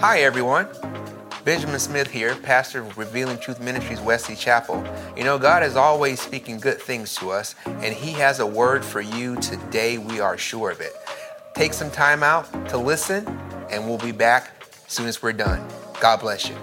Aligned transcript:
Hi, 0.00 0.20
everyone. 0.20 0.68
Benjamin 1.42 1.80
Smith 1.80 2.10
here, 2.10 2.34
pastor 2.34 2.82
of 2.82 2.98
Revealing 2.98 3.38
Truth 3.38 3.62
Ministries, 3.62 3.98
Wesley 3.98 4.36
Chapel. 4.36 4.84
You 5.16 5.24
know, 5.24 5.38
God 5.38 5.62
is 5.62 5.74
always 5.74 6.20
speaking 6.20 6.60
good 6.60 6.78
things 6.78 7.14
to 7.14 7.30
us, 7.30 7.54
and 7.64 7.94
He 7.94 8.12
has 8.12 8.38
a 8.40 8.46
word 8.46 8.84
for 8.84 9.00
you 9.00 9.36
today. 9.36 9.96
We 9.96 10.20
are 10.20 10.36
sure 10.36 10.70
of 10.70 10.82
it. 10.82 10.92
Take 11.54 11.72
some 11.72 11.90
time 11.90 12.22
out 12.22 12.68
to 12.68 12.76
listen, 12.76 13.26
and 13.70 13.86
we'll 13.86 13.96
be 13.96 14.12
back 14.12 14.66
as 14.86 14.92
soon 14.92 15.06
as 15.06 15.22
we're 15.22 15.32
done. 15.32 15.66
God 15.98 16.20
bless 16.20 16.46
you. 16.46 16.56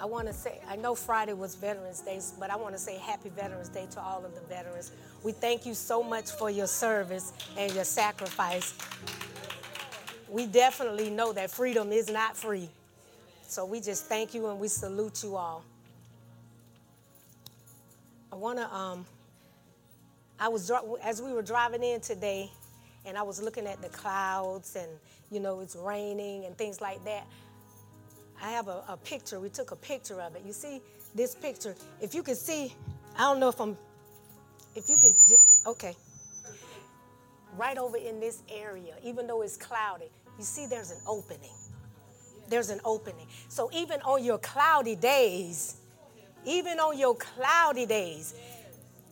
I 0.00 0.06
want 0.06 0.26
to 0.26 0.32
say, 0.32 0.60
I 0.68 0.74
know 0.74 0.96
Friday 0.96 1.34
was 1.34 1.54
Veterans 1.54 2.00
Day, 2.00 2.18
but 2.40 2.50
I 2.50 2.56
want 2.56 2.74
to 2.74 2.80
say 2.80 2.98
Happy 2.98 3.28
Veterans 3.28 3.68
Day 3.68 3.86
to 3.92 4.00
all 4.00 4.24
of 4.24 4.34
the 4.34 4.40
veterans. 4.40 4.90
We 5.22 5.30
thank 5.30 5.66
you 5.66 5.74
so 5.74 6.02
much 6.02 6.32
for 6.32 6.50
your 6.50 6.66
service 6.66 7.32
and 7.56 7.72
your 7.76 7.84
sacrifice 7.84 8.76
we 10.30 10.46
definitely 10.46 11.10
know 11.10 11.32
that 11.32 11.50
freedom 11.50 11.92
is 11.92 12.10
not 12.10 12.36
free. 12.36 12.68
So 13.46 13.64
we 13.64 13.80
just 13.80 14.06
thank 14.06 14.32
you 14.32 14.46
and 14.48 14.60
we 14.60 14.68
salute 14.68 15.24
you 15.24 15.36
all. 15.36 15.64
I 18.32 18.36
want 18.36 18.58
to, 18.58 18.72
um, 18.72 19.04
I 20.38 20.48
was, 20.48 20.70
as 21.02 21.20
we 21.20 21.32
were 21.32 21.42
driving 21.42 21.82
in 21.82 22.00
today, 22.00 22.50
and 23.04 23.18
I 23.18 23.22
was 23.22 23.42
looking 23.42 23.66
at 23.66 23.82
the 23.82 23.88
clouds 23.88 24.76
and, 24.76 24.88
you 25.30 25.40
know, 25.40 25.60
it's 25.60 25.74
raining 25.74 26.44
and 26.44 26.56
things 26.56 26.80
like 26.80 27.02
that. 27.04 27.26
I 28.42 28.50
have 28.50 28.68
a, 28.68 28.84
a 28.88 28.96
picture. 28.96 29.40
We 29.40 29.48
took 29.48 29.70
a 29.70 29.76
picture 29.76 30.20
of 30.20 30.36
it. 30.36 30.42
You 30.46 30.52
see 30.52 30.80
this 31.14 31.34
picture? 31.34 31.74
If 32.00 32.14
you 32.14 32.22
can 32.22 32.36
see, 32.36 32.72
I 33.16 33.22
don't 33.22 33.40
know 33.40 33.48
if 33.48 33.60
I'm, 33.60 33.76
if 34.76 34.88
you 34.88 34.96
can 34.96 35.12
just, 35.26 35.66
okay. 35.66 35.96
Right 37.56 37.78
over 37.78 37.96
in 37.96 38.20
this 38.20 38.42
area, 38.48 38.94
even 39.02 39.26
though 39.26 39.42
it's 39.42 39.56
cloudy, 39.56 40.10
you 40.40 40.46
see, 40.46 40.64
there's 40.64 40.90
an 40.90 41.00
opening. 41.06 41.52
There's 42.48 42.70
an 42.70 42.80
opening. 42.82 43.26
So 43.48 43.70
even 43.74 44.00
on 44.00 44.24
your 44.24 44.38
cloudy 44.38 44.96
days, 44.96 45.76
even 46.46 46.80
on 46.80 46.98
your 46.98 47.14
cloudy 47.14 47.84
days, 47.84 48.34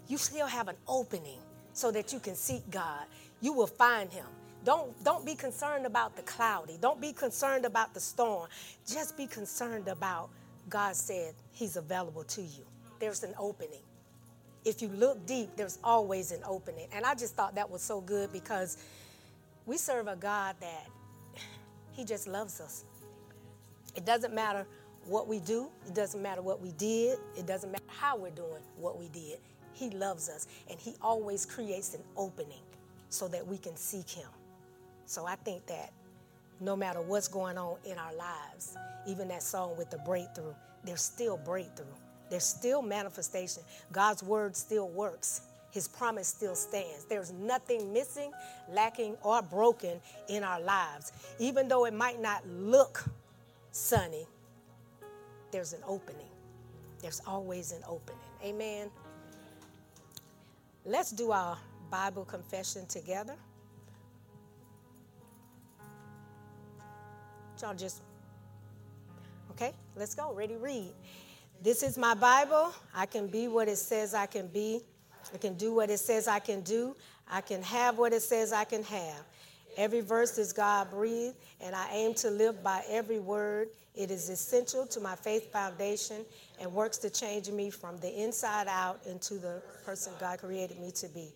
you 0.09 0.17
still 0.17 0.47
have 0.47 0.69
an 0.69 0.77
opening 0.89 1.39
so 1.75 1.91
that 1.91 2.15
you 2.15 2.19
can 2.19 2.35
seek 2.35 2.69
God. 2.71 3.05
You 3.43 3.53
will 3.53 3.67
find 3.67 4.11
Him. 4.11 4.25
Don't, 4.65 5.05
don't 5.05 5.25
be 5.27 5.35
concerned 5.35 5.85
about 5.85 6.17
the 6.17 6.23
cloudy. 6.23 6.79
Don't 6.81 7.01
be 7.01 7.13
concerned 7.13 7.67
about 7.67 7.93
the 7.93 8.01
storm. 8.01 8.49
Just 8.87 9.17
be 9.17 9.27
concerned 9.27 9.87
about 9.87 10.31
God 10.71 10.97
said 10.97 11.35
He's 11.53 11.77
available 11.77 12.25
to 12.25 12.41
you. 12.41 12.65
There's 13.01 13.23
an 13.23 13.35
opening. 13.39 13.83
If 14.65 14.81
you 14.81 14.89
look 14.89 15.27
deep, 15.27 15.51
there's 15.57 15.79
always 15.85 16.33
an 16.33 16.41
opening. 16.47 16.89
And 16.91 17.05
I 17.05 17.15
just 17.15 17.37
thought 17.37 17.55
that 17.57 17.71
was 17.71 17.83
so 17.83 18.01
good 18.01 18.33
because 18.33 18.79
we 19.67 19.77
serve 19.77 20.09
a 20.09 20.17
God 20.17 20.57
that 20.61 20.87
he 21.99 22.05
just 22.05 22.29
loves 22.29 22.61
us. 22.61 22.85
It 23.97 24.07
doesn't 24.07 24.33
matter 24.33 24.65
what 25.07 25.27
we 25.27 25.41
do, 25.41 25.69
it 25.85 25.97
doesn't 25.97 26.23
matter 26.23 26.41
what 26.41 26.61
we 26.63 26.71
did, 26.73 27.19
it 27.37 27.45
doesn't 27.45 27.73
matter 27.73 27.83
how 27.89 28.17
we're 28.17 28.31
doing 28.31 28.63
what 28.77 29.01
we 29.01 29.09
did. 29.09 29.39
He 29.73 29.91
loves 29.91 30.29
us, 30.29 30.47
and 30.71 30.79
He 30.79 30.95
always 31.03 31.45
creates 31.45 31.95
an 31.95 32.03
opening 32.17 32.63
so 33.09 33.27
that 33.27 33.45
we 33.45 33.59
can 33.59 33.75
seek 33.75 34.09
Him. 34.09 34.29
So 35.07 35.27
I 35.27 35.35
think 35.35 35.67
that 35.67 35.93
no 36.61 36.77
matter 36.77 37.03
what's 37.03 37.27
going 37.27 37.59
on 37.59 37.79
in 37.85 37.99
our 37.99 38.15
lives, 38.15 38.77
even 39.09 39.27
that 39.29 39.43
song 39.43 39.77
with 39.77 39.91
the 39.91 39.99
breakthrough, 39.99 40.55
there's 40.85 41.03
still 41.03 41.37
breakthrough. 41.37 41.87
There's 42.31 42.45
still 42.45 42.81
manifestation. 42.81 43.65
God's 43.91 44.23
word 44.23 44.55
still 44.55 44.89
works 44.89 45.41
his 45.71 45.89
promise 45.89 46.29
still 46.29 46.55
stands. 46.55 47.05
There's 47.05 47.33
nothing 47.33 47.93
missing, 47.93 48.33
lacking, 48.71 49.17
or 49.23 49.43
broken 49.43 50.01
in 50.29 50.43
our 50.43 50.61
lives. 50.61 51.13
Even 51.39 51.69
though 51.69 51.85
it 51.85 51.95
might 51.95 52.21
not 52.21 52.47
look 52.49 53.05
sunny, 53.73 54.27
there's 55.51 55.73
an 55.73 55.81
opening. 55.87 56.27
There's 57.01 57.21
always 57.27 57.73
an 57.73 57.83
opening. 57.87 58.19
Amen. 58.45 58.91
Let's 60.85 61.11
do 61.11 61.33
our 61.33 61.59
Bible 61.91 62.25
confession 62.25 62.87
together. 62.87 63.35
Y'all 67.61 67.75
just, 67.75 68.03
okay, 69.51 69.73
let's 69.97 70.15
go. 70.15 70.33
Ready, 70.33 70.57
read. 70.57 70.93
This 71.61 71.83
is 71.83 71.99
my 71.99 72.15
Bible. 72.15 72.73
I 72.95 73.07
can 73.07 73.27
be 73.27 73.49
what 73.49 73.69
it 73.69 73.77
says 73.77 74.15
I 74.15 74.27
can 74.27 74.47
be. 74.47 74.81
I 75.33 75.39
can 75.39 75.55
do 75.55 75.75
what 75.75 75.91
it 75.91 75.99
says 75.99 76.29
I 76.29 76.39
can 76.39 76.61
do. 76.63 76.97
I 77.31 77.41
can 77.41 77.63
have 77.63 77.99
what 77.99 78.13
it 78.13 78.23
says 78.23 78.53
I 78.53 78.65
can 78.65 78.83
have. 78.85 79.25
Every 79.77 80.01
verse 80.01 80.39
is 80.39 80.53
God 80.53 80.91
breathed, 80.91 81.37
and 81.61 81.75
I 81.75 81.89
aim 81.93 82.15
to 82.15 82.31
live 82.31 82.65
by 82.65 82.83
every 82.89 83.21
word. 83.21 83.69
It 83.95 84.11
is 84.11 84.29
essential 84.29 84.87
to 84.87 85.01
my 85.01 85.15
faith 85.15 85.53
foundation 85.53 86.25
and 86.61 86.73
works 86.73 86.99
to 86.99 87.11
change 87.11 87.49
me 87.51 87.71
from 87.71 87.97
the 87.99 88.23
inside 88.23 88.67
out 88.69 89.01
into 89.07 89.35
the 89.35 89.63
person 89.85 90.13
God 90.19 90.41
created 90.41 90.81
me 90.81 90.91
to 90.93 91.09
be. 91.09 91.29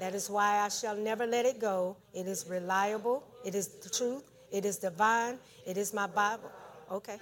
That 0.00 0.14
is 0.14 0.28
why 0.28 0.58
I 0.58 0.68
shall 0.68 0.96
never 0.96 1.26
let 1.26 1.46
it 1.46 1.60
go. 1.60 1.96
It 2.12 2.26
is 2.26 2.46
reliable, 2.48 3.22
it 3.44 3.54
is 3.54 3.68
the 3.68 3.88
truth, 3.88 4.24
it 4.50 4.64
is 4.64 4.78
divine, 4.78 5.38
it 5.64 5.76
is 5.76 5.94
my 5.94 6.06
Bible. 6.06 6.50
Okay. 6.90 7.18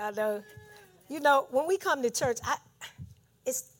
I 0.00 0.10
know. 0.12 0.42
You 1.08 1.20
know, 1.20 1.46
when 1.50 1.66
we 1.66 1.76
come 1.76 2.02
to 2.02 2.10
church, 2.10 2.38
I, 2.44 2.56
it's 3.44 3.72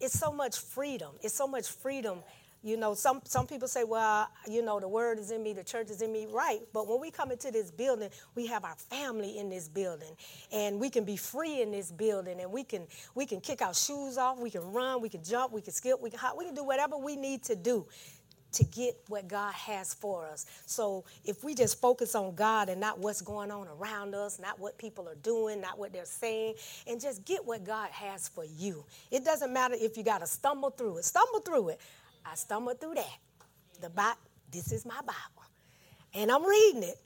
it's 0.00 0.18
so 0.18 0.32
much 0.32 0.58
freedom. 0.58 1.12
It's 1.22 1.34
so 1.34 1.46
much 1.46 1.68
freedom. 1.68 2.20
You 2.62 2.76
know, 2.76 2.94
some 2.94 3.20
some 3.24 3.46
people 3.46 3.68
say, 3.68 3.84
well, 3.84 4.28
you 4.48 4.62
know, 4.62 4.80
the 4.80 4.88
word 4.88 5.18
is 5.18 5.30
in 5.30 5.42
me, 5.42 5.52
the 5.52 5.64
church 5.64 5.90
is 5.90 6.02
in 6.02 6.12
me, 6.12 6.26
right? 6.30 6.60
But 6.72 6.88
when 6.88 7.00
we 7.00 7.10
come 7.10 7.30
into 7.30 7.50
this 7.50 7.70
building, 7.70 8.10
we 8.34 8.46
have 8.46 8.64
our 8.64 8.76
family 8.76 9.38
in 9.38 9.48
this 9.48 9.68
building, 9.68 10.14
and 10.52 10.78
we 10.78 10.90
can 10.90 11.04
be 11.04 11.16
free 11.16 11.62
in 11.62 11.70
this 11.70 11.90
building, 11.90 12.40
and 12.40 12.52
we 12.52 12.64
can 12.64 12.86
we 13.14 13.24
can 13.26 13.40
kick 13.40 13.62
our 13.62 13.74
shoes 13.74 14.18
off, 14.18 14.38
we 14.38 14.50
can 14.50 14.62
run, 14.72 15.00
we 15.00 15.08
can 15.08 15.24
jump, 15.24 15.52
we 15.52 15.62
can 15.62 15.72
skip, 15.72 16.00
we 16.00 16.10
can 16.10 16.18
hop, 16.18 16.36
we 16.36 16.44
can 16.44 16.54
do 16.54 16.64
whatever 16.64 16.98
we 16.98 17.16
need 17.16 17.42
to 17.44 17.56
do 17.56 17.86
to 18.52 18.64
get 18.64 18.96
what 19.08 19.28
God 19.28 19.52
has 19.54 19.94
for 19.94 20.26
us. 20.26 20.46
So 20.66 21.04
if 21.24 21.44
we 21.44 21.54
just 21.54 21.80
focus 21.80 22.14
on 22.14 22.34
God 22.34 22.68
and 22.68 22.80
not 22.80 22.98
what's 22.98 23.20
going 23.20 23.50
on 23.50 23.68
around 23.68 24.14
us, 24.14 24.38
not 24.38 24.58
what 24.58 24.78
people 24.78 25.08
are 25.08 25.16
doing, 25.16 25.60
not 25.60 25.78
what 25.78 25.92
they're 25.92 26.04
saying, 26.04 26.54
and 26.86 27.00
just 27.00 27.24
get 27.24 27.44
what 27.44 27.64
God 27.64 27.90
has 27.90 28.28
for 28.28 28.44
you. 28.44 28.84
It 29.10 29.24
doesn't 29.24 29.52
matter 29.52 29.74
if 29.78 29.96
you 29.96 30.02
got 30.02 30.18
to 30.18 30.26
stumble 30.26 30.70
through 30.70 30.98
it. 30.98 31.04
Stumble 31.04 31.40
through 31.40 31.70
it. 31.70 31.80
I 32.24 32.34
stumbled 32.34 32.80
through 32.80 32.94
that. 32.94 33.18
The 33.80 33.90
Bible, 33.90 34.18
this 34.50 34.72
is 34.72 34.84
my 34.84 35.00
Bible. 35.00 35.14
And 36.14 36.30
I'm 36.30 36.44
reading 36.44 36.82
it. 36.82 36.96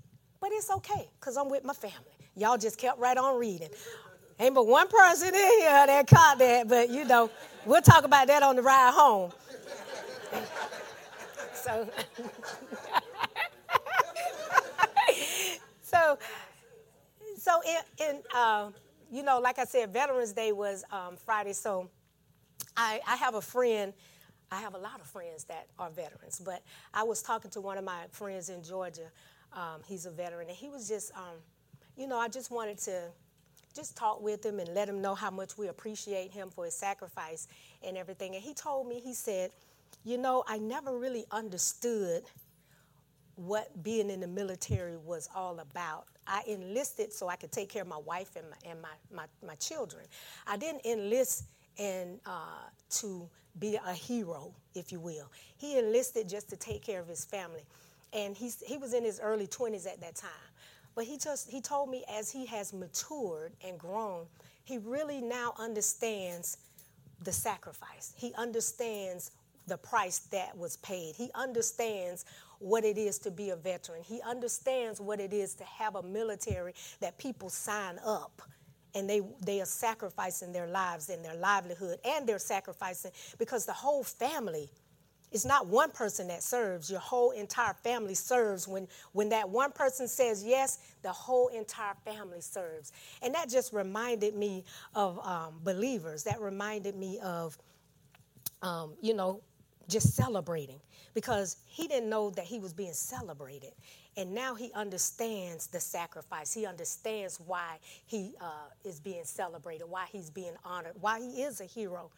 But 0.40 0.50
it's 0.52 0.70
okay 0.70 1.08
because 1.18 1.36
I'm 1.36 1.48
with 1.48 1.64
my 1.64 1.72
family. 1.72 1.96
Y'all 2.36 2.58
just 2.58 2.78
kept 2.78 2.98
right 2.98 3.16
on 3.16 3.38
reading. 3.38 3.70
Ain't 4.38 4.54
but 4.54 4.66
one 4.66 4.88
person 4.88 5.28
in 5.28 5.34
here 5.34 5.86
that 5.86 6.06
caught 6.06 6.38
that, 6.38 6.68
but 6.68 6.90
you 6.90 7.04
know, 7.04 7.30
we'll 7.64 7.80
talk 7.80 8.04
about 8.04 8.26
that 8.26 8.42
on 8.42 8.56
the 8.56 8.62
ride 8.62 8.92
home 8.92 9.32
so 11.64 11.88
so 15.82 16.18
so 17.38 17.60
in, 17.66 18.06
in 18.08 18.22
uh, 18.34 18.70
you 19.10 19.22
know 19.22 19.40
like 19.40 19.58
i 19.58 19.64
said 19.64 19.92
veterans 19.92 20.32
day 20.32 20.52
was 20.52 20.84
um, 20.92 21.16
friday. 21.16 21.52
So 21.52 21.88
I, 22.76 23.00
I 23.08 23.16
have 23.16 23.34
a 23.34 23.40
friend 23.40 23.94
i 24.50 24.60
have 24.60 24.74
a 24.74 24.78
lot 24.78 25.00
of 25.00 25.06
friends 25.06 25.44
that 25.44 25.68
are 25.78 25.90
veterans 25.90 26.40
but 26.44 26.62
i 26.92 27.02
was 27.02 27.22
talking 27.22 27.50
to 27.52 27.60
one 27.60 27.78
of 27.78 27.84
my 27.84 28.04
friends 28.10 28.48
in 28.50 28.62
georgia. 28.62 29.10
Um, 29.52 29.82
he's 29.86 30.04
a 30.04 30.10
veteran 30.10 30.48
and 30.48 30.56
he 30.56 30.68
was 30.68 30.88
just 30.88 31.12
um, 31.16 31.36
you 31.96 32.06
know 32.06 32.18
i 32.18 32.28
just 32.28 32.50
wanted 32.50 32.78
to 32.78 33.10
just 33.74 33.96
talk 33.96 34.22
with 34.22 34.44
him 34.44 34.60
and 34.60 34.68
let 34.74 34.88
him 34.88 35.00
know 35.00 35.14
how 35.14 35.30
much 35.30 35.58
we 35.58 35.68
appreciate 35.68 36.30
him 36.30 36.48
for 36.48 36.64
his 36.64 36.74
sacrifice 36.74 37.48
and 37.82 37.96
everything. 37.96 38.34
And 38.36 38.42
he 38.42 38.54
told 38.54 38.86
me 38.86 39.00
he 39.00 39.14
said 39.14 39.50
you 40.04 40.18
know, 40.18 40.44
I 40.46 40.58
never 40.58 40.98
really 40.98 41.24
understood 41.30 42.24
what 43.36 43.82
being 43.82 44.10
in 44.10 44.20
the 44.20 44.26
military 44.26 44.96
was 44.96 45.28
all 45.34 45.60
about. 45.60 46.06
I 46.26 46.42
enlisted 46.46 47.12
so 47.12 47.28
I 47.28 47.36
could 47.36 47.52
take 47.52 47.68
care 47.68 47.82
of 47.82 47.88
my 47.88 47.98
wife 47.98 48.36
and 48.36 48.46
my, 48.48 48.70
and 48.70 48.80
my, 48.80 48.88
my, 49.12 49.24
my 49.46 49.54
children. 49.56 50.04
I 50.46 50.56
didn't 50.56 50.86
enlist 50.86 51.44
and 51.78 52.20
uh, 52.26 52.68
to 52.90 53.28
be 53.58 53.76
a 53.84 53.92
hero, 53.92 54.52
if 54.74 54.92
you 54.92 55.00
will. 55.00 55.30
He 55.56 55.78
enlisted 55.78 56.28
just 56.28 56.48
to 56.50 56.56
take 56.56 56.82
care 56.82 57.00
of 57.00 57.08
his 57.08 57.24
family. 57.24 57.62
And 58.12 58.36
he's, 58.36 58.62
he 58.64 58.78
was 58.78 58.94
in 58.94 59.04
his 59.04 59.20
early 59.20 59.46
20s 59.46 59.86
at 59.86 60.00
that 60.00 60.14
time. 60.14 60.30
But 60.94 61.04
he 61.04 61.16
just 61.18 61.50
he 61.50 61.60
told 61.60 61.90
me 61.90 62.04
as 62.12 62.30
he 62.30 62.46
has 62.46 62.72
matured 62.72 63.52
and 63.66 63.78
grown, 63.78 64.26
he 64.64 64.78
really 64.78 65.20
now 65.20 65.52
understands 65.58 66.58
the 67.22 67.32
sacrifice. 67.32 68.12
He 68.16 68.32
understands 68.34 69.32
the 69.66 69.76
price 69.76 70.20
that 70.30 70.56
was 70.56 70.76
paid. 70.78 71.14
He 71.16 71.30
understands 71.34 72.24
what 72.58 72.84
it 72.84 72.98
is 72.98 73.18
to 73.20 73.30
be 73.30 73.50
a 73.50 73.56
veteran. 73.56 74.02
He 74.02 74.20
understands 74.22 75.00
what 75.00 75.20
it 75.20 75.32
is 75.32 75.54
to 75.56 75.64
have 75.64 75.96
a 75.96 76.02
military 76.02 76.74
that 77.00 77.18
people 77.18 77.50
sign 77.50 77.98
up 78.04 78.42
and 78.94 79.08
they 79.10 79.20
they 79.44 79.60
are 79.60 79.66
sacrificing 79.66 80.52
their 80.52 80.66
lives 80.68 81.08
and 81.08 81.24
their 81.24 81.34
livelihood 81.34 81.98
and 82.04 82.26
they're 82.26 82.38
sacrificing 82.38 83.10
because 83.38 83.66
the 83.66 83.72
whole 83.72 84.04
family 84.04 84.70
it's 85.32 85.44
not 85.44 85.66
one 85.66 85.90
person 85.90 86.28
that 86.28 86.44
serves 86.44 86.88
your 86.88 87.00
whole 87.00 87.32
entire 87.32 87.74
family 87.82 88.14
serves 88.14 88.68
when 88.68 88.86
when 89.12 89.28
that 89.28 89.48
one 89.48 89.72
person 89.72 90.06
says 90.06 90.44
yes 90.44 90.78
the 91.02 91.12
whole 91.12 91.48
entire 91.48 91.94
family 92.04 92.40
serves 92.40 92.92
and 93.20 93.34
that 93.34 93.50
just 93.50 93.72
reminded 93.72 94.34
me 94.34 94.64
of 94.94 95.18
um, 95.26 95.54
believers 95.64 96.22
that 96.22 96.40
reminded 96.40 96.94
me 96.94 97.18
of 97.20 97.58
um, 98.62 98.94
you 99.00 99.12
know 99.12 99.40
just 99.88 100.14
celebrating 100.14 100.80
because 101.14 101.58
he 101.66 101.86
didn't 101.88 102.08
know 102.08 102.30
that 102.30 102.44
he 102.44 102.58
was 102.58 102.72
being 102.72 102.92
celebrated 102.92 103.72
and 104.16 104.32
now 104.32 104.54
he 104.54 104.72
understands 104.74 105.66
the 105.66 105.80
sacrifice. 105.80 106.52
He 106.52 106.66
understands 106.66 107.40
why 107.44 107.78
he 108.06 108.34
uh, 108.40 108.68
is 108.84 109.00
being 109.00 109.24
celebrated, 109.24 109.86
why 109.86 110.06
he's 110.10 110.30
being 110.30 110.54
honored, 110.64 110.94
why 111.00 111.20
he 111.20 111.42
is 111.42 111.60
a 111.60 111.64
hero. 111.64 112.10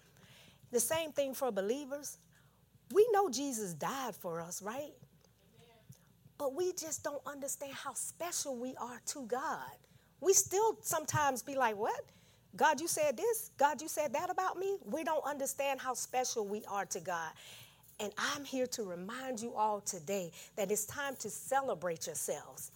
The 0.73 0.81
same 0.81 1.13
thing 1.13 1.35
for 1.35 1.51
believers. 1.51 2.19
We 2.93 3.07
know 3.13 3.31
Jesus 3.31 3.73
died 3.73 4.15
for 4.15 4.41
us, 4.41 4.63
right? 4.63 4.93
But 6.39 6.55
we 6.55 6.73
just 6.75 7.03
don't 7.03 7.23
understand 7.27 7.73
how 7.73 7.95
special 7.95 8.57
we 8.57 8.75
are 8.77 9.01
to 9.07 9.23
God. 9.27 9.71
We 10.21 10.35
still 10.35 10.79
sometimes 10.83 11.43
be 11.43 11.55
like, 11.55 11.77
what? 11.77 12.01
God, 12.57 12.81
you 12.81 12.89
said 12.89 13.17
this? 13.17 13.51
God, 13.59 13.83
you 13.83 13.89
said 13.89 14.13
that 14.15 14.31
about 14.31 14.59
me? 14.59 14.77
We 14.85 15.05
don't 15.05 15.25
understand 15.25 15.81
how 15.81 15.95
special 15.95 16.47
we 16.47 16.63
are 16.71 16.87
to 16.87 17.01
God. 17.01 17.33
And 18.01 18.13
I'm 18.19 18.45
here 18.45 18.67
to 18.69 18.83
remind 18.85 19.41
you 19.41 19.55
all 19.55 19.81
today 19.81 20.31
that 20.57 20.71
it's 20.71 20.87
time 20.87 21.17
to 21.17 21.31
celebrate 21.31 22.07
yourselves. 22.07 22.73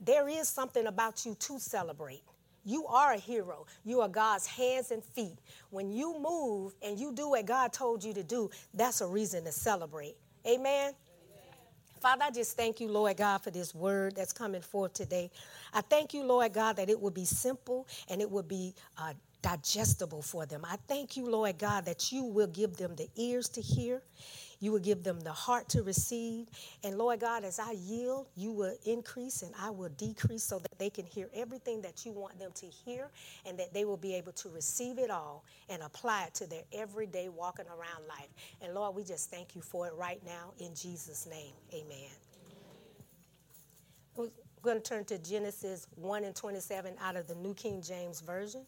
There 0.00 0.28
is 0.28 0.48
something 0.48 0.86
about 0.86 1.24
you 1.24 1.34
to 1.36 1.58
celebrate. 1.58 2.22
You 2.64 2.86
are 2.86 3.12
a 3.12 3.18
hero. 3.18 3.66
You 3.84 4.00
are 4.02 4.08
God's 4.08 4.46
hands 4.46 4.90
and 4.90 5.02
feet. 5.02 5.38
When 5.70 5.90
you 5.90 6.18
move 6.20 6.74
and 6.82 6.98
you 6.98 7.12
do 7.12 7.30
what 7.30 7.46
God 7.46 7.72
told 7.72 8.04
you 8.04 8.12
to 8.14 8.22
do, 8.22 8.50
that's 8.74 9.00
a 9.00 9.06
reason 9.06 9.44
to 9.44 9.52
celebrate. 9.52 10.16
Amen. 10.46 10.92
Father, 12.02 12.24
I 12.24 12.32
just 12.32 12.56
thank 12.56 12.80
you, 12.80 12.88
Lord 12.88 13.16
God, 13.18 13.38
for 13.44 13.52
this 13.52 13.74
word 13.74 14.16
that's 14.16 14.34
coming 14.34 14.62
forth 14.62 14.94
today. 14.94 15.30
I 15.72 15.82
thank 15.82 16.14
you, 16.14 16.24
Lord 16.24 16.52
God, 16.52 16.76
that 16.78 16.90
it 16.90 17.00
will 17.00 17.12
be 17.12 17.26
simple 17.26 17.88
and 18.10 18.20
it 18.20 18.30
will 18.30 18.42
be 18.42 18.74
uh, 18.98 19.14
digestible 19.42 20.22
for 20.22 20.46
them. 20.46 20.64
I 20.66 20.78
thank 20.88 21.16
you, 21.16 21.26
Lord 21.26 21.58
God, 21.58 21.86
that 21.86 22.12
you 22.12 22.24
will 22.24 22.48
give 22.48 22.76
them 22.76 22.96
the 22.96 23.08
ears 23.16 23.48
to 23.50 23.62
hear 23.62 24.02
you 24.62 24.70
will 24.70 24.78
give 24.78 25.02
them 25.02 25.18
the 25.20 25.32
heart 25.32 25.68
to 25.70 25.82
receive. 25.82 26.46
And 26.84 26.96
Lord 26.96 27.18
God, 27.18 27.42
as 27.42 27.58
I 27.58 27.72
yield, 27.72 28.28
you 28.36 28.52
will 28.52 28.76
increase 28.86 29.42
and 29.42 29.52
I 29.60 29.70
will 29.70 29.88
decrease 29.88 30.44
so 30.44 30.60
that 30.60 30.78
they 30.78 30.88
can 30.88 31.04
hear 31.04 31.28
everything 31.34 31.82
that 31.82 32.06
you 32.06 32.12
want 32.12 32.38
them 32.38 32.52
to 32.54 32.66
hear 32.66 33.10
and 33.44 33.58
that 33.58 33.74
they 33.74 33.84
will 33.84 33.96
be 33.96 34.14
able 34.14 34.30
to 34.34 34.48
receive 34.50 35.00
it 35.00 35.10
all 35.10 35.44
and 35.68 35.82
apply 35.82 36.26
it 36.26 36.34
to 36.34 36.46
their 36.46 36.62
everyday 36.72 37.28
walking 37.28 37.66
around 37.66 38.06
life. 38.08 38.28
And 38.62 38.72
Lord, 38.72 38.94
we 38.94 39.02
just 39.02 39.32
thank 39.32 39.56
you 39.56 39.62
for 39.62 39.88
it 39.88 39.94
right 39.94 40.24
now 40.24 40.52
in 40.60 40.76
Jesus' 40.76 41.26
name. 41.28 41.54
Amen. 41.74 42.10
We're 44.14 44.28
going 44.62 44.76
to 44.76 44.82
turn 44.82 45.04
to 45.06 45.18
Genesis 45.18 45.88
1 45.96 46.22
and 46.22 46.36
27 46.36 46.94
out 47.02 47.16
of 47.16 47.26
the 47.26 47.34
New 47.34 47.54
King 47.54 47.82
James 47.82 48.20
Version. 48.20 48.64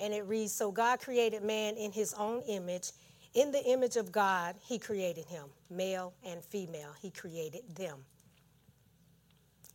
And 0.00 0.12
it 0.12 0.26
reads 0.26 0.52
So 0.52 0.72
God 0.72 0.98
created 0.98 1.44
man 1.44 1.76
in 1.76 1.92
his 1.92 2.14
own 2.14 2.42
image. 2.48 2.90
In 3.34 3.52
the 3.52 3.62
image 3.64 3.96
of 3.96 4.10
God, 4.10 4.56
he 4.66 4.78
created 4.78 5.26
him, 5.26 5.44
male 5.70 6.14
and 6.24 6.42
female, 6.44 6.94
he 7.00 7.10
created 7.10 7.62
them. 7.76 7.98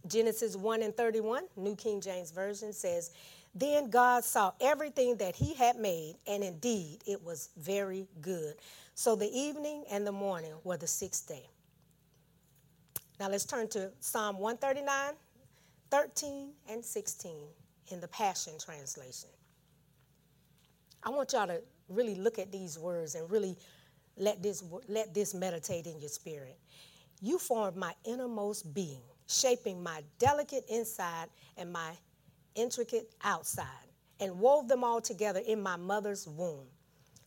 Genesis 0.08 0.56
1 0.56 0.82
and 0.82 0.96
31, 0.96 1.44
New 1.56 1.76
King 1.76 2.02
James 2.02 2.32
Version 2.32 2.74
says, 2.74 3.12
Then 3.56 3.90
God 3.90 4.24
saw 4.26 4.52
everything 4.60 5.16
that 5.18 5.36
he 5.36 5.54
had 5.54 5.78
made, 5.78 6.16
and 6.28 6.44
indeed 6.44 7.00
it 7.08 7.24
was 7.24 7.50
very 7.58 8.08
good. 8.22 8.56
So 8.96 9.16
the 9.16 9.30
evening 9.32 9.86
and 9.90 10.06
the 10.06 10.12
morning 10.12 10.54
were 10.64 10.78
the 10.78 10.88
sixth 10.88 11.28
day. 11.28 11.48
Now 13.20 13.30
let's 13.30 13.46
turn 13.46 13.70
to 13.70 13.92
Psalm 14.02 14.40
139, 14.40 15.14
13, 15.90 16.50
and 16.70 16.84
16 16.84 17.32
in 17.90 18.02
the 18.02 18.08
Passion 18.08 18.54
Translation. 18.60 19.30
I 21.04 21.10
want 21.10 21.34
y'all 21.34 21.48
to 21.48 21.62
really 21.90 22.16
look 22.16 22.40
at 22.40 22.52
these 22.52 22.78
words 22.78 23.16
and 23.16 23.30
really 23.30 23.58
let 24.18 24.42
this, 24.42 24.64
let 24.88 25.14
this 25.14 25.34
meditate 25.34 25.88
in 25.88 26.00
your 26.00 26.10
spirit. 26.10 26.58
You 27.22 27.38
formed 27.38 27.78
my 27.78 27.94
innermost 28.06 28.74
being, 28.74 29.02
shaping 29.28 29.82
my 29.82 30.02
delicate 30.20 30.66
inside 30.70 31.28
and 31.58 31.72
my 31.72 31.92
intricate 32.56 33.10
outside, 33.24 33.66
and 34.20 34.40
wove 34.40 34.68
them 34.68 34.84
all 34.84 35.02
together 35.02 35.42
in 35.46 35.62
my 35.62 35.76
mother's 35.76 36.28
womb. 36.28 36.68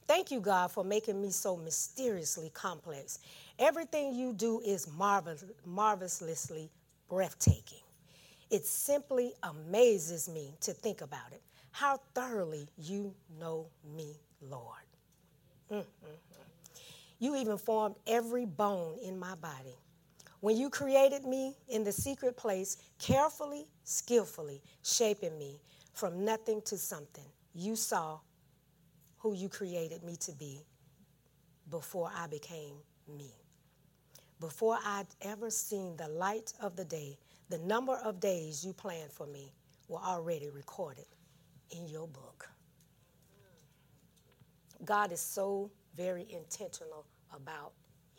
Thank 0.06 0.30
you, 0.30 0.40
God, 0.40 0.70
for 0.70 0.84
making 0.84 1.20
me 1.20 1.30
so 1.30 1.56
mysteriously 1.56 2.50
complex. 2.50 3.18
Everything 3.58 4.14
you 4.14 4.32
do 4.32 4.60
is 4.60 4.86
marvelous, 4.86 5.44
marvelously 5.64 6.70
breathtaking. 7.08 7.80
It 8.50 8.64
simply 8.64 9.32
amazes 9.42 10.28
me 10.28 10.54
to 10.60 10.72
think 10.72 11.00
about 11.00 11.32
it, 11.32 11.42
how 11.72 11.98
thoroughly 12.14 12.68
you 12.78 13.12
know 13.40 13.66
me 13.96 14.14
Lord. 14.40 14.86
Mm-hmm. 15.70 16.06
You 17.18 17.36
even 17.36 17.56
formed 17.58 17.96
every 18.06 18.44
bone 18.44 18.98
in 19.02 19.18
my 19.18 19.34
body. 19.36 19.76
When 20.40 20.56
you 20.56 20.68
created 20.68 21.24
me 21.24 21.56
in 21.68 21.82
the 21.82 21.92
secret 21.92 22.36
place, 22.36 22.76
carefully, 22.98 23.66
skillfully 23.84 24.62
shaping 24.82 25.38
me 25.38 25.60
from 25.92 26.24
nothing 26.24 26.60
to 26.66 26.76
something, 26.76 27.24
you 27.54 27.74
saw 27.74 28.18
who 29.18 29.34
you 29.34 29.48
created 29.48 30.04
me 30.04 30.16
to 30.16 30.32
be 30.32 30.60
before 31.70 32.10
I 32.14 32.26
became 32.26 32.74
me. 33.08 33.32
Before 34.38 34.78
I'd 34.84 35.06
ever 35.22 35.48
seen 35.50 35.96
the 35.96 36.08
light 36.08 36.52
of 36.60 36.76
the 36.76 36.84
day, 36.84 37.18
the 37.48 37.58
number 37.58 37.94
of 38.04 38.20
days 38.20 38.64
you 38.64 38.74
planned 38.74 39.10
for 39.10 39.26
me 39.26 39.52
were 39.88 40.00
already 40.00 40.50
recorded 40.50 41.06
in 41.70 41.88
your 41.88 42.06
book. 42.06 42.48
God 44.86 45.12
is 45.12 45.20
so 45.20 45.70
very 45.96 46.26
intentional 46.30 47.04
about 47.34 47.72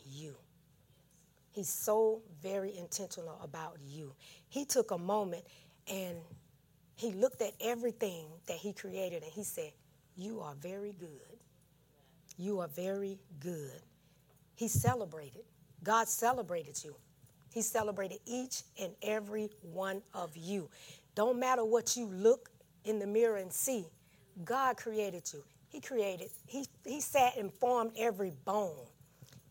you. 0.06 0.36
He's 1.52 1.70
so 1.70 2.22
very 2.44 2.78
intentional 2.78 3.40
about 3.42 3.78
you. 3.84 4.14
He 4.50 4.66
took 4.66 4.92
a 4.92 4.98
moment 4.98 5.44
and 5.92 6.18
he 6.96 7.14
looked 7.14 7.42
at 7.42 7.54
everything 7.62 8.28
that 8.48 8.58
he 8.58 8.74
created 8.74 9.24
and 9.24 9.32
he 9.32 9.44
said, 9.44 9.72
You 10.16 10.42
are 10.42 10.54
very 10.56 10.94
good. 11.00 11.40
You 12.38 12.60
are 12.60 12.68
very 12.68 13.18
good. 13.40 13.82
He 14.56 14.68
celebrated. 14.68 15.44
God 15.84 16.08
celebrated 16.08 16.84
you. 16.84 16.96
He 17.52 17.62
celebrated 17.62 18.20
each 18.26 18.64
and 18.80 18.94
every 19.02 19.50
one 19.62 20.02
of 20.14 20.36
you. 20.38 20.70
Don't 21.16 21.40
matter 21.40 21.66
what 21.66 21.98
you 21.98 22.06
look 22.08 22.50
in 22.84 23.00
the 23.00 23.08
mirror 23.08 23.38
and 23.38 23.52
see, 23.52 23.86
God 24.44 24.78
created 24.78 25.32
you. 25.34 25.44
He 25.70 25.82
created, 25.82 26.30
he, 26.46 26.66
he 26.86 27.02
sat 27.02 27.38
and 27.38 27.52
formed 27.54 27.92
every 27.98 28.32
bone. 28.46 28.88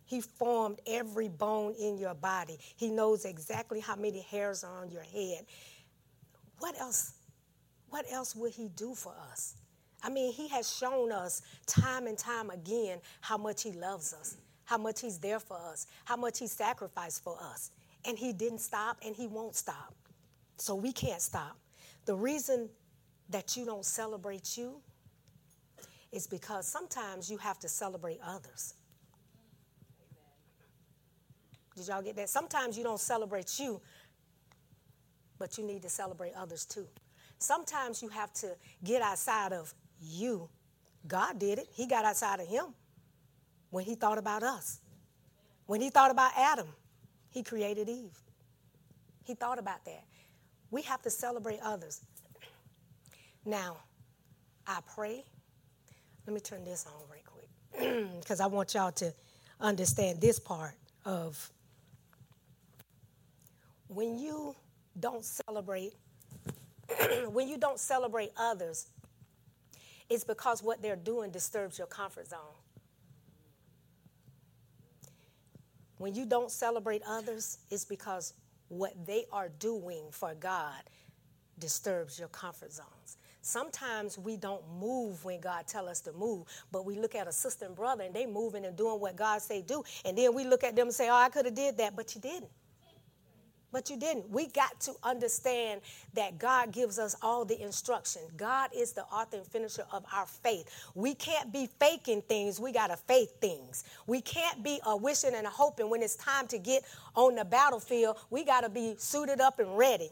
He 0.05 0.21
formed 0.21 0.81
every 0.87 1.29
bone 1.29 1.75
in 1.79 1.99
your 1.99 2.15
body. 2.15 2.59
He 2.77 2.91
knows 2.91 3.25
exactly 3.25 3.81
how 3.81 3.97
many 3.97 4.21
hairs 4.21 4.65
are 4.65 4.81
on 4.81 4.91
your 4.91 5.03
head. 5.03 5.45
What 6.59 6.81
else? 6.81 7.15
What 7.91 8.07
else 8.11 8.35
would 8.35 8.53
he 8.53 8.69
do 8.69 8.95
for 8.95 9.15
us? 9.31 9.57
I 10.03 10.09
mean, 10.09 10.33
he 10.33 10.49
has 10.49 10.73
shown 10.75 11.11
us 11.11 11.43
time 11.67 12.07
and 12.07 12.17
time 12.17 12.51
again 12.51 13.01
how 13.21 13.37
much 13.37 13.63
he 13.63 13.73
loves 13.73 14.13
us, 14.15 14.37
how 14.65 14.79
much 14.79 15.01
he's 15.01 15.19
there 15.19 15.41
for 15.41 15.57
us, 15.57 15.87
how 16.05 16.17
much 16.17 16.39
he 16.39 16.47
sacrificed 16.47 17.25
for 17.25 17.37
us. 17.43 17.73
And 18.05 18.17
he 18.17 18.33
didn't 18.33 18.61
stop 18.61 18.99
and 19.05 19.17
he 19.17 19.27
won't 19.27 19.57
stop. 19.57 19.95
So 20.59 20.75
we 20.75 20.93
can't 20.93 21.21
stop. 21.21 21.57
The 22.05 22.15
reason 22.15 22.69
that 23.31 23.57
you 23.57 23.65
don't 23.65 23.85
celebrate 23.85 24.57
you 24.57 24.81
is 26.17 26.27
because 26.27 26.67
sometimes 26.67 27.31
you 27.31 27.37
have 27.37 27.59
to 27.59 27.69
celebrate 27.69 28.19
others. 28.25 28.75
Did 31.77 31.89
y'all 31.89 32.03
get 32.03 32.17
that? 32.17 32.31
Sometimes 32.31 32.79
you 32.79 32.83
don't 32.83 32.99
celebrate 32.99 33.59
you, 33.59 33.83
but 35.39 35.59
you 35.59 35.65
need 35.65 35.83
to 35.83 35.91
celebrate 35.91 36.33
others 36.35 36.65
too. 36.65 36.87
Sometimes 37.39 38.01
you 38.03 38.09
have 38.09 38.33
to 38.33 38.57
get 38.83 39.03
outside 39.03 39.53
of 39.53 39.75
you. 40.01 40.49
God 41.07 41.39
did 41.39 41.59
it, 41.59 41.69
He 41.71 41.87
got 41.87 42.07
outside 42.07 42.41
of 42.41 42.49
Him 42.49 42.65
when 43.69 43.85
He 43.85 43.95
thought 43.95 44.17
about 44.17 44.43
us. 44.43 44.81
When 45.67 45.83
He 45.83 45.91
thought 45.91 46.11
about 46.11 46.33
Adam, 46.35 46.69
He 47.29 47.43
created 47.43 47.91
Eve. 47.91 48.19
He 49.23 49.35
thought 49.35 49.59
about 49.59 49.85
that. 49.85 50.05
We 50.71 50.81
have 50.83 51.03
to 51.03 51.11
celebrate 51.11 51.61
others. 51.63 52.01
Now, 53.45 53.77
I 54.67 54.79
pray 54.95 55.25
let 56.27 56.35
me 56.35 56.41
turn 56.41 56.65
this 56.65 56.87
on 56.87 56.93
right 57.11 57.25
quick 57.25 58.11
because 58.21 58.41
I 58.41 58.47
want 58.47 58.75
y'all 58.75 58.93
to 58.93 59.13
understand 59.61 60.21
this 60.21 60.39
part 60.39 60.75
of 61.05 61.51
when 63.89 64.19
you 64.19 64.55
don't 64.99 65.25
celebrate 65.25 65.95
when 67.31 67.49
you 67.49 67.59
don't 67.59 67.79
celebrate 67.79 68.31
others, 68.37 68.89
it's 70.09 70.25
because 70.25 70.63
what 70.63 70.83
they're 70.83 70.97
doing 70.97 71.31
disturbs 71.31 71.79
your 71.79 71.87
comfort 71.87 72.29
zone. 72.29 72.39
When 75.99 76.15
you 76.15 76.27
don't 76.27 76.51
celebrate 76.51 77.03
others, 77.09 77.59
it's 77.71 77.85
because 77.85 78.35
what 78.69 78.93
they 79.07 79.25
are 79.33 79.49
doing 79.49 80.05
for 80.11 80.35
God 80.35 80.83
disturbs 81.59 82.19
your 82.19 82.29
comfort 82.29 82.73
zones. 82.73 83.16
Sometimes 83.47 84.19
we 84.19 84.37
don't 84.37 84.63
move 84.81 85.25
when 85.25 85.39
God 85.41 85.69
tell 85.69 85.89
us 85.89 86.01
to 86.01 86.13
move, 86.13 86.47
but 86.73 86.85
we 86.85 86.99
look 86.99 87.15
at 87.15 87.29
a 87.29 87.33
sister 87.33 87.65
and 87.65 87.77
brother 87.77 88.03
and 88.03 88.13
they 88.13 88.27
moving 88.27 88.65
and 88.65 88.77
doing 88.77 88.99
what 88.99 89.15
God 89.15 89.41
say 89.41 89.63
do, 89.63 89.85
and 90.05 90.19
then 90.19 90.35
we 90.35 90.43
look 90.45 90.65
at 90.65 90.75
them 90.75 90.89
and 90.89 90.95
say, 90.95 91.09
"Oh, 91.09 91.15
I 91.15 91.29
could 91.29 91.45
have 91.45 91.55
did 91.55 91.77
that," 91.77 91.95
but 91.95 92.13
you 92.17 92.21
didn't. 92.21 92.51
But 93.71 93.89
you 93.89 93.97
didn't. 93.97 94.31
We 94.31 94.49
got 94.49 94.81
to 94.81 94.95
understand 95.03 95.83
that 96.15 96.39
God 96.39 96.73
gives 96.73 96.99
us 96.99 97.15
all 97.23 97.45
the 97.45 97.61
instruction. 97.61 98.23
God 98.37 98.71
is 98.75 98.93
the 98.93 99.05
author 99.05 99.37
and 99.37 99.47
finisher 99.47 99.87
of 99.93 100.05
our 100.13 100.27
faith. 100.27 100.69
We 100.95 101.15
can't 101.15 101.53
be 101.53 101.69
faking 101.79 102.23
things. 102.23 102.59
We 102.59 102.73
got 102.73 102.89
to 102.89 102.97
faith 102.97 103.41
things. 103.41 103.85
We 104.09 104.23
can't 104.23 104.63
be 104.65 104.81
a 104.87 104.97
wishing 104.97 105.35
and 105.35 105.47
a 105.47 105.51
hoping 105.51 105.89
when 105.89 106.03
it's 106.03 106.17
time 106.17 106.49
to 106.49 106.59
get 106.59 106.85
on 107.15 107.37
the 107.37 107.45
battlefield. 107.45 108.17
We 108.31 108.45
got 108.45 108.63
to 108.63 108.69
be 108.71 108.97
suited 108.99 109.41
up 109.41 109.61
and 109.61 109.77
ready. 109.79 110.11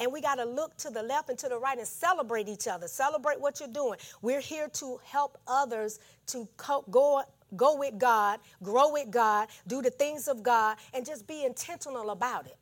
And 0.00 0.12
we 0.12 0.20
got 0.20 0.36
to 0.36 0.44
look 0.44 0.76
to 0.78 0.90
the 0.90 1.02
left 1.02 1.28
and 1.28 1.38
to 1.38 1.48
the 1.48 1.58
right 1.58 1.78
and 1.78 1.86
celebrate 1.86 2.48
each 2.48 2.66
other. 2.66 2.88
Celebrate 2.88 3.40
what 3.40 3.60
you're 3.60 3.68
doing. 3.68 3.98
We're 4.22 4.40
here 4.40 4.68
to 4.74 5.00
help 5.04 5.38
others 5.46 6.00
to 6.28 6.48
go 6.90 7.22
go 7.56 7.76
with 7.78 7.98
God, 7.98 8.40
grow 8.62 8.92
with 8.92 9.10
God, 9.10 9.48
do 9.68 9.80
the 9.80 9.90
things 9.90 10.26
of 10.26 10.42
God, 10.42 10.76
and 10.92 11.06
just 11.06 11.26
be 11.26 11.44
intentional 11.44 12.10
about 12.10 12.46
it. 12.46 12.56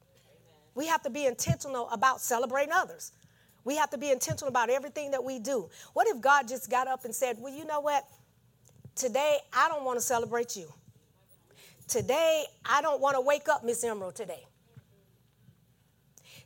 We 0.75 0.87
have 0.87 1.03
to 1.03 1.11
be 1.11 1.27
intentional 1.27 1.89
about 1.91 2.21
celebrating 2.21 2.73
others. 2.73 3.13
We 3.65 3.77
have 3.77 3.91
to 3.91 3.99
be 3.99 4.11
intentional 4.11 4.49
about 4.49 4.71
everything 4.71 5.13
that 5.13 5.23
we 5.23 5.39
do. 5.39 5.71
What 5.93 6.09
if 6.09 6.21
God 6.21 6.49
just 6.49 6.71
got 6.71 6.89
up 6.89 7.05
and 7.05 7.15
said, 7.15 7.37
Well, 7.41 7.55
you 7.55 7.65
know 7.65 7.81
what? 7.81 8.07
Today, 8.95 9.39
I 9.53 9.69
don't 9.69 9.85
want 9.85 9.99
to 9.99 10.05
celebrate 10.05 10.57
you. 10.57 10.73
Today, 11.89 12.45
I 12.65 12.83
don't 12.83 13.01
want 13.01 13.17
to 13.17 13.21
wake 13.21 13.49
up 13.49 13.65
Miss 13.65 13.85
Emerald 13.85 14.15
today. 14.15 14.45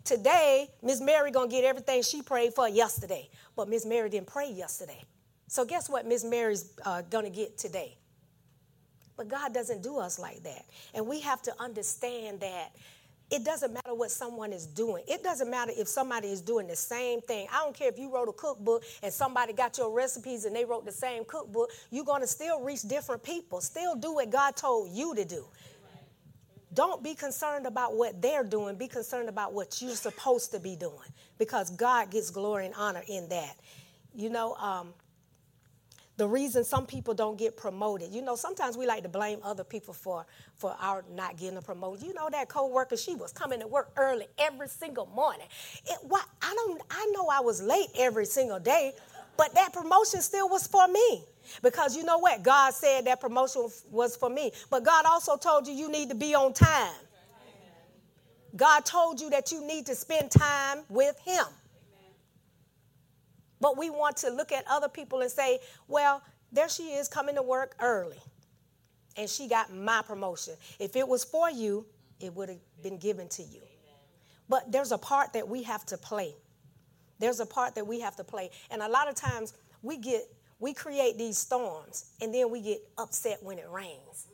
Today, 0.07 0.69
Miss 0.85 1.01
Mary 1.01 1.33
gonna 1.33 1.49
get 1.49 1.65
everything 1.65 2.01
she 2.01 2.23
prayed 2.23 2.55
for 2.55 2.69
yesterday, 2.69 3.29
but 3.57 3.69
Miss 3.69 3.85
Mary 3.85 4.09
didn't 4.09 4.29
pray 4.29 4.49
yesterday. 4.49 5.03
So 5.49 5.65
guess 5.65 5.91
what 5.91 6.07
Miss 6.07 6.23
Mary's 6.23 6.71
uh, 6.85 7.03
gonna 7.11 7.29
get 7.29 7.59
today? 7.59 7.99
But 9.17 9.27
God 9.27 9.53
doesn't 9.53 9.83
do 9.83 9.99
us 9.99 10.21
like 10.21 10.45
that. 10.45 10.65
And 10.95 11.09
we 11.09 11.21
have 11.23 11.43
to 11.43 11.61
understand 11.61 12.39
that 12.39 12.71
it 13.33 13.45
doesn't 13.45 13.73
matter 13.73 13.95
what 13.95 14.13
someone 14.13 14.53
is 14.53 14.67
doing. 14.67 15.03
It 15.09 15.25
doesn't 15.25 15.51
matter 15.51 15.73
if 15.77 15.89
somebody 15.89 16.29
is 16.29 16.41
doing 16.41 16.69
the 16.69 16.77
same 16.77 17.21
thing. 17.21 17.49
I 17.53 17.65
don't 17.65 17.75
care 17.75 17.89
if 17.89 17.99
you 17.99 18.15
wrote 18.15 18.29
a 18.29 18.33
cookbook 18.33 18.85
and 19.03 19.13
somebody 19.13 19.53
got 19.53 19.77
your 19.77 19.91
recipes 19.91 20.45
and 20.45 20.55
they 20.55 20.65
wrote 20.65 20.85
the 20.85 20.93
same 20.93 21.25
cookbook. 21.25 21.71
You're 21.91 22.05
going 22.05 22.21
to 22.21 22.29
still 22.29 22.63
reach 22.63 22.83
different 22.83 23.25
people. 23.25 23.61
Still 23.61 23.97
do 23.97 24.15
what 24.15 24.31
God 24.31 24.55
told 24.55 24.91
you 24.93 25.17
to 25.17 25.25
do. 25.25 25.45
Don't 26.75 27.03
be 27.03 27.15
concerned 27.15 27.67
about 27.67 27.97
what 27.97 28.21
they're 28.21 28.45
doing. 28.45 28.77
Be 28.77 28.89
concerned 28.89 29.29
about 29.29 29.53
what 29.53 29.81
you're 29.81 29.95
supposed 29.95 30.53
to 30.53 30.61
be 30.61 30.77
doing 30.77 31.09
because 31.39 31.71
God 31.71 32.11
gets 32.11 32.31
glory 32.31 32.67
and 32.67 32.75
honor 32.75 33.03
in 33.09 33.29
that. 33.29 33.57
You 34.15 34.31
know, 34.31 34.55
um, 34.55 34.95
the 36.17 36.27
reason 36.27 36.65
some 36.65 36.87
people 36.87 37.15
don't 37.15 37.39
get 37.39 37.57
promoted. 37.57 38.13
You 38.15 38.23
know, 38.23 38.37
sometimes 38.37 38.77
we 38.77 38.87
like 38.87 39.03
to 39.03 39.09
blame 39.09 39.39
other 39.43 39.65
people 39.65 39.95
for 39.95 40.27
for 40.55 40.75
our 40.81 41.05
not 41.15 41.37
getting 41.37 41.59
a 41.59 41.63
promotion. 41.63 42.07
You 42.07 42.15
know 42.15 42.29
that 42.31 42.49
coworker, 42.49 42.97
she 42.97 43.15
was 43.15 43.33
coming 43.33 43.61
to 43.61 43.67
work 43.67 43.93
early 43.97 44.27
every 44.39 44.69
single 44.69 45.07
morning. 45.07 45.47
It, 45.87 45.99
what 46.03 46.25
I 46.41 46.55
don't 46.55 46.81
I 46.91 47.11
know 47.15 47.29
I 47.29 47.41
was 47.41 47.63
late 47.63 47.89
every 47.99 48.27
single 48.27 48.59
day, 48.59 48.95
but 49.37 49.55
that 49.55 49.73
promotion 49.73 50.21
still 50.21 50.49
was 50.49 50.67
for 50.67 50.87
me. 50.89 51.25
Because 51.63 51.97
you 51.97 52.05
know 52.05 52.19
what? 52.19 52.43
God 52.43 52.75
said 52.75 53.05
that 53.07 53.21
promotion 53.21 53.69
was 53.91 54.17
for 54.17 54.29
me. 54.29 54.53
But 54.71 54.85
God 54.85 55.05
also 55.07 55.37
told 55.37 55.67
you 55.67 55.75
you 55.75 55.91
need 55.91 56.09
to 56.09 56.15
be 56.15 56.35
on 56.35 56.53
time. 56.53 56.95
God 58.57 58.85
told 58.85 59.21
you 59.21 59.31
that 59.31 59.53
you 59.53 59.67
need 59.67 59.87
to 59.87 59.95
spend 59.95 60.31
time 60.31 60.81
with 60.89 61.19
Him. 61.21 61.45
But 63.61 63.79
we 63.79 63.91
want 63.91 64.17
to 64.19 64.31
look 64.31 64.53
at 64.53 64.65
other 64.69 64.89
people 64.89 65.21
and 65.21 65.31
say, 65.31 65.61
well, 65.89 66.23
there 66.53 66.69
she 66.69 66.93
is 66.95 67.09
coming 67.09 67.35
to 67.37 67.43
work 67.43 67.75
early. 67.81 68.19
And 69.17 69.29
she 69.29 69.49
got 69.49 69.75
my 69.75 70.03
promotion. 70.03 70.55
If 70.79 70.95
it 70.97 71.07
was 71.07 71.25
for 71.25 71.51
you, 71.51 71.87
it 72.21 72.35
would 72.35 72.49
have 72.49 72.59
been 72.83 72.99
given 72.99 73.29
to 73.31 73.43
you. 73.43 73.61
But 74.49 74.71
there's 74.71 74.93
a 74.93 74.99
part 74.99 75.33
that 75.33 75.49
we 75.49 75.63
have 75.65 75.85
to 75.87 75.99
play. 75.99 76.35
There's 77.19 77.41
a 77.41 77.47
part 77.47 77.75
that 77.75 77.87
we 77.87 78.01
have 78.01 78.17
to 78.17 78.25
play. 78.25 78.51
And 78.71 78.83
a 78.83 78.89
lot 78.89 79.09
of 79.09 79.15
times 79.15 79.55
we 79.83 79.97
get 79.97 80.23
we 80.59 80.73
create 80.73 81.19
these 81.19 81.37
storms 81.37 82.07
and 82.21 82.35
then 82.35 82.51
we 82.51 82.63
get 82.63 82.79
upset 82.97 83.43
when 83.43 83.59
it 83.59 83.69
rains. 83.71 84.27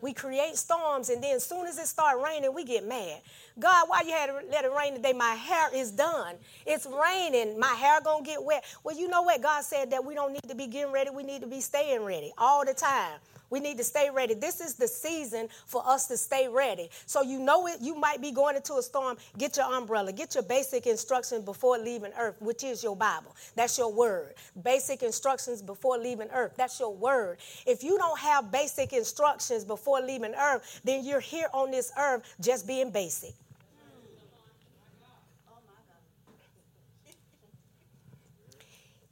We 0.00 0.14
create 0.14 0.56
storms, 0.56 1.10
and 1.10 1.22
then 1.22 1.36
as 1.36 1.44
soon 1.44 1.66
as 1.66 1.78
it 1.78 1.86
start 1.86 2.22
raining, 2.22 2.54
we 2.54 2.64
get 2.64 2.86
mad. 2.86 3.20
God, 3.58 3.86
why 3.88 4.02
you 4.02 4.12
had 4.12 4.26
to 4.28 4.40
let 4.50 4.64
it 4.64 4.72
rain 4.72 4.94
today? 4.94 5.12
My 5.12 5.34
hair 5.34 5.68
is 5.74 5.90
done. 5.90 6.36
It's 6.64 6.86
raining. 6.86 7.58
My 7.58 7.74
hair 7.74 8.00
gonna 8.02 8.24
get 8.24 8.42
wet. 8.42 8.64
Well, 8.82 8.96
you 8.96 9.08
know 9.08 9.22
what? 9.22 9.42
God 9.42 9.62
said 9.62 9.90
that 9.90 10.04
we 10.04 10.14
don't 10.14 10.32
need 10.32 10.48
to 10.48 10.54
be 10.54 10.66
getting 10.66 10.92
ready. 10.92 11.10
We 11.10 11.22
need 11.22 11.42
to 11.42 11.46
be 11.46 11.60
staying 11.60 12.02
ready 12.02 12.32
all 12.38 12.64
the 12.64 12.72
time. 12.72 13.18
We 13.50 13.60
need 13.60 13.76
to 13.78 13.84
stay 13.84 14.08
ready. 14.10 14.34
This 14.34 14.60
is 14.60 14.74
the 14.74 14.88
season 14.88 15.48
for 15.66 15.86
us 15.86 16.06
to 16.06 16.16
stay 16.16 16.48
ready. 16.48 16.88
So 17.06 17.22
you 17.22 17.40
know 17.40 17.66
it, 17.66 17.80
you 17.80 17.96
might 17.96 18.22
be 18.22 18.30
going 18.30 18.56
into 18.56 18.74
a 18.74 18.82
storm. 18.82 19.18
Get 19.36 19.56
your 19.56 19.66
umbrella. 19.66 20.12
Get 20.12 20.34
your 20.34 20.44
basic 20.44 20.86
instructions 20.86 21.44
before 21.44 21.78
leaving 21.78 22.12
earth, 22.18 22.36
which 22.40 22.62
is 22.64 22.82
your 22.82 22.96
Bible. 22.96 23.34
That's 23.56 23.76
your 23.76 23.92
word. 23.92 24.34
Basic 24.62 25.02
instructions 25.02 25.62
before 25.62 25.98
leaving 25.98 26.28
earth. 26.32 26.54
That's 26.56 26.78
your 26.78 26.94
word. 26.94 27.38
If 27.66 27.82
you 27.82 27.98
don't 27.98 28.18
have 28.18 28.52
basic 28.52 28.92
instructions 28.92 29.64
before 29.64 30.00
leaving 30.00 30.34
earth, 30.34 30.80
then 30.84 31.04
you're 31.04 31.20
here 31.20 31.48
on 31.52 31.70
this 31.70 31.92
earth 31.98 32.22
just 32.40 32.66
being 32.66 32.90
basic. 32.90 33.34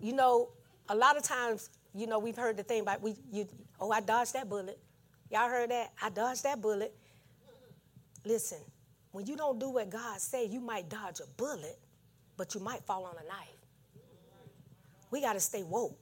You 0.01 0.13
know, 0.13 0.51
a 0.89 0.95
lot 0.95 1.17
of 1.17 1.25
times, 1.25 1.71
you 1.93 2.07
know, 2.07 2.21
we've 2.21 2.37
heard 2.37 2.57
the 2.57 2.63
thing 2.63 2.83
about 2.83 3.03
we 3.03 3.17
you 3.33 3.49
Oh, 3.81 3.91
I 3.91 4.01
dodged 4.01 4.35
that 4.35 4.49
bullet. 4.49 4.79
Y'all 5.31 5.49
heard 5.49 5.71
that? 5.71 5.93
I 6.03 6.11
dodged 6.11 6.43
that 6.45 6.61
bullet. 6.61 6.95
Listen, 8.25 8.59
when 9.13 9.27
you 9.27 9.37
don't 9.37 9.59
do 9.59 9.71
what 9.71 9.91
God 9.91 10.21
say, 10.21 10.47
you 10.47 10.61
might 10.61 10.89
dodge 10.89 11.21
a 11.21 11.27
bullet, 11.37 11.79
but 12.37 12.55
you 12.55 12.61
might 12.61 12.83
fall 12.85 13.05
on 13.05 13.15
a 13.15 13.29
knife. 13.29 13.49
We 15.11 15.21
got 15.21 15.35
to 15.35 15.41
stay 15.41 15.63
woke. 15.63 15.99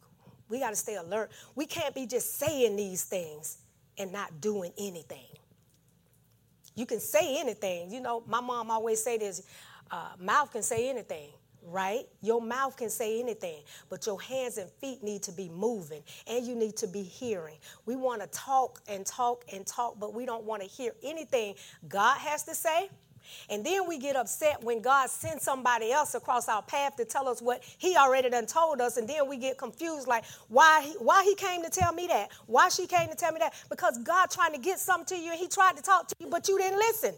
We 0.49 0.59
got 0.61 0.71
to 0.71 0.77
stay 0.77 0.97
alert. 0.97 1.31
We 1.55 1.67
can't 1.67 1.95
be 1.95 2.07
just 2.07 2.39
saying 2.39 2.77
these 2.77 3.05
things 3.05 3.59
and 3.99 4.13
not 4.13 4.41
doing 4.41 4.73
anything. 4.79 5.27
You 6.75 6.87
can 6.87 7.01
say 7.01 7.41
anything. 7.41 7.91
You 7.91 8.01
know, 8.01 8.23
my 8.27 8.41
mom 8.41 8.71
always 8.71 9.03
say 9.03 9.19
this, 9.19 9.43
uh, 9.91 10.11
mouth 10.19 10.53
can 10.53 10.63
say 10.63 10.89
anything 10.89 11.31
right? 11.67 12.07
Your 12.23 12.41
mouth 12.41 12.77
can 12.77 12.91
say 12.91 13.21
anything, 13.21 13.63
but 13.89 14.07
your 14.07 14.21
hands 14.21 14.57
and 14.57 14.71
feet 14.81 15.03
need 15.03 15.23
to 15.25 15.33
be 15.33 15.49
moving 15.49 16.03
and 16.27 16.47
you 16.47 16.55
need 16.55 16.77
to 16.77 16.87
be 16.87 17.03
hearing. 17.03 17.57
We 17.85 17.97
want 17.97 18.23
to 18.23 18.29
talk 18.29 18.81
and 18.89 19.05
talk 19.05 19.45
and 19.53 19.67
talk, 19.67 19.99
but 19.99 20.15
we 20.15 20.25
don't 20.27 20.45
want 20.45 20.63
to 20.63 20.69
hear 20.69 20.93
anything 21.03 21.55
God 21.89 22.19
has 22.19 22.45
to 22.45 22.55
say. 22.55 22.89
And 23.51 23.67
then 23.67 23.89
we 23.89 23.99
get 23.99 24.15
upset 24.15 24.63
when 24.63 24.81
God 24.81 25.11
sends 25.11 25.43
somebody 25.43 25.91
else 25.91 26.15
across 26.15 26.49
our 26.49 26.63
path 26.63 26.95
to 26.97 27.05
tell 27.05 27.29
us 27.29 27.43
what 27.43 27.63
He 27.79 27.97
already 27.97 28.31
done 28.31 28.47
told 28.47 28.81
us, 28.81 28.97
and 28.97 29.09
then 29.09 29.29
we 29.29 29.37
get 29.37 29.59
confused, 29.59 30.07
like 30.07 30.25
why 30.47 30.83
he, 30.83 30.93
why 30.93 31.25
He 31.25 31.35
came 31.35 31.65
to 31.65 31.69
tell 31.69 31.93
me 31.93 32.07
that, 32.07 32.31
why 32.47 32.69
she 32.69 32.87
came 32.87 33.09
to 33.09 33.17
tell 33.17 33.33
me 33.33 33.41
that, 33.41 33.55
because 33.69 33.99
God 33.99 34.31
trying 34.31 34.53
to 34.53 34.61
get 34.61 34.79
something 34.79 35.17
to 35.17 35.21
you, 35.21 35.33
and 35.33 35.41
He 35.41 35.49
tried 35.49 35.77
to 35.77 35.83
talk 35.83 36.07
to 36.07 36.15
you, 36.21 36.29
but 36.29 36.47
you 36.47 36.57
didn't 36.57 36.79
listen. 36.79 37.15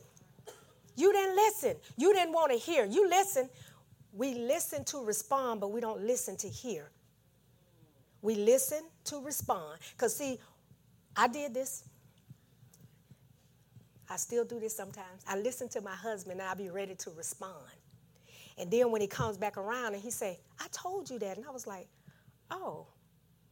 You 0.97 1.13
didn't 1.13 1.37
listen. 1.37 1.77
You 1.97 2.13
didn't 2.13 2.33
want 2.33 2.53
to 2.53 2.59
hear. 2.59 2.85
You 2.85 3.09
listen, 3.09 3.49
we 4.13 4.35
listen 4.35 4.85
to 4.87 5.05
respond, 5.05 5.61
but 5.61 5.71
we 5.71 5.81
don't 5.81 6.01
listen 6.01 6.37
to 6.39 6.49
hear. 6.49 6.91
We 8.23 8.35
listen 8.35 8.81
to 9.05 9.21
respond. 9.21 9.79
Because, 9.93 10.17
see, 10.17 10.39
I 11.17 11.29
did 11.29 11.55
this. 11.55 11.85
I 14.11 14.17
still 14.17 14.45
do 14.45 14.59
this 14.59 14.75
sometimes. 14.75 15.23
I 15.29 15.37
listen 15.39 15.69
to 15.71 15.81
my 15.81 15.95
husband 15.95 16.41
and 16.41 16.49
I'll 16.49 16.57
be 16.57 16.71
ready 16.71 16.95
to 16.95 17.11
respond. 17.11 17.57
And 18.57 18.71
then 18.71 18.91
when 18.91 19.01
he 19.01 19.07
comes 19.07 19.37
back 19.37 19.57
around 19.57 19.95
and 19.95 20.03
he 20.03 20.11
say, 20.11 20.41
I 20.59 20.67
told 20.73 21.11
you 21.11 21.19
that. 21.21 21.37
And 21.37 21.47
I 21.47 21.51
was 21.51 21.67
like, 21.67 21.87
oh, 22.51 22.87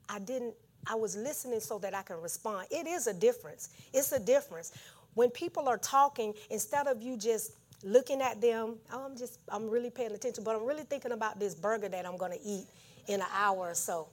I 0.08 0.18
didn't, 0.18 0.54
I 0.86 0.94
was 0.94 1.16
listening 1.16 1.60
so 1.60 1.78
that 1.78 1.94
I 1.94 2.02
can 2.02 2.20
respond. 2.20 2.68
It 2.70 2.86
is 2.86 3.06
a 3.06 3.14
difference. 3.14 3.70
It's 3.92 4.12
a 4.12 4.18
difference. 4.18 4.72
When 5.14 5.30
people 5.30 5.68
are 5.68 5.78
talking, 5.78 6.34
instead 6.50 6.86
of 6.86 7.02
you 7.02 7.16
just 7.16 7.52
looking 7.82 8.20
at 8.20 8.40
them. 8.40 8.76
Oh, 8.92 9.04
I'm 9.04 9.16
just, 9.16 9.38
I'm 9.48 9.68
really 9.68 9.90
paying 9.90 10.12
attention, 10.12 10.44
but 10.44 10.56
I'm 10.56 10.66
really 10.66 10.84
thinking 10.84 11.12
about 11.12 11.38
this 11.38 11.54
burger 11.54 11.88
that 11.88 12.06
I'm 12.06 12.16
going 12.16 12.32
to 12.32 12.44
eat 12.44 12.66
in 13.06 13.20
an 13.20 13.26
hour 13.32 13.58
or 13.58 13.74
so. 13.74 14.08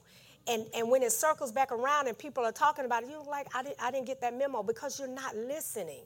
And, 0.46 0.66
and 0.74 0.90
when 0.90 1.02
it 1.02 1.12
circles 1.12 1.52
back 1.52 1.72
around 1.72 2.06
and 2.06 2.18
people 2.18 2.44
are 2.44 2.52
talking 2.52 2.84
about 2.84 3.02
it, 3.02 3.08
you're 3.10 3.24
like, 3.24 3.46
I 3.54 3.62
didn't, 3.62 3.82
I 3.82 3.90
didn't 3.90 4.06
get 4.06 4.20
that 4.20 4.36
memo 4.36 4.62
because 4.62 4.98
you're 4.98 5.08
not 5.08 5.34
listening. 5.36 6.02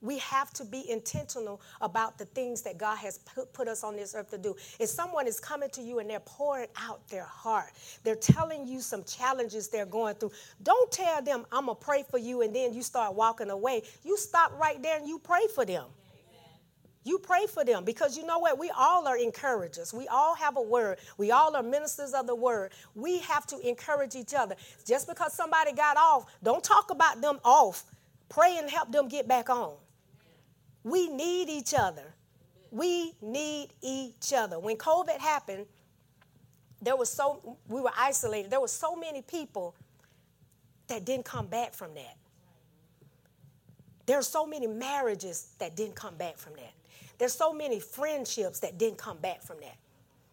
We 0.00 0.18
have 0.18 0.52
to 0.54 0.64
be 0.64 0.88
intentional 0.90 1.60
about 1.80 2.18
the 2.18 2.24
things 2.24 2.62
that 2.62 2.76
God 2.76 2.98
has 2.98 3.18
put, 3.18 3.52
put 3.52 3.68
us 3.68 3.84
on 3.84 3.94
this 3.94 4.16
earth 4.16 4.30
to 4.30 4.38
do. 4.38 4.56
If 4.80 4.88
someone 4.88 5.28
is 5.28 5.38
coming 5.38 5.70
to 5.70 5.80
you 5.80 6.00
and 6.00 6.10
they're 6.10 6.18
pouring 6.20 6.66
out 6.76 7.06
their 7.08 7.24
heart, 7.24 7.70
they're 8.02 8.16
telling 8.16 8.66
you 8.66 8.80
some 8.80 9.04
challenges 9.04 9.68
they're 9.68 9.86
going 9.86 10.16
through, 10.16 10.32
don't 10.64 10.90
tell 10.90 11.22
them, 11.22 11.46
I'm 11.52 11.66
going 11.66 11.78
to 11.78 11.84
pray 11.84 12.04
for 12.08 12.18
you, 12.18 12.42
and 12.42 12.54
then 12.54 12.74
you 12.74 12.82
start 12.82 13.14
walking 13.14 13.50
away. 13.50 13.82
You 14.02 14.16
stop 14.16 14.58
right 14.58 14.82
there 14.82 14.98
and 14.98 15.08
you 15.08 15.20
pray 15.20 15.46
for 15.54 15.64
them. 15.64 15.84
You 17.04 17.18
pray 17.18 17.46
for 17.46 17.64
them 17.64 17.84
because 17.84 18.16
you 18.16 18.24
know 18.24 18.38
what? 18.38 18.58
We 18.58 18.70
all 18.76 19.08
are 19.08 19.16
encouragers. 19.16 19.92
We 19.92 20.06
all 20.06 20.34
have 20.36 20.56
a 20.56 20.62
word. 20.62 20.98
We 21.18 21.32
all 21.32 21.56
are 21.56 21.62
ministers 21.62 22.12
of 22.12 22.26
the 22.26 22.34
word. 22.34 22.72
We 22.94 23.18
have 23.20 23.46
to 23.48 23.58
encourage 23.68 24.14
each 24.14 24.34
other. 24.34 24.54
Just 24.86 25.08
because 25.08 25.32
somebody 25.32 25.72
got 25.72 25.96
off, 25.96 26.26
don't 26.42 26.62
talk 26.62 26.90
about 26.90 27.20
them 27.20 27.40
off. 27.44 27.84
Pray 28.28 28.56
and 28.58 28.70
help 28.70 28.92
them 28.92 29.08
get 29.08 29.26
back 29.26 29.50
on. 29.50 29.74
We 30.84 31.08
need 31.08 31.48
each 31.48 31.74
other. 31.76 32.14
We 32.70 33.14
need 33.20 33.68
each 33.82 34.32
other. 34.32 34.58
When 34.58 34.76
COVID 34.76 35.18
happened, 35.18 35.66
there 36.80 36.96
was 36.96 37.10
so 37.10 37.58
we 37.68 37.80
were 37.80 37.92
isolated. 37.96 38.50
There 38.50 38.60
were 38.60 38.68
so 38.68 38.96
many 38.96 39.22
people 39.22 39.74
that 40.88 41.04
didn't 41.04 41.24
come 41.24 41.46
back 41.46 41.74
from 41.74 41.94
that. 41.94 42.16
There 44.06 44.18
are 44.18 44.22
so 44.22 44.46
many 44.46 44.66
marriages 44.66 45.48
that 45.58 45.76
didn't 45.76 45.94
come 45.94 46.16
back 46.16 46.38
from 46.38 46.54
that. 46.54 46.72
There's 47.18 47.34
so 47.34 47.52
many 47.52 47.80
friendships 47.80 48.60
that 48.60 48.78
didn't 48.78 48.98
come 48.98 49.18
back 49.18 49.42
from 49.42 49.58
that 49.60 49.76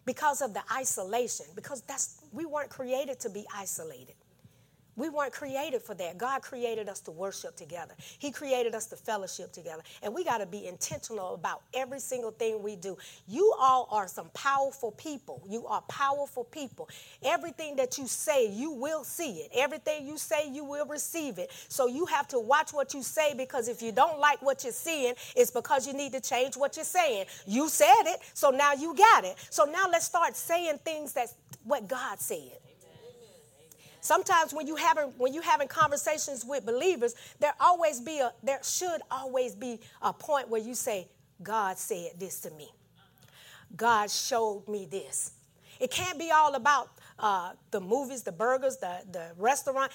because 0.04 0.42
of 0.42 0.54
the 0.54 0.62
isolation, 0.72 1.46
because 1.54 1.82
that's 1.82 2.20
we 2.32 2.44
weren't 2.46 2.70
created 2.70 3.20
to 3.20 3.30
be 3.30 3.46
isolated. 3.54 4.14
We 4.96 5.08
weren't 5.08 5.32
created 5.32 5.82
for 5.82 5.94
that. 5.94 6.18
God 6.18 6.42
created 6.42 6.88
us 6.88 7.00
to 7.00 7.10
worship 7.10 7.56
together. 7.56 7.94
He 8.18 8.30
created 8.30 8.74
us 8.74 8.86
to 8.86 8.96
fellowship 8.96 9.52
together. 9.52 9.82
And 10.02 10.14
we 10.14 10.24
got 10.24 10.38
to 10.38 10.46
be 10.46 10.66
intentional 10.66 11.34
about 11.34 11.62
every 11.74 12.00
single 12.00 12.32
thing 12.32 12.62
we 12.62 12.76
do. 12.76 12.96
You 13.28 13.54
all 13.58 13.88
are 13.90 14.08
some 14.08 14.30
powerful 14.34 14.92
people. 14.92 15.42
You 15.48 15.66
are 15.66 15.82
powerful 15.82 16.44
people. 16.44 16.88
Everything 17.24 17.76
that 17.76 17.98
you 17.98 18.06
say, 18.06 18.50
you 18.50 18.70
will 18.72 19.04
see 19.04 19.40
it. 19.40 19.50
Everything 19.54 20.06
you 20.06 20.18
say, 20.18 20.48
you 20.50 20.64
will 20.64 20.86
receive 20.86 21.38
it. 21.38 21.50
So 21.68 21.86
you 21.86 22.06
have 22.06 22.28
to 22.28 22.38
watch 22.38 22.72
what 22.72 22.94
you 22.94 23.02
say 23.02 23.34
because 23.34 23.68
if 23.68 23.82
you 23.82 23.92
don't 23.92 24.18
like 24.18 24.42
what 24.42 24.64
you're 24.64 24.72
seeing, 24.72 25.14
it's 25.36 25.50
because 25.50 25.86
you 25.86 25.94
need 25.94 26.12
to 26.12 26.20
change 26.20 26.56
what 26.56 26.76
you're 26.76 26.84
saying. 26.84 27.26
You 27.46 27.68
said 27.68 28.02
it, 28.06 28.20
so 28.34 28.50
now 28.50 28.74
you 28.74 28.94
got 28.94 29.24
it. 29.24 29.36
So 29.50 29.64
now 29.64 29.86
let's 29.90 30.04
start 30.06 30.36
saying 30.36 30.78
things 30.84 31.12
that's 31.12 31.34
what 31.64 31.88
God 31.88 32.20
said. 32.20 32.58
Sometimes 34.00 34.54
when 34.54 34.66
you 34.66 34.76
having 34.76 35.12
when 35.18 35.34
you 35.34 35.40
having 35.42 35.68
conversations 35.68 36.44
with 36.44 36.64
believers, 36.64 37.14
there 37.38 37.54
always 37.60 38.00
be 38.00 38.20
a 38.20 38.32
there 38.42 38.60
should 38.62 39.00
always 39.10 39.54
be 39.54 39.80
a 40.02 40.12
point 40.12 40.48
where 40.48 40.60
you 40.60 40.74
say, 40.74 41.08
God 41.42 41.78
said 41.78 42.12
this 42.18 42.40
to 42.40 42.50
me. 42.50 42.70
God 43.76 44.10
showed 44.10 44.64
me 44.68 44.86
this. 44.90 45.32
It 45.78 45.90
can't 45.90 46.18
be 46.18 46.30
all 46.30 46.54
about 46.54 46.90
uh, 47.18 47.52
the 47.70 47.80
movies, 47.80 48.22
the 48.22 48.32
burgers, 48.32 48.76
the, 48.76 48.98
the 49.12 49.30
restaurant. 49.38 49.92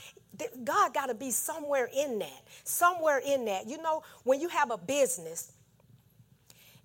God 0.64 0.94
got 0.94 1.08
to 1.08 1.14
be 1.14 1.32
somewhere 1.32 1.90
in 1.96 2.20
that. 2.20 2.42
Somewhere 2.64 3.22
in 3.26 3.46
that. 3.46 3.68
You 3.68 3.82
know, 3.82 4.04
when 4.24 4.42
you 4.42 4.48
have 4.50 4.72
a 4.72 4.78
business 4.78 5.52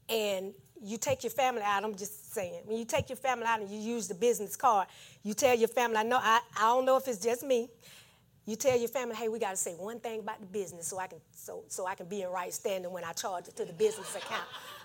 and 0.09 0.53
you 0.83 0.97
take 0.99 1.23
your 1.23 1.31
family 1.31 1.63
out, 1.63 1.85
I'm 1.85 1.95
just 1.95 2.33
saying, 2.33 2.63
when 2.65 2.79
you 2.79 2.85
take 2.85 3.09
your 3.09 3.17
family 3.17 3.45
out 3.47 3.61
and 3.61 3.71
you 3.71 3.79
use 3.79 4.09
the 4.09 4.15
business 4.15 4.57
card, 4.57 4.89
you 5.23 5.35
tell 5.35 5.55
your 5.57 5.69
family, 5.69 5.99
I 5.99 6.03
know 6.03 6.19
I, 6.21 6.41
I 6.57 6.63
don't 6.63 6.85
know 6.85 6.97
if 6.97 7.07
it's 7.09 7.23
just 7.23 7.43
me. 7.43 7.69
You 8.47 8.57
tell 8.57 8.79
your 8.79 8.89
family, 8.89 9.15
hey, 9.15 9.29
we 9.29 9.39
got 9.39 9.51
to 9.51 9.57
say 9.57 9.75
one 9.75 10.01
thing 10.01 10.21
about 10.21 10.41
the 10.41 10.47
business 10.47 10.87
so 10.87 10.99
I 10.99 11.07
can 11.07 11.19
so 11.33 11.63
so 11.69 11.87
I 11.87 11.95
can 11.95 12.07
be 12.07 12.23
in 12.23 12.31
right 12.31 12.53
standing 12.53 12.91
when 12.91 13.05
I 13.05 13.13
charge 13.13 13.47
it 13.49 13.57
to 13.57 13.65
the 13.65 13.73
business 13.73 14.17
account. 14.17 14.43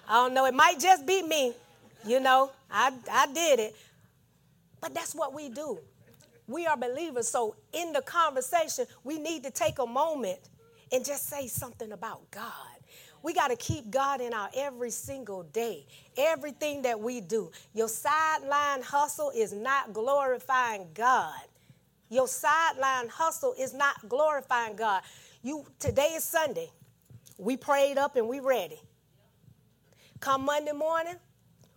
I 0.08 0.16
don't 0.16 0.34
know, 0.34 0.46
it 0.46 0.54
might 0.54 0.80
just 0.80 1.06
be 1.06 1.24
me. 1.24 1.54
You 2.06 2.20
know, 2.20 2.52
I 2.70 2.94
I 3.12 3.28
did 3.34 3.60
it. 3.60 3.76
But 4.82 4.94
that's 4.94 5.16
what 5.16 5.34
we 5.34 5.50
do. 5.50 5.80
We 6.48 6.68
are 6.68 6.78
believers. 6.78 7.28
So 7.28 7.56
in 7.74 7.94
the 7.94 8.02
conversation, 8.02 8.86
we 9.04 9.18
need 9.18 9.44
to 9.44 9.52
take 9.52 9.80
a 9.80 9.86
moment 9.86 10.40
and 10.92 11.04
just 11.04 11.28
say 11.28 11.48
something 11.48 11.92
about 11.92 12.30
God. 12.30 12.75
We 13.26 13.34
got 13.34 13.48
to 13.48 13.56
keep 13.56 13.90
God 13.90 14.22
in 14.22 14.36
our 14.36 14.52
every 14.56 14.92
single 14.92 15.42
day, 15.42 15.88
everything 16.16 16.84
that 16.84 17.00
we 17.00 17.22
do. 17.22 17.52
Your 17.74 17.90
sideline 17.90 18.84
hustle 18.84 19.32
is 19.36 19.52
not 19.52 19.94
glorifying 19.94 20.90
God. 20.94 21.42
Your 22.12 22.28
sideline 22.28 23.10
hustle 23.10 23.56
is 23.58 23.74
not 23.74 24.08
glorifying 24.08 24.76
God. 24.76 25.02
You 25.42 25.66
today 25.80 26.12
is 26.14 26.24
Sunday. 26.24 26.70
We 27.40 27.58
prayed 27.58 27.98
up 27.98 28.16
and 28.16 28.28
we 28.28 28.42
ready. 28.42 28.80
Come 30.20 30.46
Monday 30.46 30.74
morning, 30.74 31.16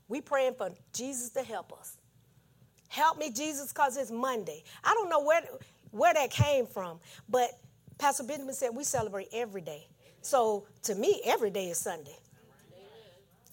we 0.06 0.20
praying 0.20 0.52
for 0.52 0.70
Jesus 0.92 1.30
to 1.30 1.42
help 1.42 1.72
us. 1.72 1.96
Help 2.88 3.16
me, 3.16 3.32
Jesus, 3.32 3.72
because 3.72 3.96
it's 3.96 4.10
Monday. 4.10 4.64
I 4.84 4.92
don't 4.92 5.08
know 5.08 5.24
where, 5.24 5.40
where 5.92 6.12
that 6.12 6.30
came 6.30 6.66
from, 6.66 7.00
but 7.26 7.58
Pastor 7.96 8.24
Benjamin 8.24 8.54
said 8.54 8.68
we 8.74 8.84
celebrate 8.84 9.28
every 9.32 9.62
day. 9.62 9.86
So 10.28 10.66
to 10.82 10.94
me, 10.94 11.22
every 11.24 11.48
day 11.48 11.70
is 11.70 11.78
Sunday. 11.78 12.18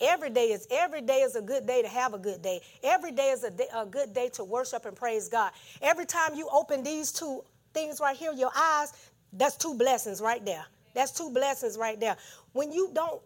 Every 0.02 0.30
day 0.30 0.48
is 0.48 0.68
every 0.70 1.00
day 1.00 1.22
is 1.22 1.38
a 1.38 1.42
good 1.42 1.66
day 1.66 1.82
to 1.82 1.88
have 1.88 2.14
a 2.14 2.18
good 2.18 2.42
day. 2.42 2.60
Every 2.84 3.14
day 3.14 3.30
is 3.30 3.46
a, 3.46 3.50
day, 3.50 3.68
a 3.74 3.86
good 3.86 4.14
day 4.14 4.28
to 4.34 4.44
worship 4.44 4.86
and 4.86 4.94
praise 4.94 5.30
God. 5.30 5.54
Every 5.82 6.06
time 6.06 6.36
you 6.36 6.50
open 6.52 6.84
these 6.84 7.14
two 7.14 7.46
things 7.74 8.02
right 8.02 8.18
here, 8.18 8.34
your 8.34 8.52
eyes, 8.54 8.92
that's 9.32 9.56
two 9.56 9.74
blessings 9.76 10.20
right 10.20 10.44
there. 10.44 10.66
That's 10.94 11.14
two 11.14 11.30
blessings 11.30 11.78
right 11.78 11.98
there. 11.98 12.18
When 12.52 12.74
you 12.74 12.92
don't, 12.94 13.22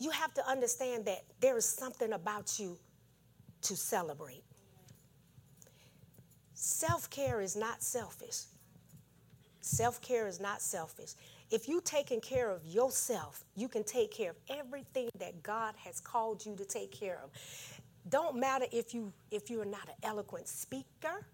you 0.00 0.10
have 0.10 0.34
to 0.34 0.48
understand 0.48 1.04
that 1.04 1.22
there 1.40 1.56
is 1.56 1.64
something 1.64 2.12
about 2.12 2.58
you 2.58 2.76
to 3.62 3.76
celebrate. 3.76 4.42
Self 6.54 7.08
care 7.10 7.40
is 7.40 7.54
not 7.54 7.80
selfish. 7.80 8.40
Self 9.60 10.02
care 10.02 10.26
is 10.26 10.40
not 10.40 10.60
selfish. 10.60 11.12
If 11.50 11.68
you 11.68 11.80
taking 11.84 12.20
care 12.20 12.50
of 12.50 12.64
yourself, 12.64 13.44
you 13.56 13.68
can 13.68 13.82
take 13.82 14.12
care 14.12 14.30
of 14.30 14.36
everything 14.48 15.10
that 15.18 15.42
God 15.42 15.74
has 15.84 16.00
called 16.00 16.46
you 16.46 16.54
to 16.56 16.64
take 16.64 16.92
care 16.92 17.20
of. 17.24 17.30
Don't 18.08 18.36
matter 18.36 18.66
if 18.72 18.94
you 18.94 19.12
if 19.30 19.50
you're 19.50 19.64
not 19.64 19.88
an 19.88 19.94
eloquent 20.02 20.48
speaker, 20.48 21.26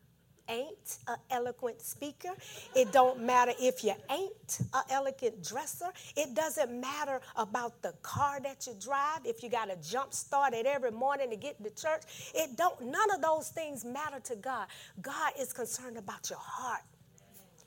ain't 0.49 0.99
an 1.07 1.17
eloquent 1.31 1.81
speaker. 1.81 2.31
It 2.75 2.93
don't 2.93 3.21
matter 3.21 3.53
if 3.61 3.85
you 3.85 3.93
ain't 4.11 4.61
an 4.75 4.83
elegant 4.91 5.45
dresser. 5.45 5.93
It 6.17 6.35
doesn't 6.35 6.73
matter 6.81 7.21
about 7.37 7.83
the 7.83 7.93
car 8.03 8.41
that 8.41 8.67
you 8.67 8.75
drive. 8.81 9.21
If 9.25 9.43
you 9.43 9.51
got 9.51 9.67
to 9.67 9.77
jump 9.89 10.15
start 10.15 10.55
it 10.55 10.67
every 10.67 10.91
morning 10.91 11.31
to 11.31 11.37
get 11.37 11.63
to 11.63 11.71
church, 11.71 12.03
it 12.35 12.57
don't. 12.57 12.81
None 12.81 13.11
of 13.15 13.23
those 13.23 13.51
things 13.51 13.85
matter 13.85 14.21
to 14.21 14.37
God. 14.37 14.67
God 15.03 15.33
is 15.39 15.53
concerned 15.53 15.99
about 15.99 16.31
your 16.31 16.41
heart. 16.41 16.83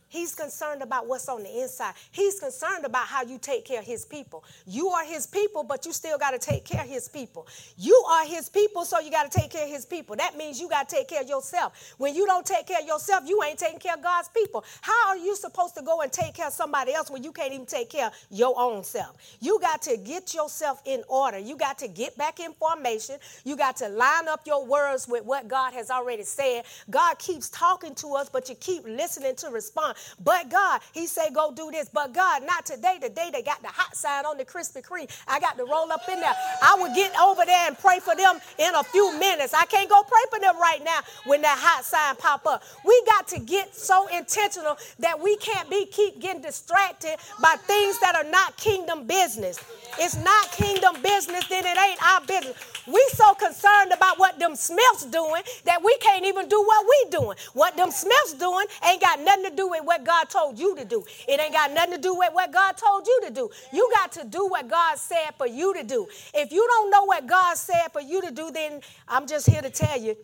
He's 0.10 0.34
concerned 0.34 0.82
about 0.82 1.08
what's 1.08 1.30
on 1.30 1.44
the 1.44 1.62
inside. 1.62 1.94
He's 2.12 2.40
concerned 2.40 2.84
about 2.84 3.06
how 3.06 3.24
you 3.24 3.38
take 3.38 3.64
care 3.64 3.80
of 3.80 3.86
his 3.86 4.06
people. 4.06 4.44
You 4.66 4.90
are 4.90 5.06
his 5.06 5.28
people, 5.28 5.64
but 5.64 5.86
you 5.86 5.94
still 5.94 6.18
got 6.18 6.32
to 6.32 6.40
take 6.40 6.66
care 6.66 6.82
of 6.82 6.90
his 6.90 7.08
people. 7.08 7.48
You 7.78 8.04
are 8.10 8.26
his 8.26 8.50
people, 8.50 8.86
so 8.86 9.00
you 9.00 9.12
got 9.12 9.32
to 9.32 9.40
take 9.40 9.52
care 9.52 9.66
of 9.66 9.70
his 9.70 9.86
people. 9.86 10.16
That 10.16 10.36
means 10.36 10.60
you 10.60 10.68
got 10.68 10.90
to 10.90 10.96
take 10.96 11.08
care 11.08 11.22
of 11.22 11.30
yourself. 11.30 11.94
When 12.00 12.16
you 12.16 12.26
don't 12.26 12.46
take 12.46 12.66
care 12.66 12.80
of 12.82 12.88
yourself, 12.88 13.24
you 13.28 13.42
ain't 13.44 13.60
taking 13.60 13.80
care 13.80 13.94
of 13.94 14.02
God's 14.02 14.30
people. 14.30 14.66
How 14.82 15.10
are 15.10 15.18
you 15.18 15.36
supposed 15.36 15.76
to 15.76 15.84
go 15.84 16.02
and 16.02 16.12
take 16.12 16.34
care 16.34 16.48
of 16.48 16.54
somebody 16.54 16.94
else 16.94 17.12
when 17.12 17.24
you 17.24 17.32
can't 17.32 17.54
even 17.54 17.68
take 17.68 17.92
care 17.92 18.08
of 18.08 18.14
your 18.32 18.60
own 18.60 18.84
self? 18.84 19.16
You 19.40 19.60
got 19.60 19.84
to 19.84 19.96
get 19.98 20.34
yourself 20.34 20.82
in 20.86 21.04
order. 21.08 21.38
You 21.38 21.56
got 21.56 21.78
to 21.80 21.88
get 21.88 22.18
back 22.18 22.40
in 22.40 22.54
formation. 22.54 23.18
You 23.46 23.56
got 23.56 23.78
to 23.78 23.90
line 23.90 24.28
up 24.28 24.42
your 24.48 24.66
words 24.66 25.08
with 25.08 25.24
what 25.24 25.48
God 25.48 25.74
has 25.74 25.92
already 25.92 26.24
said. 26.24 26.64
God 26.90 27.20
keeps 27.20 27.50
talking 27.50 27.94
to 27.96 28.16
us, 28.16 28.28
but 28.28 28.50
you 28.50 28.56
keep 28.56 28.86
listening 28.86 29.36
to 29.36 29.50
respond. 29.50 29.98
But 30.24 30.50
God, 30.50 30.82
He 30.94 31.08
say 31.08 31.30
go 31.32 31.52
do 31.54 31.72
this. 31.72 31.90
But 31.90 32.14
God, 32.14 32.44
not 32.46 32.66
today. 32.66 32.98
The 33.02 33.10
day 33.10 33.30
they 33.32 33.42
got 33.42 33.62
the 33.62 33.70
hot 33.70 33.96
sign 33.96 34.26
on 34.26 34.38
the 34.38 34.46
Krispy 34.46 34.82
Kreme, 34.82 35.10
I 35.28 35.40
got 35.40 35.58
to 35.58 35.66
roll 35.66 35.92
up 35.92 36.02
in 36.10 36.20
there. 36.20 36.36
I 36.62 36.76
will 36.80 36.94
get 36.94 37.14
over 37.20 37.46
there 37.46 37.68
and 37.68 37.78
pray 37.78 38.00
for 38.00 38.16
them 38.16 38.40
in 38.58 38.76
a 38.76 38.84
few 38.84 39.18
minutes. 39.20 39.54
I 39.54 39.66
can't 39.66 39.90
go 39.90 40.02
pray 40.04 40.22
for 40.32 40.40
them 40.40 40.60
right 40.60 40.82
now 40.84 41.00
when 41.26 41.42
that 41.42 41.58
hot 41.60 41.86
sign 41.86 42.16
pop 42.16 42.46
up. 42.46 42.64
We 42.86 43.02
got 43.06 43.28
to 43.30 43.40
get 43.40 43.76
so 43.76 44.08
intentional 44.08 44.78
that 45.00 45.20
we 45.22 45.38
can't 45.38 45.70
be 45.70 45.86
keep 45.86 46.20
getting 46.20 46.42
distracted 46.42 47.18
by 47.42 47.56
things 47.68 48.00
that 48.00 48.16
are 48.16 48.30
not 48.30 48.58
kingdom 48.58 49.08
business. 49.08 49.60
It's 50.00 50.16
not 50.24 50.52
kingdom 50.52 51.02
business, 51.02 51.48
then 51.50 51.66
it 51.66 51.78
ain't 51.78 52.02
our 52.04 52.22
business. 52.22 52.56
We 52.88 53.06
so 53.14 53.34
concerned 53.36 53.92
about 53.92 54.18
what 54.18 54.40
them 54.40 54.56
Smiths 54.56 55.06
doing 55.06 55.44
that 55.66 55.84
we 55.84 55.98
can't 55.98 56.26
even 56.26 56.48
do 56.48 56.62
what 56.62 56.86
we 56.88 57.10
doing. 57.12 57.38
What 57.54 57.76
them 57.78 57.92
Smiths 57.92 58.34
doing 58.34 58.66
ain't 58.88 59.02
got 59.02 59.20
nothing 59.20 59.46
to 59.50 59.56
do 59.56 59.68
with 59.70 59.84
what 59.90 60.04
God 60.04 60.30
told 60.30 60.60
you 60.60 60.76
to 60.76 60.86
do. 60.86 61.04
It 61.28 61.42
ain't 61.42 61.52
got 61.52 61.74
nothing 61.74 61.96
to 61.96 62.00
do 62.00 62.14
with 62.14 62.32
what 62.32 62.54
God 62.54 62.78
told 62.78 63.08
you 63.08 63.22
to 63.26 63.32
do. 63.32 63.50
You 63.74 63.90
got 63.92 64.12
to 64.14 64.24
do 64.24 64.46
what 64.48 64.68
God 64.68 65.00
said 65.00 65.32
for 65.36 65.48
you 65.48 65.74
to 65.74 65.84
do. 65.84 66.08
If 66.36 66.52
you 66.52 66.64
don't 66.70 66.92
know 66.92 67.06
what 67.06 67.26
God 67.26 67.58
said 67.58 67.88
for 67.92 68.00
you 68.00 68.22
to 68.22 68.30
do, 68.30 68.52
then 68.52 68.82
I'm 69.08 69.26
just 69.26 69.50
here 69.50 69.64
to 69.64 69.72
tell 69.72 70.00
you, 70.00 70.16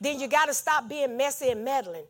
then 0.00 0.18
you 0.18 0.26
got 0.26 0.46
to 0.46 0.54
stop 0.54 0.88
being 0.88 1.16
messy 1.16 1.50
and 1.50 1.64
meddling. 1.64 2.04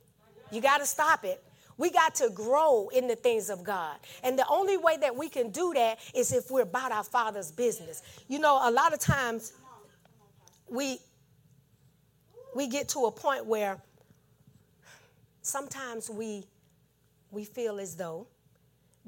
You 0.51 0.63
got 0.63 0.79
to 0.79 0.87
stop 0.87 1.27
it. 1.27 1.45
We 1.77 1.91
got 1.91 2.15
to 2.17 2.31
grow 2.31 2.89
in 2.89 3.09
the 3.09 3.17
things 3.17 3.51
of 3.51 3.63
God. 3.63 3.97
And 4.23 4.39
the 4.39 4.47
only 4.49 4.79
way 4.79 4.97
that 4.97 5.15
we 5.15 5.29
can 5.29 5.51
do 5.51 5.73
that 5.75 5.99
is 6.15 6.33
if 6.33 6.51
we're 6.51 6.63
about 6.63 6.93
our 6.93 7.05
Father's 7.05 7.53
business. 7.53 8.03
You 8.27 8.39
know, 8.39 8.59
a 8.63 8.71
lot 8.71 8.95
of 8.95 9.01
times 9.01 9.53
we 10.71 10.99
we 12.55 12.69
get 12.69 12.89
to 12.91 13.07
a 13.07 13.11
point 13.11 13.45
where 13.45 13.83
sometimes 15.43 16.09
we 16.09 16.47
we 17.35 17.45
feel 17.45 17.81
as 17.81 17.97
though 17.97 18.27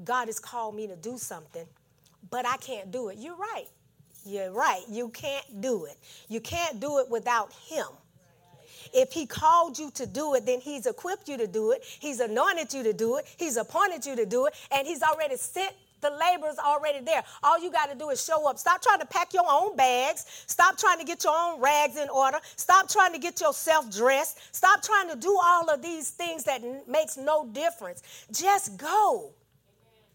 God 0.04 0.26
has 0.26 0.38
called 0.38 0.74
me 0.74 0.86
to 0.86 0.96
do 0.96 1.18
something, 1.18 1.66
but 2.30 2.46
I 2.46 2.56
can't 2.58 2.90
do 2.90 3.08
it. 3.08 3.18
You're 3.18 3.36
right. 3.36 3.66
You're 4.24 4.50
right. 4.50 4.82
You 4.90 5.08
can't 5.10 5.60
do 5.60 5.84
it. 5.86 5.96
You 6.28 6.40
can't 6.40 6.80
do 6.80 6.98
it 6.98 7.08
without 7.08 7.52
Him. 7.52 7.86
If 8.92 9.12
He 9.12 9.26
called 9.26 9.78
you 9.78 9.90
to 9.92 10.06
do 10.06 10.34
it, 10.34 10.44
then 10.44 10.60
He's 10.60 10.86
equipped 10.86 11.28
you 11.28 11.36
to 11.38 11.46
do 11.46 11.72
it. 11.72 11.82
He's 11.84 12.20
anointed 12.20 12.74
you 12.74 12.82
to 12.82 12.92
do 12.92 13.16
it. 13.16 13.26
He's 13.36 13.56
appointed 13.56 14.04
you 14.04 14.16
to 14.16 14.26
do 14.26 14.46
it. 14.46 14.54
And 14.70 14.86
He's 14.86 15.02
already 15.02 15.36
sent 15.36 15.72
the 16.00 16.10
labor's 16.10 16.58
already 16.58 17.00
there. 17.00 17.22
All 17.42 17.58
you 17.60 17.70
got 17.70 17.90
to 17.90 17.96
do 17.96 18.10
is 18.10 18.24
show 18.24 18.48
up. 18.48 18.58
Stop 18.58 18.82
trying 18.82 19.00
to 19.00 19.06
pack 19.06 19.34
your 19.34 19.46
own 19.48 19.76
bags. 19.76 20.24
Stop 20.46 20.78
trying 20.78 20.98
to 20.98 21.04
get 21.04 21.24
your 21.24 21.34
own 21.36 21.60
rags 21.60 21.96
in 21.96 22.08
order. 22.08 22.38
Stop 22.56 22.88
trying 22.88 23.12
to 23.12 23.18
get 23.18 23.40
yourself 23.40 23.90
dressed. 23.90 24.38
Stop 24.54 24.82
trying 24.82 25.08
to 25.10 25.16
do 25.16 25.38
all 25.42 25.70
of 25.70 25.82
these 25.82 26.10
things 26.10 26.44
that 26.44 26.62
n- 26.62 26.82
makes 26.88 27.16
no 27.16 27.46
difference. 27.46 28.02
Just 28.32 28.76
go. 28.76 29.32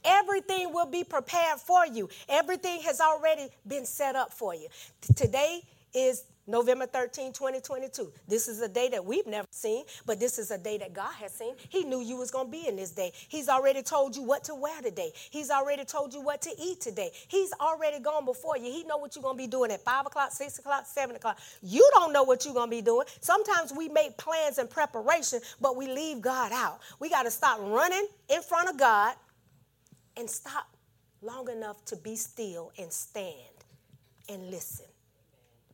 Everything 0.04 0.74
will 0.74 0.88
be 0.88 1.04
prepared 1.04 1.60
for 1.60 1.86
you. 1.86 2.10
Everything 2.28 2.82
has 2.82 3.00
already 3.00 3.50
been 3.68 3.86
set 3.86 4.16
up 4.16 4.34
for 4.34 4.56
you. 4.56 4.68
T- 5.02 5.14
today 5.14 5.62
is 5.94 6.24
November 6.52 6.86
13, 6.86 7.32
2022. 7.32 8.12
This 8.28 8.48
is 8.48 8.62
a 8.62 8.68
day 8.68 8.90
that 8.90 9.04
we've 9.04 9.26
never 9.26 9.48
seen, 9.52 9.86
but 10.06 10.20
this 10.20 10.38
is 10.38 10.52
a 10.52 10.58
day 10.58 10.78
that 10.78 10.94
God 10.94 11.14
has 11.14 11.34
seen. 11.34 11.56
He 11.70 11.84
knew 11.84 12.02
you 12.02 12.18
was 12.18 12.30
going 12.30 12.48
to 12.48 12.52
be 12.52 12.68
in 12.68 12.76
this 12.76 12.92
day. 12.92 13.12
He's 13.30 13.48
already 13.48 13.82
told 13.82 14.16
you 14.16 14.24
what 14.24 14.44
to 14.46 14.56
wear 14.56 14.82
today. 14.82 15.12
He's 15.32 15.50
already 15.50 15.86
told 15.86 16.14
you 16.14 16.22
what 16.22 16.42
to 16.44 16.52
eat 16.62 16.82
today. 16.82 17.12
He's 17.30 17.54
already 17.60 18.00
gone 18.00 18.26
before 18.26 18.58
you. 18.58 18.66
He 18.66 18.84
know 18.84 18.98
what 18.98 19.16
you're 19.16 19.24
going 19.24 19.38
to 19.38 19.44
be 19.44 19.48
doing 19.48 19.72
at 19.72 19.82
5 19.82 20.08
o'clock, 20.08 20.32
6 20.32 20.60
o'clock, 20.60 20.86
7 20.86 21.16
o'clock. 21.16 21.40
You 21.62 21.90
don't 21.94 22.12
know 22.12 22.24
what 22.24 22.44
you're 22.44 22.54
going 22.54 22.70
to 22.70 22.76
be 22.76 22.82
doing. 22.82 23.08
Sometimes 23.22 23.72
we 23.76 23.88
make 23.88 24.18
plans 24.18 24.58
and 24.58 24.70
preparation, 24.70 25.40
but 25.62 25.78
we 25.78 25.88
leave 25.88 26.22
God 26.22 26.52
out. 26.52 26.80
We 27.00 27.10
got 27.10 27.24
to 27.24 27.32
stop 27.32 27.60
running 27.62 28.06
in 28.30 28.42
front 28.42 28.70
of 28.70 28.78
God 28.78 29.16
and 30.18 30.30
stop 30.30 30.68
long 31.22 31.50
enough 31.50 31.84
to 31.86 31.96
be 31.96 32.16
still 32.16 32.72
and 32.78 32.92
stand 32.92 33.36
and 34.28 34.50
listen. 34.50 34.91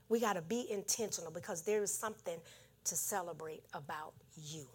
We 0.10 0.20
got 0.20 0.34
to 0.34 0.42
be 0.42 0.68
intentional 0.72 1.32
because 1.32 1.64
there 1.64 1.84
is 1.84 1.94
something 1.94 2.40
to 2.86 2.96
celebrate 2.96 3.64
about 3.74 4.14
you. 4.36 4.68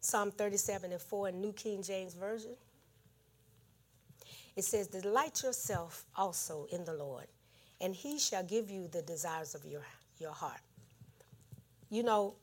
Psalm 0.00 0.30
37 0.30 0.92
and 0.92 1.00
4 1.00 1.30
in 1.30 1.40
New 1.40 1.52
King 1.52 1.82
James 1.82 2.14
Version. 2.14 2.56
It 4.56 4.64
says, 4.64 4.86
Delight 4.86 5.42
yourself 5.42 6.04
also 6.14 6.66
in 6.70 6.84
the 6.84 6.94
Lord, 6.94 7.26
and 7.80 7.94
he 7.94 8.18
shall 8.18 8.44
give 8.44 8.70
you 8.70 8.88
the 8.88 9.02
desires 9.02 9.54
of 9.54 9.64
your, 9.64 9.82
your 10.18 10.32
heart. 10.32 10.60
You 11.90 12.02
know, 12.02 12.34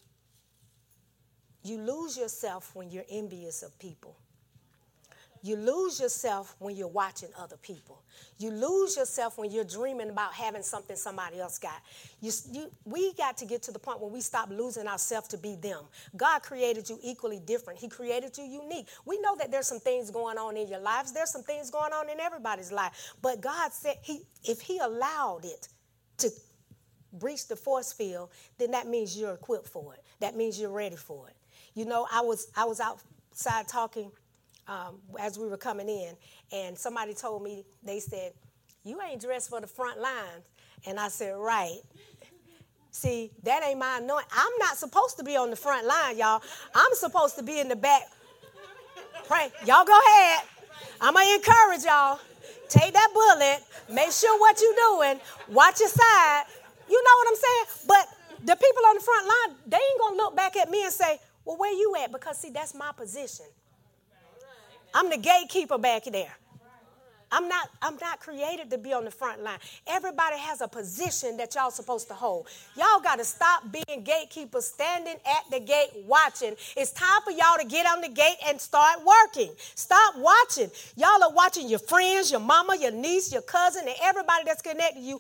you 1.64 1.78
lose 1.78 2.18
yourself 2.18 2.72
when 2.74 2.90
you're 2.90 3.06
envious 3.10 3.64
of 3.64 3.78
people. 3.80 4.16
You 5.44 5.56
lose 5.56 6.00
yourself 6.00 6.56
when 6.60 6.76
you're 6.76 6.88
watching 6.88 7.30
other 7.38 7.58
people. 7.58 8.04
You 8.38 8.52
lose 8.52 8.96
yourself 8.96 9.38
when 9.38 9.52
you're 9.52 9.64
dreaming 9.64 10.10
about 10.10 10.34
having 10.34 10.62
something 10.62 10.96
somebody 10.96 11.40
else 11.40 11.58
got. 11.58 11.82
You, 12.22 12.32
you, 12.52 12.72
we 12.86 13.14
got 13.14 13.38
to 13.38 13.46
get 13.46 13.64
to 13.64 13.72
the 13.72 13.80
point 13.80 14.00
where 14.00 14.10
we 14.10 14.22
stop 14.22 14.50
losing 14.50 14.88
ourselves 14.88 15.28
to 15.30 15.38
be 15.38 15.56
them. 15.56 15.84
God 16.16 16.44
created 16.44 16.90
you 16.90 17.00
equally 17.02 17.40
different. 17.40 17.80
He 17.80 17.88
created 17.88 18.38
you 18.38 18.44
unique. 18.44 18.88
We 19.06 19.20
know 19.20 19.36
that 19.38 19.52
there's 19.52 19.68
some 19.68 19.80
things 19.80 20.12
going 20.12 20.38
on 20.38 20.58
in 20.58 20.68
your 20.68 20.80
lives. 20.80 21.12
There's 21.12 21.32
some 21.32 21.44
things 21.44 21.72
going 21.72 21.94
on 21.94 22.10
in 22.10 22.20
everybody's 22.20 22.72
life. 22.72 23.14
But 23.22 23.42
God 23.42 23.74
said 23.74 23.98
he, 24.04 24.22
if 24.44 24.62
He 24.62 24.78
allowed 24.78 25.46
it 25.46 25.70
to 26.20 26.30
breach 27.14 27.48
the 27.48 27.56
force 27.56 27.92
field, 27.92 28.30
then 28.58 28.72
that 28.72 28.88
means 28.88 29.18
you're 29.18 29.34
equipped 29.34 29.68
for 29.68 29.94
it. 29.94 30.04
That 30.20 30.36
means 30.36 30.60
you're 30.60 30.72
ready 30.72 30.96
for 30.96 31.28
it. 31.28 31.36
You 31.74 31.86
know, 31.86 32.08
I 32.12 32.22
was 32.22 32.48
I 32.56 32.66
was 32.66 32.80
outside 32.80 33.68
talking 33.68 34.12
um, 34.68 35.00
as 35.20 35.38
we 35.38 35.48
were 35.48 35.58
coming 35.58 35.90
in, 35.90 36.16
and 36.52 36.78
somebody 36.78 37.14
told 37.14 37.44
me, 37.44 37.66
they 37.84 38.00
said, 38.00 38.34
You 38.84 39.00
ain't 39.02 39.22
dressed 39.22 39.50
for 39.50 39.62
the 39.62 39.68
front 39.68 40.00
lines. 40.00 40.46
And 40.86 41.00
I 41.00 41.10
said, 41.10 41.36
Right. 41.38 41.80
See, 42.92 43.32
that 43.44 43.64
ain't 43.64 43.80
my 43.80 44.00
anointing. 44.00 44.30
I'm 44.36 44.52
not 44.60 44.78
supposed 44.78 45.18
to 45.18 45.24
be 45.24 45.38
on 45.38 45.50
the 45.50 45.56
front 45.56 45.88
line, 45.88 46.18
y'all. 46.18 46.42
I'm 46.76 46.94
supposed 46.94 47.38
to 47.38 47.44
be 47.44 47.60
in 47.60 47.70
the 47.70 47.76
back. 47.76 48.04
Pray. 49.28 49.50
Y'all 49.66 49.86
go 49.86 49.98
ahead. 50.08 50.44
I'm 51.00 51.14
going 51.14 51.26
to 51.26 51.36
encourage 51.36 51.84
y'all. 51.86 52.20
Take 52.68 52.94
that 52.94 53.10
bullet. 53.14 53.64
Make 53.90 54.12
sure 54.12 54.38
what 54.40 54.60
you're 54.60 54.76
doing. 54.76 55.22
Watch 55.50 55.80
your 55.80 55.90
side. 55.90 56.44
You 56.90 57.02
know 57.02 57.12
what 57.18 57.28
I'm 57.30 57.36
saying? 57.36 57.88
But 57.88 58.08
the 58.46 58.56
people 58.56 58.84
on 58.88 58.96
the 58.96 59.02
front 59.02 59.28
line, 59.28 59.58
they 59.68 59.78
ain't 59.78 60.00
going 60.00 60.14
to 60.14 60.18
look 60.18 60.36
back 60.36 60.58
at 60.58 60.70
me 60.70 60.84
and 60.84 60.92
say, 60.94 61.20
well, 61.46 61.58
where 61.58 61.74
you 61.74 61.96
at? 62.04 62.12
Because, 62.12 62.38
see, 62.38 62.50
that's 62.50 62.76
my 62.76 62.92
position. 62.92 63.46
I'm 64.94 65.10
the 65.10 65.18
gatekeeper 65.18 65.78
back 65.78 66.06
there. 66.06 66.36
I'm 67.32 67.48
not, 67.48 67.70
I'm 67.82 67.96
not 68.02 68.20
created 68.20 68.70
to 68.72 68.78
be 68.78 68.92
on 68.92 69.06
the 69.06 69.12
front 69.12 69.42
line. 69.42 69.60
Everybody 69.88 70.38
has 70.38 70.60
a 70.60 70.68
position 70.68 71.38
that 71.38 71.56
y'all 71.56 71.72
supposed 71.72 72.10
to 72.10 72.14
hold. 72.14 72.48
Y'all 72.76 73.00
got 73.00 73.20
to 73.20 73.26
stop 73.26 73.64
being 73.72 74.04
gatekeepers, 74.04 74.66
standing 74.66 75.16
at 75.26 75.50
the 75.50 75.62
gate 75.62 75.92
watching. 76.06 76.56
It's 76.76 76.92
time 76.92 77.22
for 77.24 77.32
y'all 77.32 77.58
to 77.58 77.66
get 77.66 77.86
on 77.86 78.02
the 78.02 78.10
gate 78.10 78.36
and 78.46 78.60
start 78.60 79.00
working. 79.06 79.50
Stop 79.76 80.16
watching. 80.18 80.70
Y'all 80.98 81.24
are 81.24 81.32
watching 81.32 81.70
your 81.70 81.80
friends, 81.80 82.32
your 82.32 82.42
mama, 82.42 82.76
your 82.78 82.92
niece, 82.92 83.32
your 83.32 83.44
cousin, 83.44 83.84
and 83.88 83.96
everybody 84.04 84.44
that's 84.46 84.62
connected 84.62 85.00
to 85.00 85.06
you 85.06 85.20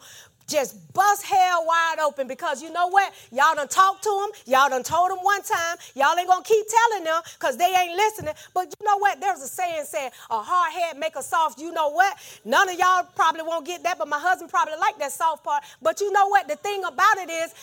just 0.51 0.93
bust 0.93 1.25
hell 1.25 1.65
wide 1.65 1.95
open 2.03 2.27
because 2.27 2.61
you 2.61 2.71
know 2.71 2.87
what? 2.87 3.13
Y'all 3.31 3.55
done 3.55 3.67
talked 3.67 4.03
to 4.03 4.09
them. 4.09 4.29
Y'all 4.45 4.69
done 4.69 4.83
told 4.83 5.09
them 5.09 5.19
one 5.19 5.41
time. 5.41 5.77
Y'all 5.95 6.17
ain't 6.17 6.27
gonna 6.27 6.43
keep 6.43 6.65
telling 6.67 7.05
them 7.05 7.21
because 7.39 7.57
they 7.57 7.65
ain't 7.73 7.95
listening. 7.95 8.33
But 8.53 8.73
you 8.77 8.85
know 8.85 8.97
what? 8.97 9.21
There's 9.21 9.41
a 9.41 9.47
saying 9.47 9.85
said, 9.85 10.11
a 10.29 10.41
hard 10.41 10.73
head 10.73 10.97
make 10.99 11.15
a 11.15 11.23
soft. 11.23 11.59
You 11.59 11.71
know 11.71 11.89
what? 11.89 12.17
None 12.43 12.69
of 12.69 12.77
y'all 12.77 13.07
probably 13.15 13.43
won't 13.43 13.65
get 13.65 13.83
that, 13.83 13.97
but 13.97 14.07
my 14.07 14.19
husband 14.19 14.51
probably 14.51 14.75
like 14.79 14.99
that 14.99 15.11
soft 15.11 15.43
part. 15.43 15.63
But 15.81 16.01
you 16.01 16.11
know 16.11 16.27
what? 16.27 16.47
The 16.47 16.57
thing 16.57 16.83
about 16.83 17.17
it 17.17 17.29
is, 17.29 17.53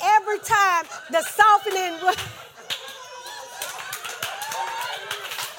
every 0.00 0.38
time 0.38 0.86
the 1.10 1.20
softening. 1.22 2.16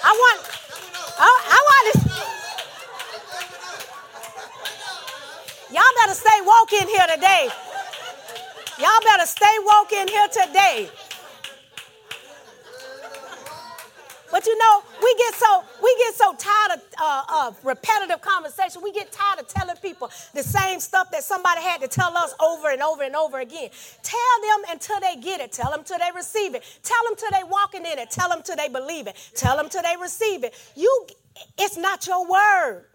I 0.06 0.12
want, 0.12 0.42
I, 1.18 1.42
I 1.48 1.60
want 1.70 1.94
to. 1.94 2.43
Y'all 5.74 5.82
better 6.02 6.14
stay 6.14 6.40
woke 6.46 6.72
in 6.72 6.88
here 6.88 7.08
today. 7.16 7.50
Y'all 8.78 9.02
better 9.04 9.26
stay 9.26 9.56
woke 9.66 9.92
in 9.92 10.08
here 10.08 10.28
today. 10.28 10.88
But 14.30 14.46
you 14.46 14.56
know, 14.60 14.84
we 15.02 15.16
get 15.18 15.34
so 15.34 15.64
we 15.82 15.96
get 15.98 16.14
so 16.14 16.36
tired 16.36 16.78
of, 16.78 16.82
uh, 17.02 17.48
of 17.48 17.66
repetitive 17.66 18.22
conversation. 18.22 18.84
We 18.84 18.92
get 18.92 19.12
tired 19.12 19.40
of 19.40 19.48
telling 19.48 19.76
people 19.78 20.12
the 20.36 20.44
same 20.44 20.80
stuff 20.80 21.10
that 21.10 21.24
somebody 21.24 21.62
had 21.62 21.82
to 21.82 21.88
tell 21.88 22.16
us 22.16 22.36
over 22.40 22.70
and 22.70 22.84
over 22.84 23.02
and 23.02 23.16
over 23.16 23.40
again. 23.40 23.72
Tell 24.04 24.42
them 24.44 24.70
until 24.70 25.00
they 25.00 25.16
get 25.16 25.42
it. 25.42 25.52
Tell 25.52 25.72
them 25.72 25.84
till 25.84 25.98
they 25.98 26.12
receive 26.16 26.54
it. 26.54 26.64
Tell 26.84 27.04
them 27.08 27.16
till 27.16 27.32
they 27.32 27.44
walking 27.50 27.82
in 27.82 27.98
it. 27.98 28.12
Tell 28.12 28.30
them 28.30 28.44
till 28.44 28.56
they 28.56 28.70
believe 28.70 29.08
it. 29.08 29.16
Tell 29.34 29.58
them 29.58 29.70
till 29.70 29.82
they 29.82 29.96
receive 30.00 30.44
it. 30.44 30.54
You, 30.76 31.08
it's 31.58 31.78
not 31.78 32.06
your 32.06 32.30
word. 32.30 32.86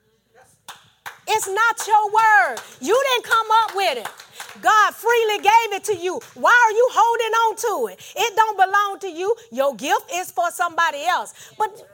It's 1.29 1.49
not 1.49 1.87
your 1.87 2.07
word. 2.11 2.57
You 2.81 3.05
didn't 3.11 3.25
come 3.25 3.47
up 3.65 3.77
with 3.77 3.99
it. 3.99 4.63
God 4.63 4.95
freely 4.95 5.39
gave 5.39 5.73
it 5.73 5.85
to 5.85 5.97
you. 5.97 6.21
Why 6.35 6.51
are 6.51 6.73
you 6.73 6.89
holding 6.93 7.35
on 7.35 7.57
to 7.57 7.93
it? 7.93 8.15
It 8.17 8.37
don't 8.37 8.57
belong 8.57 8.99
to 9.01 9.09
you. 9.09 9.35
Your 9.53 9.75
gift 9.75 10.11
is 10.13 10.31
for 10.31 10.51
somebody 10.51 11.05
else. 11.05 11.53
But 11.59 11.87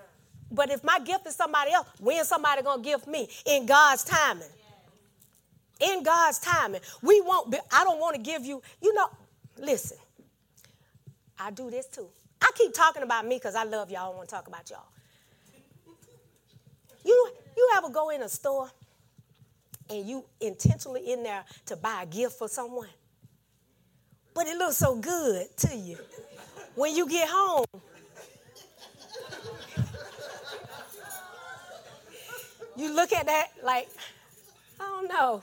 but 0.50 0.70
if 0.70 0.84
my 0.84 1.00
gift 1.00 1.26
is 1.26 1.34
somebody 1.34 1.72
else, 1.72 1.88
when 1.98 2.24
somebody 2.24 2.62
gonna 2.62 2.82
give 2.82 3.06
me? 3.08 3.28
In 3.44 3.66
God's 3.66 4.04
timing. 4.04 4.48
In 5.80 6.02
God's 6.04 6.38
timing. 6.38 6.80
We 7.02 7.20
won't 7.20 7.50
be, 7.50 7.58
I 7.72 7.82
don't 7.82 7.98
want 7.98 8.14
to 8.14 8.22
give 8.22 8.44
you, 8.44 8.62
you 8.80 8.94
know, 8.94 9.08
listen. 9.58 9.98
I 11.38 11.50
do 11.50 11.70
this 11.70 11.86
too. 11.86 12.06
I 12.40 12.50
keep 12.54 12.72
talking 12.72 13.02
about 13.02 13.26
me 13.26 13.36
because 13.36 13.56
I 13.56 13.64
love 13.64 13.90
y'all. 13.90 14.12
I 14.12 14.16
want 14.16 14.28
to 14.28 14.34
talk 14.34 14.46
about 14.46 14.70
y'all. 14.70 14.86
You 17.04 17.30
you 17.56 17.70
ever 17.76 17.90
go 17.90 18.10
in 18.10 18.22
a 18.22 18.28
store 18.28 18.70
and 19.90 20.06
you 20.06 20.24
intentionally 20.40 21.12
in 21.12 21.22
there 21.22 21.44
to 21.66 21.76
buy 21.76 22.02
a 22.02 22.06
gift 22.06 22.38
for 22.38 22.48
someone. 22.48 22.88
But 24.34 24.46
it 24.46 24.56
looks 24.56 24.76
so 24.76 24.96
good 24.96 25.56
to 25.58 25.76
you. 25.76 25.98
When 26.74 26.94
you 26.94 27.08
get 27.08 27.28
home, 27.30 27.66
you 32.76 32.94
look 32.94 33.12
at 33.12 33.26
that 33.26 33.48
like, 33.62 33.88
I 34.80 34.84
don't 34.84 35.08
know. 35.08 35.42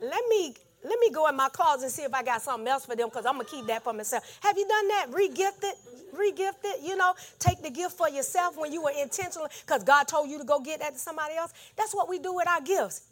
Let 0.00 0.22
me 0.28 0.54
let 0.86 1.00
me 1.00 1.10
go 1.10 1.28
in 1.28 1.34
my 1.34 1.48
closet 1.48 1.84
and 1.84 1.92
see 1.92 2.02
if 2.02 2.14
I 2.14 2.22
got 2.22 2.42
something 2.42 2.68
else 2.68 2.86
for 2.86 2.94
them 2.94 3.08
because 3.08 3.26
I'm 3.26 3.34
gonna 3.34 3.44
keep 3.44 3.66
that 3.66 3.82
for 3.82 3.92
myself. 3.92 4.38
Have 4.40 4.56
you 4.56 4.66
done 4.68 4.88
that? 4.88 5.06
Regift 5.10 5.64
it, 5.64 5.76
regift 6.14 6.64
it. 6.64 6.82
You 6.82 6.96
know, 6.96 7.14
take 7.40 7.60
the 7.60 7.70
gift 7.70 7.96
for 7.96 8.08
yourself 8.08 8.56
when 8.56 8.72
you 8.72 8.82
were 8.82 8.92
intentional 8.96 9.48
because 9.64 9.82
God 9.82 10.06
told 10.06 10.30
you 10.30 10.38
to 10.38 10.44
go 10.44 10.60
get 10.60 10.80
that 10.80 10.92
to 10.92 10.98
somebody 10.98 11.34
else. 11.34 11.52
That's 11.76 11.92
what 11.92 12.08
we 12.08 12.20
do 12.20 12.34
with 12.34 12.48
our 12.48 12.60
gifts. 12.60 13.02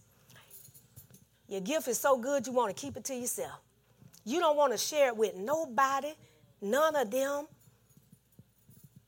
Your 1.49 1.61
gift 1.61 1.89
is 1.89 1.99
so 1.99 2.17
good 2.17 2.47
you 2.47 2.53
want 2.53 2.75
to 2.75 2.81
keep 2.81 2.97
it 2.97 3.05
to 3.07 3.15
yourself. 3.15 3.61
You 4.25 4.39
don't 4.39 4.57
want 4.57 4.73
to 4.73 4.79
share 4.79 5.09
it 5.09 5.17
with 5.17 5.35
nobody, 5.35 6.13
none 6.63 6.95
of 6.95 7.11
them. 7.11 7.47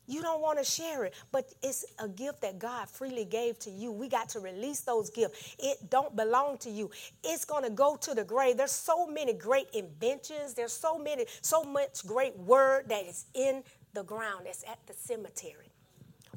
You 0.07 0.23
don't 0.23 0.40
want 0.40 0.59
to 0.59 0.64
share 0.64 1.05
it, 1.05 1.14
but 1.33 1.53
it's 1.62 1.85
a 1.99 2.09
gift 2.09 2.42
that 2.42 2.59
God 2.59 2.88
freely 2.88 3.25
gave 3.25 3.59
to 3.61 3.71
you. 3.71 3.92
We 3.92 4.09
got 4.09 4.29
to 4.31 4.40
release 4.40 4.81
those 4.81 5.11
gifts. 5.11 5.57
It 5.59 5.90
don't 5.90 6.14
belong 6.14 6.59
to 6.59 6.71
you. 6.71 6.90
It's 7.25 7.45
going 7.45 7.64
to 7.64 7.71
go 7.71 7.97
to 7.97 8.14
the 8.14 8.25
grave. 8.25 8.57
There's 8.57 8.71
so 8.71 9.07
many 9.07 9.33
great 9.33 9.69
inventions. 9.75 10.55
There's 10.55 10.73
so 10.73 10.99
many, 10.99 11.27
so 11.40 11.64
much 11.64 12.07
great 12.07 12.37
word 12.38 12.88
that 12.88 13.05
is 13.05 13.27
in 13.35 13.62
the 13.95 14.05
ground. 14.05 14.47
That's 14.47 14.64
at 14.64 14.79
the 14.87 14.95
cemetery. 14.95 15.73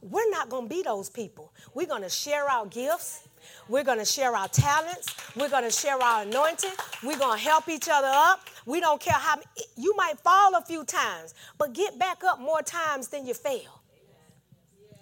We're 0.01 0.29
not 0.29 0.49
going 0.49 0.69
to 0.69 0.75
be 0.75 0.81
those 0.81 1.09
people. 1.09 1.53
We're 1.73 1.88
going 1.88 2.03
to 2.03 2.09
share 2.09 2.49
our 2.49 2.65
gifts. 2.65 3.27
We're 3.67 3.83
going 3.83 3.99
to 3.99 4.05
share 4.05 4.35
our 4.35 4.47
talents. 4.47 5.15
We're 5.35 5.49
going 5.49 5.63
to 5.63 5.71
share 5.71 6.01
our 6.01 6.23
anointing. 6.23 6.71
We're 7.03 7.17
going 7.17 7.38
to 7.38 7.43
help 7.43 7.69
each 7.69 7.88
other 7.91 8.12
up. 8.12 8.41
We 8.65 8.79
don't 8.79 8.99
care 8.99 9.17
how 9.17 9.39
you 9.75 9.95
might 9.95 10.19
fall 10.19 10.55
a 10.55 10.62
few 10.62 10.83
times, 10.83 11.33
but 11.57 11.73
get 11.73 11.97
back 11.97 12.23
up 12.23 12.39
more 12.39 12.62
times 12.62 13.07
than 13.07 13.25
you 13.25 13.33
fail. 13.33 13.81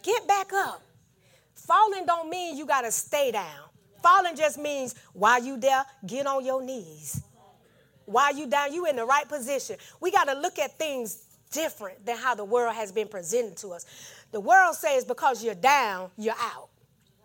Get 0.03 0.27
back 0.27 0.53
up. 0.53 0.81
Falling 1.55 2.05
don't 2.05 2.29
mean 2.29 2.55
you 2.57 2.65
got 2.65 2.81
to 2.81 2.91
stay 2.91 3.31
down. 3.31 3.67
Falling 4.01 4.36
just 4.36 4.57
means 4.57 4.95
while 5.13 5.43
you 5.43 5.57
there, 5.57 5.83
get 6.05 6.25
on 6.27 6.45
your 6.45 6.62
knees. 6.62 7.21
While 8.05 8.33
you 8.33 8.47
down, 8.47 8.73
you 8.73 8.86
in 8.86 8.95
the 8.95 9.05
right 9.05 9.27
position. 9.27 9.75
We 9.99 10.12
got 10.12 10.25
to 10.25 10.33
look 10.33 10.60
at 10.60 10.77
things 10.77 11.23
different 11.51 12.05
than 12.05 12.17
how 12.17 12.36
the 12.36 12.45
world 12.45 12.75
has 12.75 12.91
been 12.91 13.07
presented 13.07 13.57
to 13.57 13.69
us. 13.69 13.86
The 14.31 14.39
world 14.39 14.75
says 14.75 15.05
because 15.05 15.43
you're 15.43 15.55
down, 15.55 16.11
you're 16.17 16.35
out. 16.39 16.69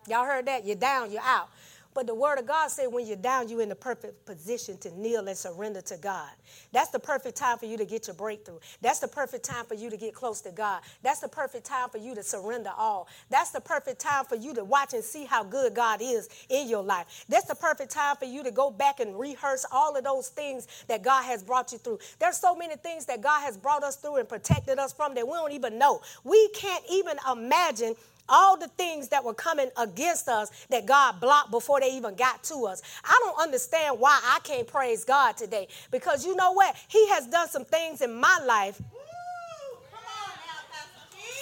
Y'all 0.07 0.25
heard 0.25 0.45
that? 0.47 0.65
You're 0.65 0.75
down, 0.75 1.11
you're 1.11 1.21
out. 1.21 1.49
But 1.93 2.07
the 2.07 2.15
word 2.15 2.39
of 2.39 2.47
God 2.47 2.69
said 2.69 2.87
when 2.87 3.05
you're 3.05 3.15
down, 3.15 3.49
you're 3.49 3.61
in 3.61 3.69
the 3.69 3.75
perfect 3.75 4.25
position 4.25 4.77
to 4.79 4.91
kneel 4.99 5.27
and 5.27 5.37
surrender 5.37 5.81
to 5.81 5.97
God. 5.97 6.29
That's 6.71 6.89
the 6.89 6.99
perfect 6.99 7.37
time 7.37 7.57
for 7.57 7.65
you 7.65 7.77
to 7.77 7.85
get 7.85 8.07
your 8.07 8.15
breakthrough. 8.15 8.59
That's 8.81 8.99
the 8.99 9.07
perfect 9.07 9.45
time 9.45 9.65
for 9.65 9.75
you 9.75 9.89
to 9.89 9.97
get 9.97 10.13
close 10.13 10.41
to 10.41 10.51
God. 10.51 10.81
That's 11.01 11.19
the 11.19 11.27
perfect 11.27 11.65
time 11.65 11.89
for 11.89 11.97
you 11.97 12.15
to 12.15 12.23
surrender 12.23 12.71
all. 12.75 13.07
That's 13.29 13.51
the 13.51 13.61
perfect 13.61 13.99
time 13.99 14.25
for 14.25 14.35
you 14.35 14.53
to 14.55 14.63
watch 14.63 14.93
and 14.93 15.03
see 15.03 15.25
how 15.25 15.43
good 15.43 15.73
God 15.73 16.01
is 16.01 16.29
in 16.49 16.67
your 16.67 16.83
life. 16.83 17.25
That's 17.29 17.45
the 17.45 17.55
perfect 17.55 17.91
time 17.91 18.15
for 18.15 18.25
you 18.25 18.43
to 18.43 18.51
go 18.51 18.71
back 18.71 18.99
and 18.99 19.17
rehearse 19.17 19.65
all 19.71 19.95
of 19.95 20.03
those 20.03 20.29
things 20.29 20.67
that 20.87 21.03
God 21.03 21.23
has 21.23 21.43
brought 21.43 21.71
you 21.71 21.77
through. 21.77 21.99
There's 22.19 22.37
so 22.37 22.55
many 22.55 22.75
things 22.75 23.05
that 23.05 23.21
God 23.21 23.41
has 23.41 23.57
brought 23.57 23.83
us 23.83 23.95
through 23.95 24.17
and 24.17 24.27
protected 24.27 24.79
us 24.79 24.93
from 24.93 25.13
that 25.15 25.27
we 25.27 25.33
don't 25.33 25.51
even 25.53 25.77
know. 25.77 26.01
We 26.23 26.49
can't 26.49 26.83
even 26.91 27.17
imagine 27.31 27.95
all 28.29 28.57
the 28.57 28.67
things 28.69 29.09
that 29.09 29.23
were 29.23 29.33
coming 29.33 29.69
against 29.77 30.27
us 30.27 30.51
that 30.69 30.85
God 30.85 31.19
blocked 31.19 31.51
before 31.51 31.79
they 31.79 31.95
even 31.95 32.15
got 32.15 32.43
to 32.45 32.65
us. 32.65 32.81
I 33.03 33.19
don't 33.23 33.41
understand 33.41 33.99
why 33.99 34.19
I 34.23 34.39
can't 34.43 34.67
praise 34.67 35.03
God 35.03 35.37
today 35.37 35.67
because 35.91 36.25
you 36.25 36.35
know 36.35 36.51
what? 36.53 36.75
He 36.87 37.07
has 37.09 37.27
done 37.27 37.49
some 37.49 37.65
things 37.65 38.01
in 38.01 38.19
my 38.19 38.39
life. 38.45 38.81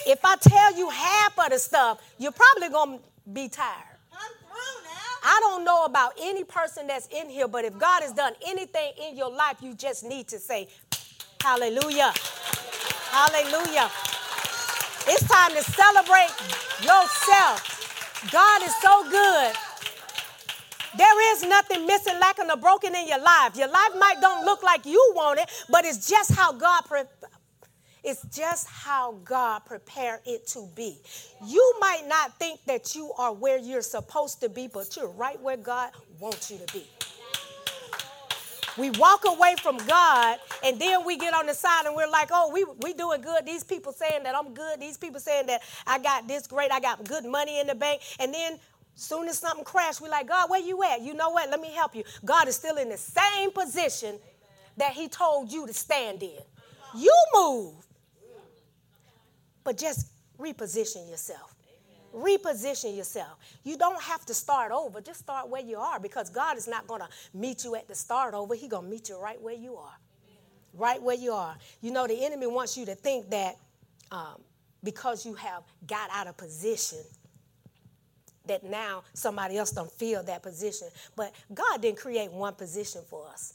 If 0.08 0.20
I 0.26 0.36
tell 0.38 0.78
you 0.78 0.90
half 0.90 1.38
of 1.38 1.52
the 1.52 1.60
stuff, 1.60 2.02
you're 2.18 2.32
probably 2.32 2.70
going 2.70 3.00
to 3.00 3.06
be 3.32 3.50
tired. 3.50 3.86
I 5.24 5.40
don't 5.42 5.64
know 5.64 5.86
about 5.86 6.14
any 6.20 6.44
person 6.44 6.88
that's 6.88 7.08
in 7.08 7.30
here, 7.30 7.48
but 7.48 7.64
if 7.64 7.78
God 7.78 8.02
has 8.02 8.12
done 8.12 8.34
anything 8.48 8.92
in 9.00 9.16
your 9.16 9.32
life, 9.32 9.58
you 9.62 9.76
just 9.76 10.04
need 10.04 10.28
to 10.30 10.40
say, 10.40 10.68
Hallelujah. 11.42 12.14
Hallelujah. 13.12 13.90
It's 15.08 15.28
time 15.28 15.52
to 15.52 15.64
celebrate 15.64 16.32
yourself. 16.82 18.30
God 18.32 18.64
is 18.64 18.76
so 18.82 19.10
good. 19.10 19.54
There 20.98 21.34
is 21.36 21.44
nothing 21.44 21.88
missing, 21.88 22.20
lacking, 22.20 22.50
or 22.50 22.58
broken 22.58 22.94
in 22.96 23.08
your 23.08 23.22
life. 23.22 23.56
Your 23.56 23.70
life 23.70 23.92
might 23.98 24.18
don't 24.22 24.46
look 24.46 24.62
like 24.62 24.86
you 24.86 25.14
want 25.16 25.40
it, 25.40 25.50
but 25.70 25.86
it's 25.86 26.10
just 26.10 26.34
how 26.34 26.52
God 26.52 26.82
pre- 26.86 27.04
it's 28.04 28.24
just 28.36 28.68
how 28.68 29.14
God 29.24 29.60
prepared 29.66 30.22
it 30.26 30.48
to 30.48 30.68
be. 30.76 30.98
You 31.46 31.76
might 31.80 32.04
not 32.08 32.38
think 32.40 32.60
that 32.66 32.96
you 32.96 33.14
are 33.18 33.34
where 33.34 33.58
you're 33.60 33.84
supposed 33.84 34.42
to 34.42 34.50
be, 34.50 34.68
but 34.68 34.96
you're 34.96 35.10
right 35.10 35.40
where 35.40 35.58
God 35.58 35.92
wants 36.20 36.50
you 36.50 36.58
to 36.58 36.74
be. 36.74 36.86
We 38.78 38.90
walk 38.92 39.24
away 39.26 39.56
from 39.62 39.78
God 39.78 40.38
and 40.64 40.80
then 40.80 41.06
we 41.06 41.18
get 41.18 41.34
on 41.34 41.46
the 41.46 41.54
side 41.54 41.86
and 41.86 41.96
we're 41.96 42.10
like, 42.10 42.30
oh, 42.32 42.52
we, 42.54 42.66
we 42.80 42.94
doing 42.94 43.22
good. 43.22 43.46
These 43.46 43.64
people 43.64 43.92
saying 43.92 44.24
that 44.24 44.36
I'm 44.36 44.54
good. 44.54 44.80
These 44.80 44.98
people 44.98 45.20
saying 45.20 45.48
that 45.48 45.62
I 45.86 46.00
got 46.00 46.28
this 46.28 46.48
great. 46.48 46.72
I 46.72 46.80
got 46.80 47.04
good 47.04 47.26
money 47.26 47.60
in 47.60 47.68
the 47.68 47.76
bank. 47.76 48.02
And 48.20 48.34
then 48.34 48.60
soon 48.96 49.28
as 49.28 49.38
something 49.40 49.66
crashed, 49.66 50.02
we're 50.02 50.10
like, 50.10 50.28
God, 50.28 50.50
where 50.50 50.62
you 50.62 50.84
at? 50.84 51.02
You 51.02 51.14
know 51.14 51.30
what? 51.32 51.50
Let 51.50 51.60
me 51.60 51.72
help 51.72 51.96
you. 51.96 52.04
God 52.24 52.48
is 52.48 52.56
still 52.56 52.78
in 52.78 52.90
the 52.90 52.98
same 52.98 53.52
position 53.52 54.18
that 54.78 54.94
he 54.94 55.08
told 55.10 55.52
you 55.52 55.68
to 55.68 55.74
stand 55.74 56.24
in. 56.24 56.40
You 56.96 57.16
move. 57.34 57.74
But 59.64 59.78
just 59.78 60.08
reposition 60.40 61.10
yourself 61.10 61.51
reposition 62.14 62.96
yourself. 62.96 63.38
You 63.64 63.78
don't 63.78 64.02
have 64.02 64.26
to 64.26 64.34
start 64.34 64.72
over. 64.72 65.02
Just 65.02 65.20
start 65.20 65.50
where 65.50 65.62
you 65.62 65.78
are 65.78 66.00
because 66.00 66.30
God 66.30 66.58
is 66.58 66.68
not 66.68 66.88
going 66.88 67.02
to 67.02 67.08
meet 67.34 67.64
you 67.64 67.76
at 67.76 67.88
the 67.88 67.96
start 67.96 68.34
over. 68.34 68.56
He's 68.56 68.70
going 68.70 68.86
to 68.86 68.90
meet 68.90 69.10
you 69.10 69.20
right 69.20 69.42
where 69.42 69.56
you 69.56 69.76
are. 69.76 69.98
Right 70.74 71.02
where 71.02 71.16
you 71.16 71.34
are. 71.34 71.58
You 71.82 71.92
know, 71.92 72.08
the 72.08 72.26
enemy 72.26 72.48
wants 72.48 72.78
you 72.78 72.86
to 72.86 72.96
think 72.96 73.30
that 73.30 73.56
um, 74.12 74.42
because 74.84 75.26
you 75.26 75.34
have 75.36 75.64
got 75.88 76.10
out 76.12 76.28
of 76.28 76.38
position, 76.38 77.00
that 78.46 78.64
now 78.64 79.04
somebody 79.14 79.58
else 79.58 79.72
don't 79.72 79.92
feel 79.92 80.24
that 80.24 80.44
position. 80.44 80.88
But 81.16 81.34
God 81.54 81.82
didn't 81.82 82.00
create 82.00 82.32
one 82.32 82.54
position 82.56 83.02
for 83.10 83.28
us. 83.28 83.54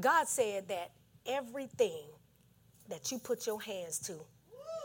God 0.00 0.28
said 0.28 0.68
that 0.68 0.90
everything 1.26 2.04
that 2.88 3.10
you 3.10 3.18
put 3.18 3.46
your 3.46 3.60
hands 3.60 3.98
to 4.00 4.14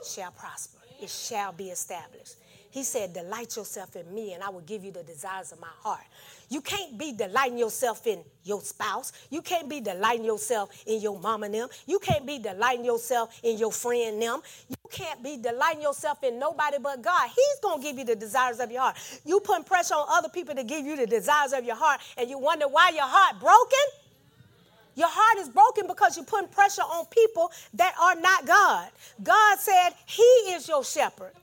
shall 0.03 0.31
prosper 0.31 0.84
it 1.01 1.09
shall 1.09 1.51
be 1.51 1.69
established. 1.69 2.35
He 2.75 2.83
said, 2.83 3.13
Delight 3.13 3.55
yourself 3.55 3.95
in 3.95 4.13
me, 4.13 4.33
and 4.33 4.43
I 4.43 4.49
will 4.49 4.59
give 4.59 4.83
you 4.83 4.91
the 4.91 5.01
desires 5.01 5.53
of 5.53 5.61
my 5.61 5.69
heart. 5.79 6.03
You 6.49 6.59
can't 6.59 6.97
be 6.97 7.13
delighting 7.13 7.57
yourself 7.57 8.05
in 8.05 8.21
your 8.43 8.59
spouse. 8.59 9.13
You 9.29 9.41
can't 9.41 9.69
be 9.69 9.79
delighting 9.79 10.25
yourself 10.25 10.71
in 10.85 10.99
your 10.99 11.17
mom 11.17 11.43
and 11.43 11.53
them. 11.53 11.69
You 11.87 11.99
can't 11.99 12.25
be 12.25 12.37
delighting 12.37 12.83
yourself 12.83 13.39
in 13.43 13.57
your 13.57 13.71
friend 13.71 14.21
them. 14.21 14.41
You 14.67 14.75
can't 14.91 15.23
be 15.23 15.37
delighting 15.37 15.83
yourself 15.83 16.21
in 16.21 16.37
nobody 16.37 16.75
but 16.83 17.01
God. 17.01 17.29
He's 17.29 17.59
going 17.61 17.81
to 17.81 17.87
give 17.87 17.97
you 17.97 18.03
the 18.03 18.15
desires 18.17 18.59
of 18.59 18.69
your 18.69 18.81
heart. 18.81 18.97
You 19.23 19.39
putting 19.39 19.63
pressure 19.63 19.93
on 19.93 20.07
other 20.09 20.29
people 20.29 20.53
to 20.55 20.63
give 20.65 20.85
you 20.85 20.97
the 20.97 21.07
desires 21.07 21.53
of 21.53 21.63
your 21.63 21.77
heart, 21.77 22.01
and 22.17 22.29
you 22.29 22.37
wonder 22.37 22.67
why 22.67 22.89
your 22.89 23.07
heart 23.07 23.39
broken? 23.39 24.04
Your 24.95 25.09
heart 25.09 25.37
is 25.39 25.49
broken 25.49 25.87
because 25.87 26.15
you're 26.15 26.25
putting 26.25 26.49
pressure 26.49 26.81
on 26.81 27.05
people 27.07 27.51
that 27.73 27.93
are 27.99 28.15
not 28.15 28.45
God. 28.45 28.89
God 29.21 29.59
said 29.59 29.89
He 30.05 30.23
is 30.53 30.67
your 30.67 30.83
shepherd. 30.83 31.33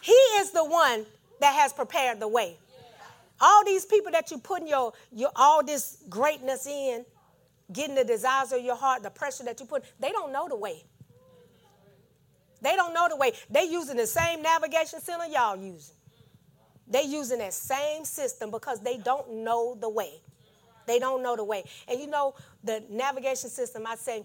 He 0.00 0.12
is 0.12 0.50
the 0.50 0.64
one 0.64 1.06
that 1.40 1.54
has 1.54 1.72
prepared 1.72 2.20
the 2.20 2.28
way. 2.28 2.56
All 3.40 3.64
these 3.64 3.84
people 3.84 4.12
that 4.12 4.30
you 4.30 4.38
putting 4.38 4.68
your, 4.68 4.92
your 5.10 5.30
all 5.34 5.64
this 5.64 6.04
greatness 6.08 6.66
in, 6.66 7.04
getting 7.72 7.94
the 7.94 8.04
desires 8.04 8.52
of 8.52 8.62
your 8.62 8.76
heart, 8.76 9.02
the 9.02 9.10
pressure 9.10 9.44
that 9.44 9.58
you 9.58 9.66
put, 9.66 9.82
they 9.98 10.12
don't 10.12 10.30
know 10.30 10.46
the 10.48 10.56
way. 10.56 10.84
They 12.60 12.76
don't 12.76 12.94
know 12.94 13.08
the 13.08 13.16
way. 13.16 13.32
They 13.50 13.64
using 13.64 13.96
the 13.96 14.06
same 14.06 14.40
navigation 14.42 15.00
center 15.00 15.26
y'all 15.26 15.56
using. 15.56 15.96
They 16.88 17.02
using 17.02 17.38
that 17.38 17.54
same 17.54 18.04
system 18.04 18.50
because 18.50 18.80
they 18.80 18.98
don't 18.98 19.30
know 19.44 19.76
the 19.80 19.88
way. 19.88 20.20
They 20.86 20.98
don't 20.98 21.22
know 21.22 21.36
the 21.36 21.44
way. 21.44 21.64
And 21.88 21.98
you 21.98 22.06
know, 22.06 22.34
the 22.62 22.82
navigation 22.90 23.48
system, 23.48 23.86
I 23.86 23.96
say 23.96 24.24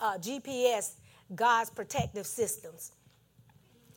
uh, 0.00 0.16
GPS, 0.18 0.92
God's 1.34 1.70
protective 1.70 2.26
systems. 2.26 2.92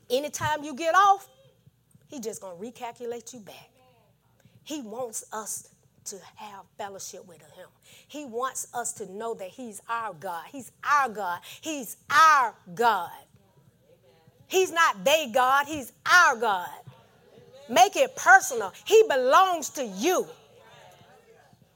Anytime 0.09 0.63
you 0.63 0.75
get 0.75 0.95
off, 0.95 1.27
He 2.07 2.19
just 2.19 2.41
gonna 2.41 2.55
recalculate 2.55 3.33
you 3.33 3.39
back. 3.39 3.69
He 4.63 4.81
wants 4.81 5.25
us 5.31 5.69
to 6.05 6.17
have 6.35 6.65
fellowship 6.77 7.25
with 7.25 7.39
Him. 7.39 7.67
He 8.07 8.25
wants 8.25 8.67
us 8.73 8.93
to 8.93 9.11
know 9.11 9.33
that 9.35 9.49
He's 9.49 9.81
our 9.89 10.13
God. 10.13 10.43
He's 10.51 10.71
our 10.83 11.09
God. 11.09 11.39
He's 11.61 11.97
our 12.09 12.53
God. 12.75 13.11
He's 14.47 14.71
not 14.71 15.03
they 15.03 15.31
God, 15.33 15.65
He's 15.67 15.91
our 16.05 16.35
God. 16.35 16.69
Make 17.69 17.95
it 17.95 18.15
personal. 18.15 18.73
He 18.86 19.04
belongs 19.10 19.69
to 19.71 19.86
you. 19.86 20.28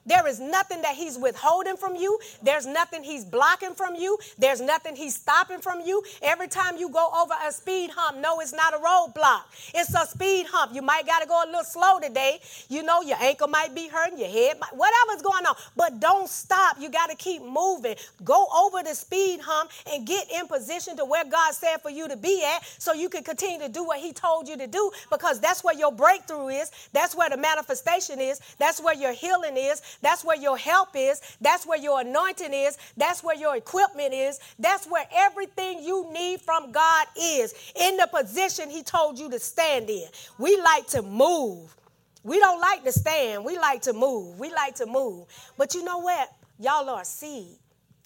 There 0.08 0.26
is 0.28 0.40
nothing 0.40 0.82
that 0.82 0.96
he's 0.96 1.18
withholding 1.18 1.78
from 1.78 1.96
you. 1.96 2.18
There's 2.42 2.66
nothing 2.66 3.04
he's 3.04 3.26
blocking 3.26 3.74
from 3.74 3.96
you. 3.96 4.18
There's 4.38 4.62
nothing 4.62 4.96
he's 4.96 5.16
stopping 5.16 5.60
from 5.60 5.82
you. 5.82 6.04
Every 6.22 6.48
time 6.48 6.78
you 6.78 6.90
go 6.90 7.10
over 7.16 7.34
a 7.46 7.52
speed 7.52 7.92
hump, 7.94 8.20
no, 8.20 8.40
it's 8.40 8.54
not 8.54 8.74
a 8.74 8.78
roadblock. 8.78 9.42
It's 9.76 9.94
a 9.94 10.06
speed 10.08 10.48
hump. 10.50 10.74
You 10.74 10.82
might 10.82 11.06
got 11.06 11.20
to 11.22 11.28
go 11.28 11.44
a 11.44 11.48
little 11.48 11.64
slow 11.64 12.00
today. 12.00 12.40
You 12.70 12.84
know, 12.84 13.02
your 13.02 13.18
ankle 13.20 13.48
might 13.48 13.76
be 13.76 13.88
hurting, 13.88 14.20
your 14.20 14.30
head, 14.30 14.58
might, 14.60 14.76
whatever's 14.76 15.22
going 15.22 15.46
on. 15.46 15.56
But 15.76 16.00
don't 16.00 16.30
stop. 16.30 16.78
You 16.80 16.90
got 16.90 17.10
to 17.10 17.16
keep 17.16 17.42
moving. 17.42 17.96
Go 18.24 18.48
over 18.56 18.84
the 18.84 18.96
speed 18.96 19.40
hump 19.42 19.72
and 19.92 20.08
get 20.08 20.32
in 20.32 20.48
position 20.48 20.96
to 20.98 21.06
where 21.06 21.26
God 21.26 21.54
said 21.54 21.78
for 21.82 21.90
you 21.90 22.08
to 22.08 22.18
be 22.18 22.44
at 22.46 22.64
so 22.78 22.94
you 22.94 23.10
can 23.10 23.24
continue 23.24 23.60
to 23.60 23.70
do 23.70 23.84
what 23.84 24.00
he 24.00 24.14
told 24.14 24.48
you 24.48 24.58
to 24.58 24.68
do 24.68 24.92
because 25.12 25.40
that's 25.40 25.64
where 25.64 25.76
your 25.76 25.92
breakthrough 25.92 26.50
is. 26.50 26.72
That's 26.94 27.16
where 27.16 27.30
the 27.30 27.38
manifestation 27.38 28.20
is. 28.20 28.40
That's 28.58 28.82
where 28.82 28.96
your 28.96 29.14
healing 29.14 29.58
is. 29.58 29.82
That's 30.02 30.24
where 30.24 30.38
your 30.38 30.58
help 30.58 30.90
is. 30.96 31.22
That's 31.42 31.66
where 31.66 31.80
your 31.80 32.02
anointing 32.02 32.54
is. 32.54 32.78
That's 32.96 33.24
where 33.24 33.36
your 33.36 33.56
equipment 33.56 34.14
is. 34.14 34.40
That's 34.60 34.86
where 34.88 35.06
everything 35.14 35.84
you 35.84 36.12
need 36.12 36.42
from 36.42 36.72
God 36.72 37.08
is 37.20 37.54
in 37.80 37.98
the 37.98 38.08
position 38.08 38.70
He 38.70 38.84
told 38.84 39.20
you 39.20 39.30
to 39.32 39.40
stand 39.40 39.90
in. 39.90 40.08
We 40.38 40.60
like 40.62 40.88
to 40.88 41.02
move. 41.02 41.76
We 42.24 42.40
don't 42.40 42.60
like 42.60 42.84
to 42.84 42.92
stand. 42.92 43.46
We 43.46 43.58
like 43.58 43.84
to 43.84 43.94
move. 43.94 44.40
We 44.40 44.52
like 44.52 44.76
to 44.76 44.86
move. 44.86 45.26
But 45.58 45.74
you 45.74 45.84
know 45.84 46.00
what? 46.00 46.30
Y'all 46.60 46.90
are 46.90 47.06
seed. 47.06 47.58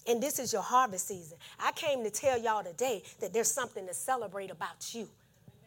And 0.06 0.22
this 0.22 0.38
is 0.38 0.52
your 0.52 0.62
harvest 0.62 1.08
season. 1.08 1.38
I 1.60 1.72
came 1.72 2.02
to 2.04 2.10
tell 2.10 2.38
y'all 2.38 2.64
today 2.64 3.02
that 3.20 3.32
there's 3.32 3.50
something 3.50 3.86
to 3.86 3.94
celebrate 3.94 4.50
about 4.50 4.94
you. 4.94 5.08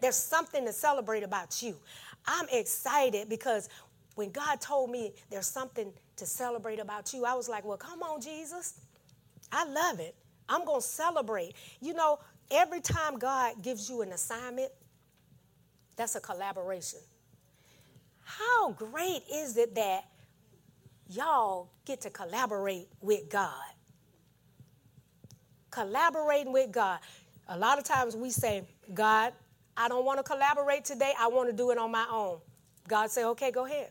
There's 0.01 0.15
something 0.15 0.65
to 0.65 0.73
celebrate 0.73 1.23
about 1.23 1.61
you. 1.63 1.75
I'm 2.27 2.47
excited 2.51 3.29
because 3.29 3.69
when 4.15 4.31
God 4.31 4.59
told 4.61 4.89
me 4.89 5.13
there's 5.29 5.47
something 5.47 5.93
to 6.15 6.25
celebrate 6.25 6.79
about 6.79 7.13
you, 7.13 7.25
I 7.25 7.33
was 7.33 7.47
like, 7.47 7.65
well, 7.65 7.77
come 7.77 8.01
on, 8.01 8.21
Jesus. 8.21 8.79
I 9.51 9.65
love 9.65 9.99
it. 9.99 10.15
I'm 10.49 10.65
going 10.65 10.81
to 10.81 10.87
celebrate. 10.87 11.53
You 11.81 11.93
know, 11.93 12.19
every 12.49 12.81
time 12.81 13.19
God 13.19 13.61
gives 13.61 13.89
you 13.89 14.01
an 14.01 14.11
assignment, 14.11 14.71
that's 15.95 16.15
a 16.15 16.21
collaboration. 16.21 16.99
How 18.23 18.71
great 18.71 19.21
is 19.31 19.57
it 19.57 19.75
that 19.75 20.05
y'all 21.09 21.69
get 21.85 22.01
to 22.01 22.09
collaborate 22.09 22.87
with 23.01 23.29
God? 23.29 23.53
Collaborating 25.71 26.53
with 26.53 26.71
God. 26.71 26.99
A 27.49 27.57
lot 27.57 27.77
of 27.77 27.83
times 27.83 28.15
we 28.15 28.31
say, 28.31 28.63
God, 28.93 29.33
I 29.77 29.87
don't 29.89 30.05
want 30.05 30.19
to 30.19 30.23
collaborate 30.23 30.85
today. 30.85 31.13
I 31.19 31.27
want 31.27 31.49
to 31.49 31.55
do 31.55 31.71
it 31.71 31.77
on 31.77 31.91
my 31.91 32.05
own. 32.09 32.39
God 32.87 33.11
say, 33.11 33.25
okay, 33.25 33.51
go 33.51 33.65
ahead. 33.65 33.89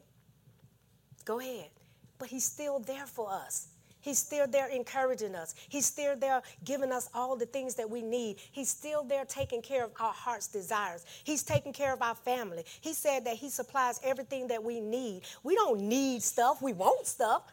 Go 1.25 1.41
ahead. 1.41 1.71
But 2.19 2.29
He's 2.29 2.45
still 2.45 2.79
there 2.79 3.07
for 3.07 3.31
us. 3.31 3.69
He's 4.05 4.19
still 4.19 4.47
there 4.47 4.69
encouraging 4.69 5.35
us. 5.35 5.55
He's 5.71 5.87
still 5.87 6.15
there 6.15 6.43
giving 6.63 6.93
us 6.93 7.09
all 7.15 7.37
the 7.37 7.47
things 7.47 7.75
that 7.77 7.89
we 7.89 8.03
need. 8.03 8.37
He's 8.53 8.69
still 8.69 9.03
there 9.03 9.25
taking 9.25 9.63
care 9.63 9.83
of 9.83 9.93
our 9.99 10.13
heart's 10.13 10.47
desires. 10.47 11.07
He's 11.25 11.43
taking 11.43 11.73
care 11.73 11.95
of 11.95 12.03
our 12.03 12.15
family. 12.15 12.65
He 12.83 12.93
said 12.93 13.25
that 13.25 13.37
He 13.37 13.49
supplies 13.49 14.01
everything 14.05 14.49
that 14.49 14.63
we 14.63 14.79
need. 14.79 15.23
We 15.43 15.55
don't 15.55 15.81
need 15.81 16.23
stuff, 16.23 16.61
we 16.61 16.75
want 16.75 17.07
stuff. 17.07 17.45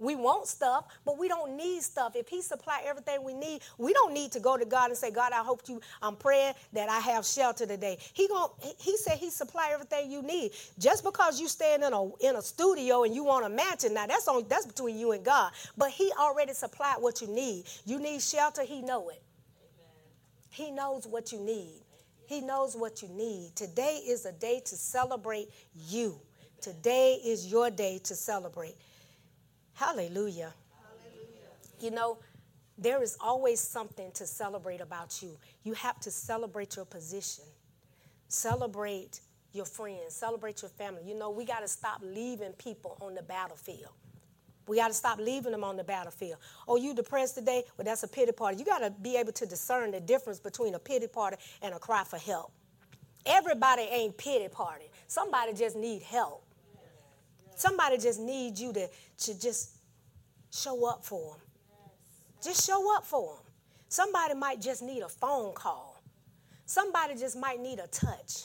We 0.00 0.16
want 0.16 0.48
stuff, 0.48 0.86
but 1.04 1.18
we 1.18 1.28
don't 1.28 1.56
need 1.56 1.82
stuff. 1.82 2.16
If 2.16 2.28
He 2.28 2.42
supply 2.42 2.82
everything 2.84 3.22
we 3.22 3.34
need, 3.34 3.62
we 3.78 3.92
don't 3.92 4.12
need 4.12 4.32
to 4.32 4.40
go 4.40 4.56
to 4.56 4.64
God 4.64 4.88
and 4.88 4.96
say, 4.96 5.10
God, 5.10 5.32
I 5.32 5.44
hope 5.44 5.60
you. 5.68 5.80
I'm 6.02 6.16
praying 6.16 6.54
that 6.72 6.88
I 6.88 6.98
have 7.00 7.24
shelter 7.26 7.66
today. 7.66 7.98
He 8.14 8.26
going 8.26 8.48
He 8.78 8.96
said 8.96 9.18
He 9.18 9.30
supply 9.30 9.70
everything 9.72 10.10
you 10.10 10.22
need. 10.22 10.52
Just 10.78 11.04
because 11.04 11.40
you 11.40 11.48
stand 11.48 11.84
in 11.84 11.92
a 11.92 12.16
in 12.16 12.36
a 12.36 12.42
studio 12.42 13.04
and 13.04 13.14
you 13.14 13.24
want 13.24 13.44
a 13.44 13.50
mansion, 13.50 13.94
now 13.94 14.06
that's 14.06 14.26
on 14.26 14.46
that's 14.48 14.66
between 14.66 14.98
you 14.98 15.12
and 15.12 15.24
God. 15.24 15.52
But 15.76 15.90
He 15.90 16.10
already 16.18 16.54
supplied 16.54 16.96
what 16.98 17.20
you 17.20 17.28
need. 17.28 17.64
You 17.84 18.00
need 18.00 18.22
shelter. 18.22 18.64
He 18.64 18.80
know 18.82 19.10
it. 19.10 19.22
He 20.50 20.70
knows 20.70 21.06
what 21.06 21.30
you 21.30 21.40
need. 21.40 21.82
He 22.26 22.40
knows 22.40 22.76
what 22.76 23.02
you 23.02 23.08
need. 23.08 23.56
Today 23.56 24.00
is 24.06 24.24
a 24.24 24.32
day 24.32 24.60
to 24.64 24.76
celebrate 24.76 25.48
you. 25.74 26.20
Today 26.60 27.14
is 27.24 27.50
your 27.50 27.70
day 27.70 28.00
to 28.04 28.14
celebrate. 28.14 28.76
Hallelujah. 29.74 30.52
Hallelujah. 30.72 31.48
You 31.80 31.90
know, 31.90 32.18
there 32.78 33.02
is 33.02 33.16
always 33.20 33.60
something 33.60 34.10
to 34.12 34.26
celebrate 34.26 34.80
about 34.80 35.22
you. 35.22 35.36
You 35.64 35.74
have 35.74 36.00
to 36.00 36.10
celebrate 36.10 36.76
your 36.76 36.84
position, 36.84 37.44
celebrate 38.28 39.20
your 39.52 39.64
friends, 39.66 40.14
celebrate 40.14 40.62
your 40.62 40.70
family. 40.70 41.02
You 41.06 41.14
know, 41.14 41.30
we 41.30 41.44
got 41.44 41.60
to 41.60 41.68
stop 41.68 42.00
leaving 42.02 42.52
people 42.52 42.96
on 43.00 43.14
the 43.14 43.22
battlefield. 43.22 43.92
We 44.66 44.76
got 44.76 44.88
to 44.88 44.94
stop 44.94 45.18
leaving 45.18 45.52
them 45.52 45.64
on 45.64 45.76
the 45.76 45.84
battlefield. 45.84 46.38
Oh, 46.68 46.76
you 46.76 46.94
depressed 46.94 47.34
today? 47.34 47.64
Well, 47.76 47.84
that's 47.84 48.02
a 48.04 48.08
pity 48.08 48.32
party. 48.32 48.56
You 48.58 48.64
got 48.64 48.78
to 48.78 48.90
be 48.90 49.16
able 49.16 49.32
to 49.32 49.46
discern 49.46 49.90
the 49.90 50.00
difference 50.00 50.38
between 50.38 50.74
a 50.74 50.78
pity 50.78 51.08
party 51.08 51.38
and 51.60 51.74
a 51.74 51.78
cry 51.78 52.04
for 52.04 52.18
help. 52.18 52.52
Everybody 53.26 53.82
ain't 53.82 54.16
pity 54.16 54.48
party. 54.48 54.86
Somebody 55.08 55.52
just 55.54 55.76
need 55.76 56.02
help. 56.02 56.44
Somebody 57.60 57.98
just 57.98 58.18
needs 58.18 58.58
you 58.58 58.72
to, 58.72 58.88
to 59.18 59.38
just 59.38 59.76
show 60.50 60.88
up 60.88 61.04
for 61.04 61.32
them. 61.32 61.40
Just 62.42 62.66
show 62.66 62.96
up 62.96 63.04
for 63.04 63.34
them. 63.34 63.44
Somebody 63.90 64.32
might 64.32 64.62
just 64.62 64.82
need 64.82 65.02
a 65.02 65.10
phone 65.10 65.52
call. 65.52 66.02
Somebody 66.64 67.16
just 67.16 67.36
might 67.36 67.60
need 67.60 67.78
a 67.78 67.86
touch. 67.88 68.44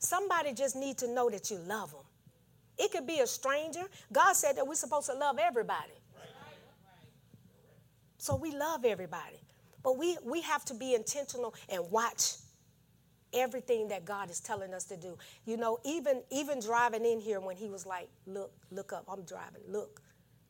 Somebody 0.00 0.52
just 0.52 0.76
need 0.76 0.98
to 0.98 1.08
know 1.08 1.30
that 1.30 1.50
you 1.50 1.56
love 1.66 1.90
them. 1.92 2.04
It 2.76 2.92
could 2.92 3.06
be 3.06 3.20
a 3.20 3.26
stranger. 3.26 3.84
God 4.12 4.34
said 4.34 4.58
that 4.58 4.66
we're 4.66 4.74
supposed 4.74 5.06
to 5.06 5.14
love 5.14 5.38
everybody. 5.38 5.92
So 8.18 8.36
we 8.36 8.54
love 8.54 8.84
everybody. 8.84 9.40
But 9.82 9.96
we, 9.96 10.18
we 10.22 10.42
have 10.42 10.62
to 10.66 10.74
be 10.74 10.94
intentional 10.94 11.54
and 11.70 11.90
watch 11.90 12.34
everything 13.32 13.88
that 13.88 14.04
God 14.04 14.30
is 14.30 14.40
telling 14.40 14.74
us 14.74 14.84
to 14.84 14.96
do. 14.96 15.16
You 15.44 15.56
know, 15.56 15.78
even 15.84 16.22
even 16.30 16.60
driving 16.60 17.04
in 17.04 17.20
here 17.20 17.40
when 17.40 17.56
he 17.56 17.68
was 17.68 17.86
like, 17.86 18.08
"Look, 18.26 18.52
look 18.70 18.92
up. 18.92 19.04
I'm 19.08 19.22
driving. 19.22 19.62
Look. 19.68 20.00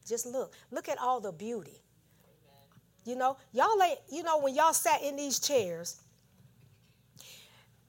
Just 0.07 0.27
look. 0.27 0.55
Look 0.71 0.89
at 0.89 0.99
all 0.99 1.21
the 1.21 1.33
beauty." 1.33 1.83
You 3.05 3.17
know, 3.17 3.39
y'all 3.53 3.83
ain't, 3.83 3.99
you 4.13 4.23
know, 4.23 4.39
when 4.39 4.55
y'all 4.55 4.75
sat 4.75 5.03
in 5.03 5.17
these 5.17 5.39
chairs, 5.39 6.03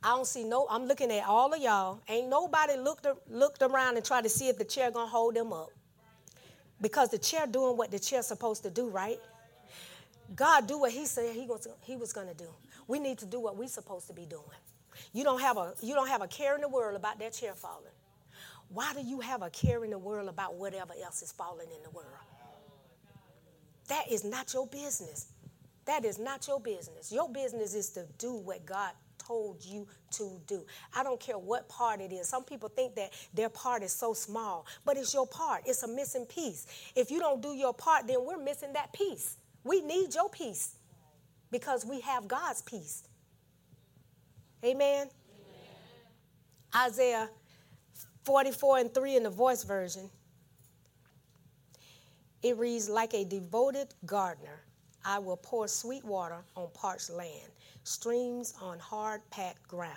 I 0.02 0.16
don't 0.16 0.26
see 0.26 0.46
no, 0.46 0.66
I'm 0.70 0.86
looking 0.86 1.12
at 1.12 1.28
all 1.28 1.54
of 1.54 1.62
y'all. 1.62 2.00
Ain't 2.08 2.30
nobody 2.30 2.78
looked, 2.78 3.06
looked 3.30 3.62
around 3.62 3.98
and 3.98 4.06
tried 4.06 4.24
to 4.24 4.30
see 4.30 4.48
if 4.48 4.58
the 4.58 4.64
chair 4.64 4.92
gonna 4.92 5.08
hold 5.10 5.36
them 5.36 5.52
up. 5.52 5.72
Because 6.82 7.10
the 7.10 7.18
chair 7.18 7.46
doing 7.46 7.76
what 7.76 7.92
the 7.92 8.00
chair's 8.00 8.28
supposed 8.28 8.64
to 8.64 8.70
do, 8.70 8.88
right? 8.88 9.20
God 10.36 10.68
do 10.68 10.80
what 10.80 10.92
he 10.92 11.06
said 11.06 11.36
he 11.36 11.46
was, 11.46 11.68
he 11.82 11.98
was 11.98 12.14
gonna 12.14 12.34
do. 12.34 12.48
We 12.88 13.00
need 13.00 13.18
to 13.18 13.26
do 13.26 13.42
what 13.42 13.58
we're 13.58 13.68
supposed 13.68 14.08
to 14.08 14.14
be 14.14 14.26
doing. 14.26 14.44
You 15.14 15.24
don't 15.24 15.42
have 15.42 15.58
a 15.58 15.74
you 15.82 15.94
don't 15.96 16.08
have 16.08 16.22
a 16.22 16.28
care 16.28 16.56
in 16.56 16.62
the 16.62 16.70
world 16.70 16.96
about 16.96 17.20
that 17.20 17.34
chair 17.34 17.54
falling. 17.54 17.94
Why 18.70 18.94
do 18.94 19.02
you 19.02 19.20
have 19.20 19.42
a 19.42 19.50
care 19.50 19.84
in 19.84 19.90
the 19.90 19.98
world 19.98 20.30
about 20.30 20.56
whatever 20.56 20.94
else 21.04 21.22
is 21.22 21.32
falling 21.32 21.68
in 21.76 21.84
the 21.84 21.90
world? 21.90 22.08
That 23.88 24.12
is 24.12 24.24
not 24.24 24.54
your 24.54 24.68
business. 24.68 25.28
That 25.86 26.06
is 26.06 26.20
not 26.20 26.48
your 26.48 26.60
business. 26.60 27.12
Your 27.12 27.28
business 27.28 27.74
is 27.74 27.90
to 27.92 28.06
do 28.20 28.36
what 28.36 28.64
God 28.66 28.92
told 29.18 29.64
you 29.66 29.88
to 30.12 30.40
do. 30.48 30.66
I 30.96 31.04
don't 31.04 31.20
care 31.20 31.38
what 31.38 31.68
part 31.68 32.00
it 32.00 32.12
is. 32.12 32.28
Some 32.28 32.44
people 32.44 32.70
think 32.70 32.96
that 32.96 33.12
their 33.34 33.50
part 33.50 33.82
is 33.84 33.92
so 33.92 34.14
small, 34.14 34.68
but 34.86 34.98
it's 34.98 35.14
your 35.14 35.28
part. 35.28 35.64
It's 35.66 35.84
a 35.84 35.88
missing 35.88 36.26
piece. 36.26 36.68
If 36.96 37.10
you 37.10 37.20
don't 37.20 37.42
do 37.42 37.54
your 37.54 37.74
part, 37.74 38.08
then 38.08 38.24
we're 38.24 38.38
missing 38.38 38.74
that 38.74 38.94
piece. 38.94 39.38
We 39.64 39.82
need 39.82 40.14
your 40.14 40.30
piece 40.30 40.76
because 41.52 41.86
we 41.86 42.02
have 42.02 42.28
God's 42.28 42.62
peace. 42.62 43.04
Amen? 44.64 45.08
Amen. 45.08 46.88
Isaiah 46.88 47.30
44 48.24 48.78
and 48.80 48.94
3 48.94 49.16
in 49.16 49.24
the 49.24 49.30
voice 49.30 49.64
version. 49.64 50.10
It 52.44 52.58
reads, 52.58 52.90
Like 52.90 53.14
a 53.14 53.24
devoted 53.24 53.88
gardener, 54.06 54.62
I 55.06 55.20
will 55.20 55.38
pour 55.38 55.68
sweet 55.68 56.04
water 56.06 56.44
on 56.56 56.68
parched 56.74 57.10
land, 57.10 57.52
streams 57.84 58.54
on 58.62 58.80
hard 58.80 59.22
packed 59.32 59.68
ground. 59.68 59.94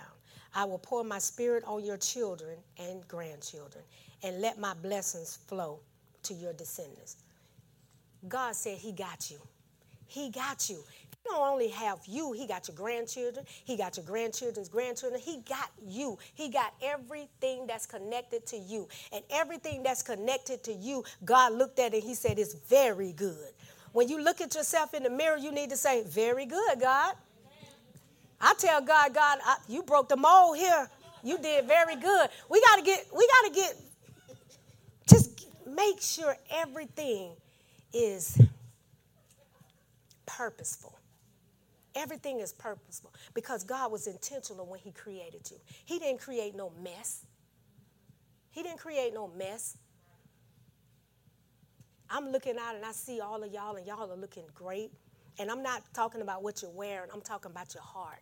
I 0.55 0.65
will 0.65 0.77
pour 0.77 1.03
my 1.03 1.19
spirit 1.19 1.63
on 1.65 1.83
your 1.83 1.97
children 1.97 2.57
and 2.77 3.07
grandchildren, 3.07 3.83
and 4.23 4.39
let 4.39 4.59
my 4.59 4.73
blessings 4.73 5.39
flow 5.47 5.79
to 6.23 6.33
your 6.33 6.53
descendants. 6.53 7.17
God 8.27 8.55
said 8.55 8.77
He 8.77 8.91
got 8.91 9.29
you. 9.29 9.39
He 10.05 10.29
got 10.29 10.69
you. 10.69 10.83
He 11.23 11.29
don't 11.29 11.47
only 11.47 11.69
have 11.69 11.99
you, 12.05 12.33
he 12.33 12.45
got 12.45 12.67
your 12.67 12.75
grandchildren, 12.75 13.45
he 13.63 13.77
got 13.77 13.95
your 13.97 14.05
grandchildren's 14.05 14.67
grandchildren, 14.67 15.21
he 15.21 15.41
got 15.47 15.71
you. 15.87 16.17
He 16.33 16.49
got 16.49 16.73
everything 16.81 17.65
that's 17.65 17.85
connected 17.85 18.45
to 18.47 18.57
you. 18.57 18.89
And 19.13 19.23
everything 19.29 19.83
that's 19.83 20.01
connected 20.01 20.63
to 20.65 20.73
you, 20.73 21.03
God 21.23 21.53
looked 21.53 21.79
at 21.79 21.93
it, 21.93 22.03
he 22.03 22.13
said, 22.13 22.39
it's 22.39 22.53
very 22.53 23.13
good. 23.13 23.53
When 23.93 24.09
you 24.09 24.21
look 24.21 24.41
at 24.41 24.53
yourself 24.55 24.93
in 24.93 25.03
the 25.03 25.09
mirror, 25.09 25.37
you 25.37 25.51
need 25.51 25.69
to 25.69 25.77
say, 25.77 26.03
Very 26.03 26.47
good, 26.47 26.79
God. 26.81 27.13
I 28.41 28.53
tell 28.57 28.81
God, 28.81 29.13
God, 29.13 29.39
I, 29.45 29.57
you 29.69 29.83
broke 29.83 30.09
the 30.09 30.17
mold 30.17 30.57
here. 30.57 30.89
You 31.23 31.37
did 31.37 31.65
very 31.67 31.95
good. 31.95 32.29
We 32.49 32.59
gotta 32.59 32.81
get, 32.81 33.05
we 33.15 33.29
gotta 33.41 33.53
get, 33.53 33.75
just 35.07 35.47
make 35.65 35.93
Make 35.93 36.01
sure 36.01 36.35
everything 36.49 37.31
is 37.93 38.41
purposeful. 40.25 40.97
Everything 41.95 42.39
is 42.39 42.53
purposeful 42.53 43.13
because 43.33 43.63
God 43.63 43.91
was 43.91 44.07
intentional 44.07 44.65
when 44.65 44.79
He 44.79 44.91
created 44.91 45.49
you. 45.51 45.57
He 45.85 45.99
didn't 45.99 46.19
create 46.19 46.55
no 46.55 46.71
mess. 46.81 47.25
He 48.51 48.63
didn't 48.63 48.79
create 48.79 49.13
no 49.13 49.27
mess. 49.27 49.77
I'm 52.09 52.31
looking 52.31 52.57
out 52.57 52.75
and 52.75 52.85
I 52.85 52.91
see 52.91 53.21
all 53.21 53.43
of 53.43 53.51
y'all, 53.51 53.75
and 53.75 53.87
y'all 53.87 54.11
are 54.11 54.15
looking 54.15 54.43
great. 54.53 54.91
And 55.39 55.49
I'm 55.49 55.63
not 55.63 55.81
talking 55.93 56.21
about 56.21 56.43
what 56.43 56.61
you're 56.61 56.71
wearing, 56.71 57.09
I'm 57.13 57.21
talking 57.21 57.51
about 57.51 57.73
your 57.73 57.83
heart. 57.83 58.21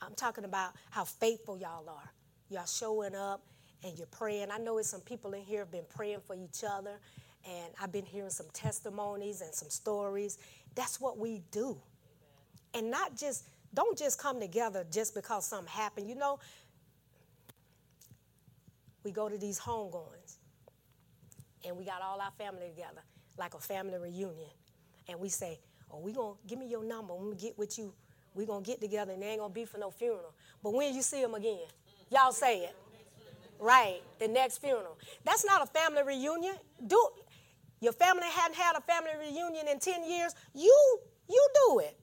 I'm 0.00 0.14
talking 0.14 0.44
about 0.44 0.72
how 0.90 1.04
faithful 1.04 1.56
y'all 1.56 1.88
are. 1.88 2.12
Y'all 2.48 2.66
showing 2.66 3.14
up 3.14 3.42
and 3.84 3.96
you're 3.96 4.06
praying. 4.08 4.48
I 4.50 4.58
know 4.58 4.78
it's 4.78 4.88
some 4.88 5.00
people 5.00 5.32
in 5.32 5.42
here 5.42 5.60
have 5.60 5.70
been 5.70 5.84
praying 5.88 6.20
for 6.26 6.34
each 6.36 6.64
other, 6.68 6.98
and 7.44 7.72
I've 7.80 7.92
been 7.92 8.04
hearing 8.04 8.30
some 8.30 8.46
testimonies 8.52 9.40
and 9.40 9.54
some 9.54 9.70
stories. 9.70 10.38
That's 10.74 11.00
what 11.00 11.18
we 11.18 11.42
do. 11.50 11.76
And 12.74 12.90
not 12.90 13.16
just, 13.16 13.44
don't 13.74 13.96
just 13.98 14.18
come 14.18 14.40
together 14.40 14.84
just 14.90 15.14
because 15.14 15.46
something 15.46 15.68
happened. 15.68 16.08
You 16.08 16.14
know, 16.14 16.38
we 19.04 19.10
go 19.10 19.28
to 19.28 19.36
these 19.36 19.58
homegoings 19.58 20.36
and 21.64 21.76
we 21.76 21.84
got 21.84 22.02
all 22.02 22.20
our 22.20 22.30
family 22.38 22.68
together, 22.68 23.02
like 23.36 23.54
a 23.54 23.58
family 23.60 23.98
reunion. 23.98 24.50
And 25.08 25.18
we 25.20 25.28
say, 25.28 25.58
Oh, 25.92 25.98
we 25.98 26.12
gonna 26.12 26.34
give 26.46 26.58
me 26.58 26.66
your 26.66 26.82
number. 26.82 27.12
I'm 27.12 27.24
gonna 27.24 27.36
get 27.36 27.58
with 27.58 27.78
you. 27.78 27.92
we 28.34 28.46
gonna 28.46 28.64
get 28.64 28.80
together 28.80 29.12
and 29.12 29.22
they 29.22 29.28
ain't 29.28 29.40
gonna 29.40 29.52
be 29.52 29.66
for 29.66 29.76
no 29.78 29.90
funeral. 29.90 30.34
But 30.62 30.72
when 30.72 30.94
you 30.94 31.02
see 31.02 31.20
them 31.20 31.34
again, 31.34 31.66
y'all 32.10 32.32
say 32.32 32.60
it. 32.60 32.76
Right, 33.60 34.00
the 34.18 34.26
next 34.26 34.58
funeral. 34.58 34.98
That's 35.24 35.44
not 35.44 35.62
a 35.62 35.66
family 35.66 36.02
reunion. 36.02 36.56
Do 36.84 37.10
your 37.80 37.92
family 37.92 38.26
hadn't 38.32 38.56
had 38.56 38.76
a 38.76 38.80
family 38.80 39.10
reunion 39.20 39.68
in 39.68 39.78
10 39.78 40.04
years, 40.04 40.34
you 40.54 40.98
you 41.28 41.48
do 41.66 41.80
it. 41.80 41.96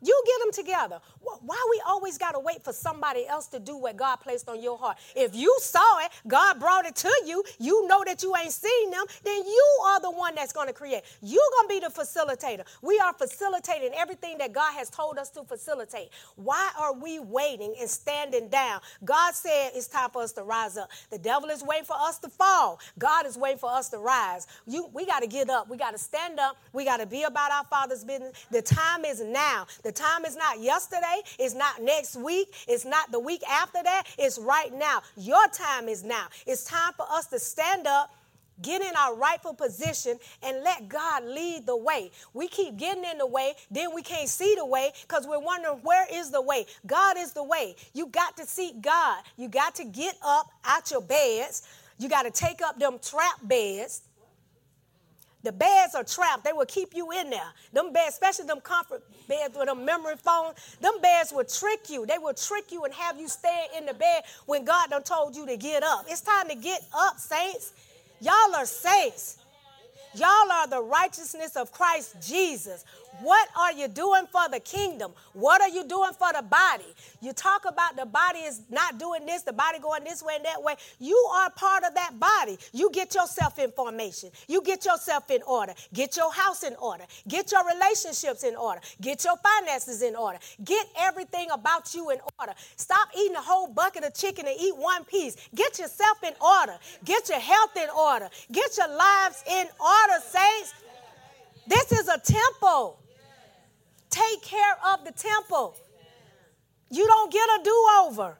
You 0.00 0.22
get 0.26 0.40
them 0.44 0.64
together. 0.64 1.00
Why 1.20 1.66
we 1.70 1.82
always 1.86 2.18
got 2.18 2.32
to 2.32 2.40
wait 2.40 2.62
for 2.62 2.72
somebody 2.72 3.26
else 3.26 3.46
to 3.48 3.58
do 3.58 3.76
what 3.76 3.96
God 3.96 4.16
placed 4.16 4.48
on 4.48 4.62
your 4.62 4.78
heart? 4.78 4.98
If 5.16 5.34
you 5.34 5.54
saw 5.60 5.98
it, 6.04 6.10
God 6.26 6.60
brought 6.60 6.86
it 6.86 6.96
to 6.96 7.12
you, 7.26 7.42
you 7.58 7.86
know 7.86 8.02
that 8.04 8.22
you 8.22 8.34
ain't 8.36 8.52
seen 8.52 8.90
them, 8.90 9.04
then 9.24 9.44
you 9.44 9.78
are 9.86 10.00
the 10.00 10.10
one 10.10 10.34
that's 10.34 10.52
going 10.52 10.68
to 10.68 10.72
create. 10.72 11.02
You're 11.22 11.40
going 11.58 11.68
to 11.68 11.74
be 11.74 11.80
the 11.80 11.92
facilitator. 11.92 12.64
We 12.82 12.98
are 12.98 13.12
facilitating 13.12 13.92
everything 13.96 14.38
that 14.38 14.52
God 14.52 14.72
has 14.74 14.90
told 14.90 15.18
us 15.18 15.30
to 15.30 15.44
facilitate. 15.44 16.10
Why 16.36 16.70
are 16.78 16.92
we 16.92 17.18
waiting 17.18 17.74
and 17.80 17.88
standing 17.88 18.48
down? 18.48 18.80
God 19.04 19.34
said 19.34 19.72
it's 19.74 19.88
time 19.88 20.10
for 20.10 20.22
us 20.22 20.32
to 20.32 20.42
rise 20.42 20.76
up. 20.76 20.90
The 21.10 21.18
devil 21.18 21.48
is 21.50 21.62
waiting 21.62 21.84
for 21.84 21.96
us 21.96 22.18
to 22.20 22.28
fall. 22.28 22.80
God 22.98 23.26
is 23.26 23.36
waiting 23.36 23.58
for 23.58 23.70
us 23.70 23.88
to 23.90 23.98
rise. 23.98 24.46
You, 24.66 24.88
we 24.92 25.06
got 25.06 25.20
to 25.20 25.26
get 25.26 25.50
up. 25.50 25.68
We 25.68 25.76
got 25.76 25.92
to 25.92 25.98
stand 25.98 26.38
up. 26.38 26.56
We 26.72 26.84
got 26.84 26.98
to 26.98 27.06
be 27.06 27.24
about 27.24 27.50
our 27.50 27.64
Father's 27.64 28.04
business. 28.04 28.46
The 28.50 28.62
time 28.62 29.04
is 29.04 29.20
now. 29.20 29.66
The 29.82 29.87
time 29.92 30.24
is 30.24 30.36
not 30.36 30.60
yesterday, 30.60 31.22
it's 31.38 31.54
not 31.54 31.82
next 31.82 32.16
week, 32.16 32.54
it's 32.66 32.84
not 32.84 33.10
the 33.12 33.20
week 33.20 33.42
after 33.48 33.82
that, 33.82 34.04
it's 34.18 34.38
right 34.38 34.72
now. 34.72 35.02
Your 35.16 35.46
time 35.48 35.88
is 35.88 36.04
now. 36.04 36.26
It's 36.46 36.64
time 36.64 36.92
for 36.96 37.06
us 37.10 37.26
to 37.26 37.38
stand 37.38 37.86
up 37.86 38.10
get 38.62 38.82
in 38.82 38.92
our 38.96 39.14
rightful 39.14 39.54
position 39.54 40.18
and 40.42 40.62
let 40.62 40.88
God 40.88 41.24
lead 41.24 41.66
the 41.66 41.76
way. 41.76 42.10
We 42.34 42.48
keep 42.48 42.76
getting 42.76 43.04
in 43.04 43.18
the 43.18 43.26
way, 43.26 43.54
then 43.70 43.94
we 43.94 44.02
can't 44.02 44.28
see 44.28 44.54
the 44.56 44.66
way 44.66 44.92
because 45.02 45.26
we're 45.26 45.38
wondering 45.38 45.78
where 45.82 46.06
is 46.12 46.30
the 46.30 46.42
way. 46.42 46.66
God 46.86 47.16
is 47.18 47.32
the 47.32 47.44
way. 47.44 47.76
You 47.94 48.06
got 48.06 48.36
to 48.36 48.46
seek 48.46 48.80
God. 48.80 49.22
You 49.36 49.48
got 49.48 49.74
to 49.76 49.84
get 49.84 50.16
up 50.24 50.50
out 50.64 50.90
your 50.90 51.02
beds. 51.02 51.62
You 51.98 52.08
got 52.08 52.22
to 52.22 52.30
take 52.30 52.62
up 52.62 52.78
them 52.78 52.98
trap 53.02 53.38
beds 53.42 54.02
the 55.44 55.52
beds 55.52 55.94
are 55.94 56.04
trapped. 56.04 56.44
They 56.44 56.52
will 56.52 56.66
keep 56.66 56.94
you 56.94 57.12
in 57.12 57.30
there. 57.30 57.52
Them 57.72 57.92
beds, 57.92 58.14
especially 58.14 58.46
them 58.46 58.60
comfort 58.60 59.02
beds 59.28 59.56
with 59.56 59.66
them 59.66 59.84
memory 59.84 60.16
foam, 60.16 60.52
them 60.80 61.00
beds 61.00 61.32
will 61.32 61.44
trick 61.44 61.88
you. 61.88 62.06
They 62.06 62.18
will 62.18 62.34
trick 62.34 62.72
you 62.72 62.84
and 62.84 62.92
have 62.94 63.18
you 63.20 63.28
stay 63.28 63.66
in 63.76 63.86
the 63.86 63.94
bed 63.94 64.24
when 64.46 64.64
God 64.64 64.90
done 64.90 65.02
told 65.04 65.36
you 65.36 65.46
to 65.46 65.56
get 65.56 65.82
up. 65.82 66.06
It's 66.08 66.22
time 66.22 66.48
to 66.48 66.56
get 66.56 66.80
up, 66.92 67.18
saints. 67.18 67.72
Y'all 68.20 68.54
are 68.56 68.66
saints. 68.66 69.38
Y'all 70.14 70.50
are 70.50 70.66
the 70.66 70.82
righteousness 70.82 71.54
of 71.54 71.70
Christ 71.70 72.16
Jesus. 72.26 72.84
What 73.22 73.48
are 73.56 73.72
you 73.72 73.88
doing 73.88 74.26
for 74.30 74.48
the 74.50 74.60
kingdom? 74.60 75.12
What 75.32 75.60
are 75.60 75.68
you 75.68 75.84
doing 75.86 76.12
for 76.18 76.32
the 76.32 76.42
body? 76.42 76.84
You 77.20 77.32
talk 77.32 77.64
about 77.66 77.96
the 77.96 78.06
body 78.06 78.40
is 78.40 78.62
not 78.70 78.98
doing 78.98 79.26
this, 79.26 79.42
the 79.42 79.52
body 79.52 79.78
going 79.78 80.04
this 80.04 80.22
way 80.22 80.34
and 80.36 80.44
that 80.44 80.62
way. 80.62 80.76
You 80.98 81.16
are 81.34 81.50
part 81.50 81.84
of 81.84 81.94
that 81.94 82.18
body. 82.18 82.58
You 82.72 82.90
get 82.92 83.14
yourself 83.14 83.58
in 83.58 83.72
formation. 83.72 84.30
You 84.46 84.62
get 84.62 84.84
yourself 84.84 85.30
in 85.30 85.42
order. 85.42 85.74
Get 85.92 86.16
your 86.16 86.32
house 86.32 86.62
in 86.62 86.76
order. 86.76 87.04
Get 87.26 87.50
your 87.50 87.66
relationships 87.66 88.44
in 88.44 88.54
order. 88.54 88.80
Get 89.00 89.24
your 89.24 89.36
finances 89.36 90.02
in 90.02 90.14
order. 90.14 90.38
Get 90.64 90.86
everything 90.98 91.50
about 91.50 91.94
you 91.94 92.10
in 92.10 92.18
order. 92.38 92.52
Stop 92.76 93.08
eating 93.18 93.36
a 93.36 93.42
whole 93.42 93.68
bucket 93.68 94.04
of 94.04 94.14
chicken 94.14 94.46
and 94.46 94.56
eat 94.60 94.76
one 94.76 95.04
piece. 95.04 95.36
Get 95.54 95.78
yourself 95.78 96.22
in 96.22 96.34
order. 96.40 96.78
Get 97.04 97.28
your 97.28 97.40
health 97.40 97.76
in 97.76 97.88
order. 97.90 98.28
Get 98.52 98.76
your 98.76 98.88
lives 98.88 99.42
in 99.50 99.66
order, 99.80 100.22
saints. 100.24 100.74
This 101.66 101.92
is 101.92 102.08
a 102.08 102.18
temple. 102.18 102.98
Take 104.10 104.42
care 104.42 104.76
of 104.92 105.04
the 105.04 105.12
temple. 105.12 105.76
You 106.90 107.06
don't 107.06 107.32
get 107.32 107.48
a 107.60 107.60
do 107.62 107.86
over. 108.02 108.38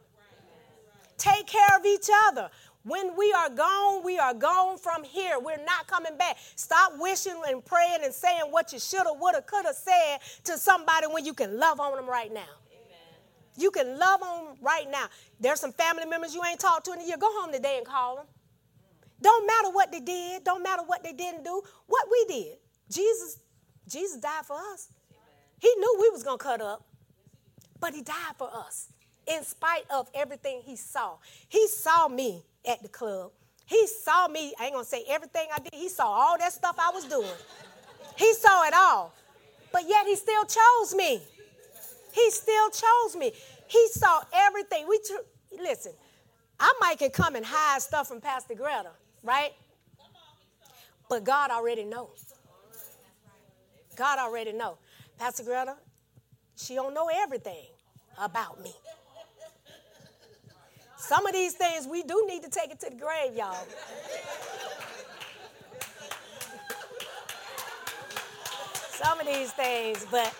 Take 1.18 1.46
care 1.46 1.76
of 1.78 1.84
each 1.84 2.08
other. 2.28 2.50
When 2.84 3.16
we 3.16 3.32
are 3.32 3.50
gone, 3.50 4.02
we 4.04 4.18
are 4.18 4.32
gone 4.32 4.78
from 4.78 5.04
here. 5.04 5.38
We're 5.38 5.62
not 5.64 5.86
coming 5.86 6.16
back. 6.16 6.38
Stop 6.56 6.92
wishing 6.98 7.38
and 7.46 7.62
praying 7.62 8.00
and 8.02 8.14
saying 8.14 8.44
what 8.50 8.72
you 8.72 8.78
should 8.78 9.06
have, 9.06 9.16
would 9.20 9.34
have, 9.34 9.46
could 9.46 9.66
have 9.66 9.74
said 9.74 10.18
to 10.44 10.56
somebody 10.56 11.06
when 11.08 11.24
you 11.24 11.34
can 11.34 11.58
love 11.58 11.80
on 11.80 11.96
them 11.96 12.08
right 12.08 12.32
now. 12.32 12.46
You 13.58 13.70
can 13.72 13.98
love 13.98 14.22
on 14.22 14.44
them 14.44 14.56
right 14.62 14.88
now. 14.90 15.06
There's 15.40 15.60
some 15.60 15.72
family 15.72 16.06
members 16.06 16.34
you 16.34 16.42
ain't 16.44 16.60
talked 16.60 16.86
to 16.86 16.92
in 16.92 17.00
a 17.00 17.04
year. 17.04 17.16
Go 17.18 17.28
home 17.40 17.52
today 17.52 17.76
and 17.76 17.86
call 17.86 18.16
them. 18.16 18.26
Don't 19.20 19.46
matter 19.46 19.70
what 19.70 19.90
they 19.90 20.00
did. 20.00 20.44
Don't 20.44 20.62
matter 20.62 20.82
what 20.86 21.02
they 21.02 21.12
didn't 21.12 21.42
do. 21.42 21.60
What 21.88 22.06
we 22.10 22.24
did. 22.26 22.56
Jesus, 22.88 23.40
Jesus 23.88 24.20
died 24.20 24.46
for 24.46 24.56
us. 24.72 24.88
He 25.60 25.74
knew 25.76 25.96
we 26.00 26.10
was 26.10 26.22
going 26.22 26.38
to 26.38 26.44
cut 26.44 26.60
up, 26.60 26.84
but 27.80 27.94
he 27.94 28.02
died 28.02 28.34
for 28.38 28.50
us 28.54 28.88
in 29.26 29.44
spite 29.44 29.84
of 29.90 30.08
everything 30.14 30.62
he 30.64 30.76
saw. 30.76 31.16
He 31.48 31.68
saw 31.68 32.08
me 32.08 32.44
at 32.68 32.82
the 32.82 32.88
club. 32.88 33.32
He 33.66 33.86
saw 33.86 34.28
me, 34.28 34.54
I 34.58 34.64
ain't 34.66 34.74
going 34.74 34.84
to 34.84 34.88
say 34.88 35.04
everything 35.08 35.48
I 35.54 35.58
did. 35.58 35.74
He 35.74 35.88
saw 35.88 36.06
all 36.06 36.38
that 36.38 36.52
stuff 36.52 36.76
I 36.78 36.90
was 36.92 37.04
doing. 37.04 37.28
He 38.16 38.32
saw 38.34 38.64
it 38.66 38.74
all. 38.74 39.12
But 39.72 39.88
yet 39.88 40.06
he 40.06 40.16
still 40.16 40.44
chose 40.44 40.94
me. 40.94 41.22
He 42.12 42.30
still 42.30 42.70
chose 42.70 43.16
me. 43.16 43.32
He 43.68 43.88
saw 43.88 44.22
everything. 44.32 44.86
We 44.88 44.98
tr- 45.06 45.62
listen. 45.62 45.92
I 46.58 46.72
might 46.80 46.98
can 46.98 47.10
come 47.10 47.36
and 47.36 47.44
hide 47.46 47.82
stuff 47.82 48.08
from 48.08 48.20
Pastor 48.20 48.54
Greta, 48.54 48.90
right? 49.22 49.52
But 51.08 51.24
God 51.24 51.50
already 51.50 51.84
knows. 51.84 52.34
God 53.96 54.18
already 54.18 54.52
know. 54.52 54.78
Pastor 55.18 55.42
Greta, 55.42 55.74
she 56.54 56.76
don't 56.76 56.94
know 56.94 57.10
everything 57.12 57.66
about 58.20 58.62
me. 58.62 58.72
Some 60.96 61.26
of 61.26 61.32
these 61.32 61.54
things 61.54 61.88
we 61.88 62.04
do 62.04 62.24
need 62.28 62.44
to 62.44 62.50
take 62.50 62.70
it 62.70 62.78
to 62.80 62.90
the 62.90 62.96
grave, 62.96 63.34
y'all. 63.34 63.56
Some 68.90 69.18
of 69.18 69.26
these 69.26 69.52
things, 69.52 70.06
but 70.10 70.32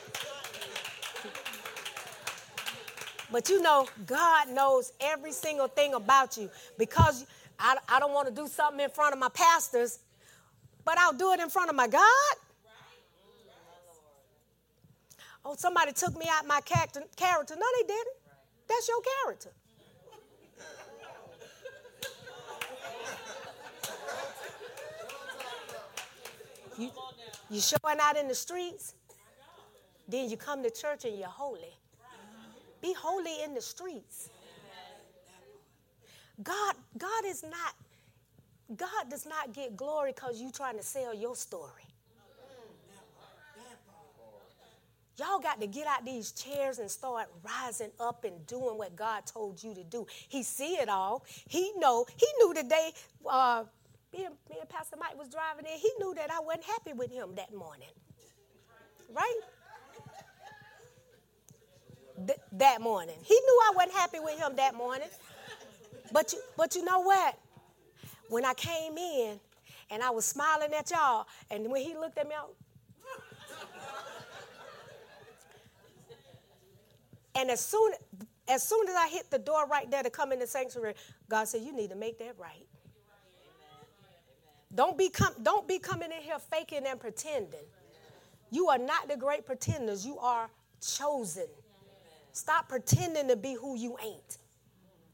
but 3.30 3.48
you 3.48 3.60
know, 3.60 3.86
God 4.06 4.48
knows 4.50 4.92
every 5.00 5.32
single 5.32 5.68
thing 5.68 5.94
about 5.94 6.36
you 6.36 6.50
because 6.78 7.26
I, 7.58 7.76
I 7.88 7.98
don't 7.98 8.12
want 8.12 8.28
to 8.28 8.34
do 8.34 8.46
something 8.46 8.80
in 8.80 8.90
front 8.90 9.12
of 9.12 9.18
my 9.18 9.28
pastors, 9.28 9.98
but 10.84 10.98
I'll 10.98 11.12
do 11.12 11.32
it 11.32 11.40
in 11.40 11.50
front 11.50 11.68
of 11.68 11.76
my 11.76 11.88
God. 11.88 12.34
Oh, 15.44 15.54
somebody 15.56 15.92
took 15.92 16.16
me 16.16 16.26
out 16.28 16.46
my 16.46 16.60
character. 16.60 17.00
No, 17.00 17.66
they 17.80 17.86
didn't. 17.86 18.16
That's 18.68 18.88
your 18.88 19.00
character. 19.24 19.50
You, 26.78 26.90
you 27.50 27.60
showing 27.60 27.98
out 28.00 28.16
in 28.16 28.28
the 28.28 28.34
streets, 28.34 28.94
then 30.06 30.30
you 30.30 30.36
come 30.36 30.62
to 30.62 30.70
church 30.70 31.04
and 31.04 31.18
you're 31.18 31.26
holy. 31.26 31.74
Be 32.80 32.92
holy 32.92 33.42
in 33.42 33.54
the 33.54 33.60
streets. 33.60 34.30
God, 36.40 36.76
God 36.96 37.24
is 37.26 37.42
not, 37.42 37.74
God 38.76 39.10
does 39.10 39.26
not 39.26 39.52
get 39.52 39.76
glory 39.76 40.12
because 40.12 40.40
you're 40.40 40.52
trying 40.52 40.76
to 40.76 40.84
sell 40.84 41.12
your 41.12 41.34
story. 41.34 41.87
Y'all 45.18 45.40
got 45.40 45.60
to 45.60 45.66
get 45.66 45.86
out 45.86 46.04
these 46.04 46.30
chairs 46.30 46.78
and 46.78 46.88
start 46.88 47.28
rising 47.42 47.90
up 47.98 48.24
and 48.24 48.46
doing 48.46 48.78
what 48.78 48.94
God 48.94 49.26
told 49.26 49.62
you 49.62 49.74
to 49.74 49.82
do. 49.82 50.06
He 50.28 50.44
see 50.44 50.74
it 50.74 50.88
all. 50.88 51.24
He 51.48 51.72
know. 51.76 52.06
He 52.16 52.26
knew 52.38 52.54
the 52.54 52.62
day. 52.62 52.92
Uh, 53.28 53.64
me 54.12 54.24
and, 54.26 54.34
me 54.48 54.56
and 54.60 54.68
Pastor 54.68 54.96
Mike 54.98 55.18
was 55.18 55.28
driving 55.28 55.66
in, 55.66 55.78
he 55.78 55.90
knew 55.98 56.14
that 56.14 56.30
I 56.30 56.40
wasn't 56.40 56.64
happy 56.64 56.92
with 56.92 57.10
him 57.10 57.30
that 57.34 57.52
morning. 57.52 57.88
Right? 59.12 59.40
Th- 62.26 62.38
that 62.52 62.80
morning. 62.80 63.16
He 63.22 63.34
knew 63.34 63.60
I 63.64 63.72
wasn't 63.74 63.94
happy 63.94 64.20
with 64.20 64.38
him 64.38 64.56
that 64.56 64.74
morning. 64.74 65.08
But 66.12 66.32
you, 66.32 66.40
but 66.56 66.74
you 66.76 66.84
know 66.84 67.00
what? 67.00 67.38
When 68.28 68.44
I 68.44 68.54
came 68.54 68.96
in 68.96 69.40
and 69.90 70.02
I 70.02 70.10
was 70.10 70.24
smiling 70.24 70.72
at 70.72 70.90
y'all, 70.90 71.26
and 71.50 71.70
when 71.70 71.82
he 71.82 71.94
looked 71.94 72.18
at 72.18 72.28
me, 72.28 72.34
I, 72.34 72.44
and 77.38 77.50
as 77.50 77.60
soon 77.60 77.92
as 78.48 78.62
soon 78.62 78.88
as 78.88 78.94
I 78.96 79.08
hit 79.08 79.30
the 79.30 79.38
door 79.38 79.66
right 79.66 79.90
there 79.90 80.02
to 80.02 80.10
come 80.10 80.32
in 80.32 80.40
the 80.40 80.46
sanctuary, 80.46 80.94
God 81.28 81.46
said, 81.46 81.62
"You 81.62 81.72
need 81.72 81.90
to 81.90 81.96
make 81.96 82.18
that 82.18 82.36
right." 82.38 82.66
Don't 84.74 84.98
be 84.98 85.08
com- 85.08 85.34
don't 85.42 85.66
be 85.66 85.78
coming 85.78 86.10
in 86.12 86.20
here 86.20 86.38
faking 86.38 86.84
and 86.84 87.00
pretending. 87.00 87.64
You 88.50 88.68
are 88.68 88.78
not 88.78 89.08
the 89.08 89.16
great 89.16 89.46
pretenders. 89.46 90.04
You 90.04 90.18
are 90.18 90.50
chosen. 90.80 91.46
Stop 92.32 92.68
pretending 92.68 93.28
to 93.28 93.36
be 93.36 93.54
who 93.54 93.76
you 93.76 93.96
ain't. 94.02 94.38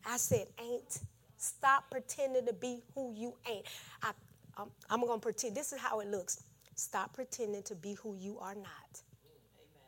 I 0.07 0.17
said 0.17 0.47
ain't. 0.61 1.01
Stop 1.37 1.91
pretending 1.91 2.47
to 2.47 2.53
be 2.53 2.83
who 2.95 3.13
you 3.15 3.35
ain't. 3.47 3.67
I, 4.03 4.13
I'm, 4.57 4.71
I'm 4.91 5.01
to 5.01 5.19
pretend. 5.19 5.55
This 5.55 5.73
is 5.73 5.79
how 5.79 6.01
it 6.01 6.09
looks. 6.09 6.43
Stop 6.75 7.13
pretending 7.13 7.63
to 7.65 7.75
be 7.75 7.95
who 7.95 8.17
you 8.17 8.39
are 8.39 8.55
not. 8.55 9.03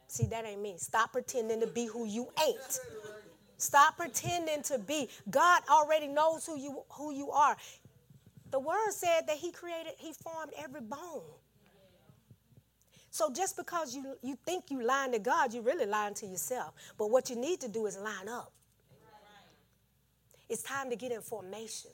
See, 0.08 0.26
that 0.26 0.44
ain't 0.46 0.62
me. 0.62 0.74
Stop 0.78 1.12
pretending 1.12 1.60
to 1.60 1.66
be 1.66 1.86
who 1.86 2.06
you 2.06 2.28
ain't. 2.46 2.80
Stop 3.58 3.96
pretending 3.96 4.62
to 4.64 4.78
be. 4.78 5.08
God 5.30 5.62
already 5.70 6.06
knows 6.06 6.46
who 6.46 6.58
you 6.58 6.82
who 6.90 7.12
you 7.12 7.30
are. 7.30 7.56
The 8.50 8.60
word 8.60 8.92
said 8.92 9.22
that 9.26 9.36
he 9.36 9.50
created, 9.50 9.94
he 9.98 10.12
formed 10.12 10.52
every 10.58 10.80
bone. 10.80 11.22
So 13.10 13.32
just 13.32 13.56
because 13.56 13.94
you, 13.94 14.14
you 14.22 14.36
think 14.44 14.64
you 14.70 14.82
lying 14.84 15.12
to 15.12 15.18
God, 15.18 15.54
you're 15.54 15.62
really 15.62 15.86
lying 15.86 16.14
to 16.14 16.26
yourself. 16.26 16.74
But 16.98 17.10
what 17.10 17.30
you 17.30 17.36
need 17.36 17.60
to 17.62 17.68
do 17.68 17.86
is 17.86 17.96
line 17.96 18.28
up. 18.28 18.52
It's 20.48 20.62
time 20.62 20.90
to 20.90 20.96
get 20.96 21.12
in 21.12 21.22
formation. 21.22 21.90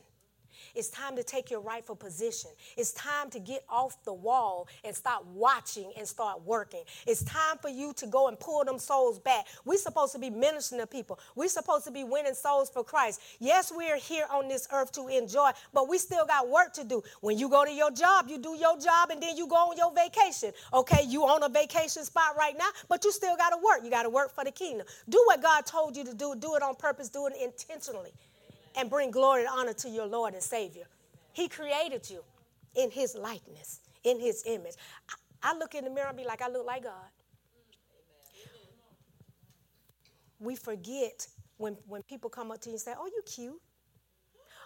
It's 0.75 0.89
time 0.89 1.17
to 1.17 1.23
take 1.23 1.51
your 1.51 1.61
rightful 1.61 1.97
position. 1.97 2.51
It's 2.77 2.93
time 2.93 3.31
to 3.31 3.39
get 3.41 3.65
off 3.69 4.03
the 4.05 4.13
wall 4.13 4.69
and 4.85 4.95
start 4.95 5.27
watching 5.27 5.93
and 5.99 6.07
start 6.07 6.43
working. 6.45 6.83
It's 7.07 7.23
time 7.23 7.59
for 7.61 7.69
you 7.69 7.93
to 7.95 8.07
go 8.07 8.29
and 8.29 8.39
pull 8.39 8.65
them 8.65 8.79
souls 8.79 9.19
back. 9.19 9.47
We're 9.65 9.79
supposed 9.79 10.13
to 10.13 10.19
be 10.19 10.31
ministering 10.31 10.81
to 10.81 10.87
people. 10.87 11.19
We're 11.35 11.49
supposed 11.49 11.85
to 11.85 11.91
be 11.91 12.05
winning 12.05 12.35
souls 12.35 12.71
for 12.71 12.85
Christ. 12.85 13.21
Yes, 13.39 13.73
we're 13.75 13.97
here 13.97 14.27
on 14.31 14.49
this 14.49 14.69
earth 14.73 14.93
to 14.93 15.09
enjoy, 15.09 15.51
but 15.73 15.89
we 15.89 15.99
still 15.99 16.27
got 16.27 16.49
work 16.49 16.73
to 16.75 16.85
do. 16.85 17.03
When 17.21 17.39
you 17.39 17.49
go 17.49 17.65
to 17.65 17.73
your 17.73 17.91
job, 17.91 18.27
you 18.29 18.39
do 18.39 18.57
your 18.57 18.79
job 18.79 19.11
and 19.11 19.23
then 19.23 19.37
you 19.37 19.47
go 19.47 19.57
on 19.57 19.77
your 19.77 19.93
vacation. 19.95 20.53
Okay, 20.73 21.05
you 21.07 21.25
on 21.25 21.43
a 21.43 21.49
vacation 21.49 22.05
spot 22.05 22.37
right 22.37 22.57
now, 22.57 22.69
but 22.89 23.05
you 23.05 23.13
still 23.13 23.37
got 23.37 23.51
to 23.51 23.57
work. 23.57 23.81
You 23.85 23.91
got 23.91 24.05
to 24.05 24.11
work 24.11 24.35
for 24.35 24.45
the 24.45 24.53
kingdom. 24.53 24.87
Do 25.09 25.23
what 25.27 25.43
God 25.43 25.67
told 25.67 25.97
you 25.97 26.05
to 26.05 26.15
do. 26.15 26.35
Do 26.39 26.55
it 26.57 26.63
on 26.63 26.75
purpose. 26.75 27.09
Do 27.09 27.27
it 27.27 27.35
intentionally 27.41 28.13
and 28.77 28.91
bring 28.91 29.11
glory 29.11 29.43
and 29.43 29.51
honor 29.53 29.73
to 29.75 29.89
your 29.89 30.07
Lord 30.07 30.35
and 30.35 30.43
Savior. 30.43 30.85
He 31.33 31.49
created 31.49 32.09
you 32.09 32.23
in 32.75 32.91
His 32.91 33.15
likeness, 33.15 33.81
in 34.05 34.21
His 34.21 34.43
image. 34.47 34.75
I, 35.09 35.51
I 35.51 35.59
look 35.59 35.75
in 35.75 35.85
the 35.85 35.91
mirror 35.91 36.09
and 36.09 36.17
be 36.17 36.25
like, 36.25 36.43
I 36.43 36.49
look 36.49 36.67
like 36.67 36.85
God. 36.85 36.93
We 40.39 40.57
forget 40.57 41.27
when, 41.57 41.77
when 41.87 42.03
people 42.03 42.29
come 42.29 42.51
up 42.51 42.61
to 42.63 42.69
you 42.71 42.75
and 42.75 42.81
say, 42.81 42.95
Oh, 42.99 43.07
you 43.07 43.23
cute. 43.25 43.61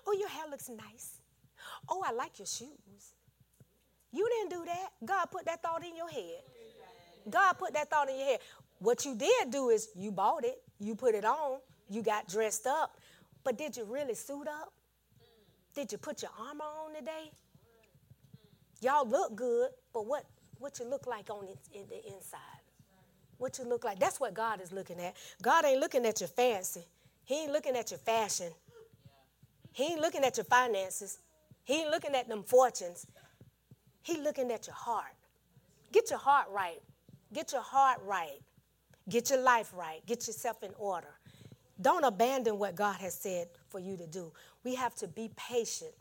Oh, 0.07 0.17
your 0.19 0.29
hair 0.29 0.45
looks 0.51 0.69
nice. 0.69 1.21
Oh, 1.89 2.03
I 2.07 2.13
like 2.13 2.39
your 2.39 2.47
shoes. 2.47 3.13
You 4.13 4.29
didn't 4.29 4.51
do 4.51 4.65
that. 4.65 4.89
God 5.05 5.27
put 5.27 5.45
that 5.47 5.63
thought 5.63 5.85
in 5.85 5.97
your 5.97 6.09
head. 6.09 6.41
God 7.29 7.55
put 7.55 7.75
that 7.75 7.91
thought 7.91 8.09
in 8.09 8.17
your 8.17 8.27
head. 8.27 8.41
What 8.79 9.05
you 9.05 9.15
did 9.15 9.51
do 9.51 9.71
is 9.71 9.89
you 9.97 10.13
bought 10.13 10.45
it, 10.45 10.63
you 10.79 10.95
put 10.95 11.15
it 11.15 11.25
on, 11.25 11.59
you 11.91 12.03
got 12.03 12.29
dressed 12.29 12.67
up, 12.67 12.99
but 13.47 13.57
did 13.57 13.77
you 13.77 13.85
really 13.85 14.15
suit 14.15 14.49
up? 14.49 14.73
Did 15.73 15.93
you 15.93 15.99
put 15.99 16.21
your 16.21 16.33
armor 16.37 16.65
on 16.65 16.93
today? 16.97 17.31
Y'all 18.81 19.09
look 19.09 19.37
good, 19.37 19.71
but 19.95 20.05
what, 20.05 20.25
what 20.59 20.81
you 20.81 20.85
look 20.85 21.07
like 21.07 21.31
on 21.31 21.47
in 21.73 21.85
the 21.89 22.05
inside? 22.13 22.41
What 23.39 23.57
you 23.59 23.65
look 23.65 23.85
like? 23.85 24.01
That's 24.01 24.19
what 24.19 24.35
God 24.35 24.61
is 24.61 24.73
looking 24.73 24.99
at. 24.99 25.15
God 25.43 25.65
ain't 25.65 25.79
looking 25.79 26.05
at 26.07 26.21
your 26.21 26.27
fancy. 26.27 26.83
He 27.25 27.45
ain't 27.45 27.53
looking 27.53 27.77
at 27.77 27.93
your 27.93 27.99
fashion. 27.99 28.51
He 29.71 29.93
ain't 29.93 30.01
looking 30.01 30.25
at 30.25 30.37
your 30.37 30.45
finances. 30.45 31.19
He 31.63 31.83
ain't 31.83 31.91
looking 31.91 32.17
at 32.17 32.29
them 32.29 32.43
fortunes. 32.43 33.07
He 34.03 34.21
looking 34.21 34.51
at 34.51 34.67
your 34.67 34.75
heart. 34.75 35.15
Get 35.93 36.11
your 36.11 36.19
heart 36.19 36.49
right. 36.51 36.83
Get 37.33 37.53
your 37.53 37.63
heart 37.63 38.01
right. 38.05 38.41
Get 39.09 39.31
your 39.31 39.41
life 39.41 39.73
right. 39.73 40.05
Get 40.05 40.27
yourself 40.27 40.65
in 40.65 40.73
order. 40.79 41.15
Don't 41.81 42.05
abandon 42.05 42.59
what 42.59 42.75
God 42.75 42.97
has 42.97 43.15
said 43.15 43.49
for 43.69 43.79
you 43.79 43.97
to 43.97 44.07
do. 44.07 44.33
We 44.65 44.75
have 44.77 44.95
to 44.97 45.09
be 45.09 45.31
patient. 45.37 45.93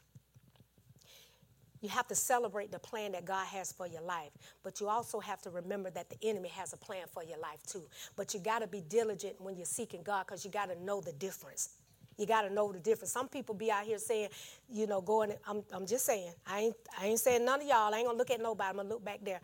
You 1.81 1.89
have 1.89 2.07
to 2.07 2.15
celebrate 2.15 2.71
the 2.71 2.79
plan 2.79 3.11
that 3.11 3.25
God 3.25 3.45
has 3.47 3.71
for 3.71 3.85
your 3.85 4.01
life, 4.01 4.31
but 4.63 4.81
you 4.81 4.87
also 4.89 5.19
have 5.19 5.41
to 5.43 5.51
remember 5.51 5.91
that 5.91 6.09
the 6.09 6.17
enemy 6.23 6.49
has 6.49 6.73
a 6.73 6.77
plan 6.77 7.05
for 7.13 7.23
your 7.23 7.37
life 7.37 7.61
too. 7.67 7.83
But 8.15 8.33
you 8.33 8.39
got 8.39 8.59
to 8.59 8.67
be 8.67 8.81
diligent 8.81 9.39
when 9.39 9.55
you're 9.55 9.65
seeking 9.65 10.01
God 10.01 10.25
because 10.25 10.43
you 10.43 10.49
got 10.49 10.69
to 10.69 10.83
know 10.83 10.99
the 11.01 11.13
difference. 11.13 11.69
You 12.17 12.25
got 12.25 12.41
to 12.43 12.49
know 12.49 12.71
the 12.71 12.79
difference. 12.79 13.11
Some 13.11 13.27
people 13.27 13.53
be 13.53 13.69
out 13.69 13.83
here 13.85 13.99
saying, 13.99 14.29
you 14.67 14.87
know, 14.87 15.01
going. 15.01 15.33
I'm, 15.47 15.63
I'm 15.71 15.85
just 15.85 16.05
saying. 16.05 16.31
I 16.47 16.61
ain't, 16.61 16.75
I 16.99 17.05
ain't 17.07 17.19
saying 17.19 17.45
none 17.45 17.61
of 17.61 17.67
y'all. 17.67 17.93
I 17.93 17.97
ain't 17.97 18.07
gonna 18.07 18.17
look 18.17 18.31
at 18.31 18.41
nobody. 18.41 18.69
I'm 18.69 18.77
gonna 18.77 18.89
look 18.89 19.03
back 19.05 19.19
there. 19.23 19.41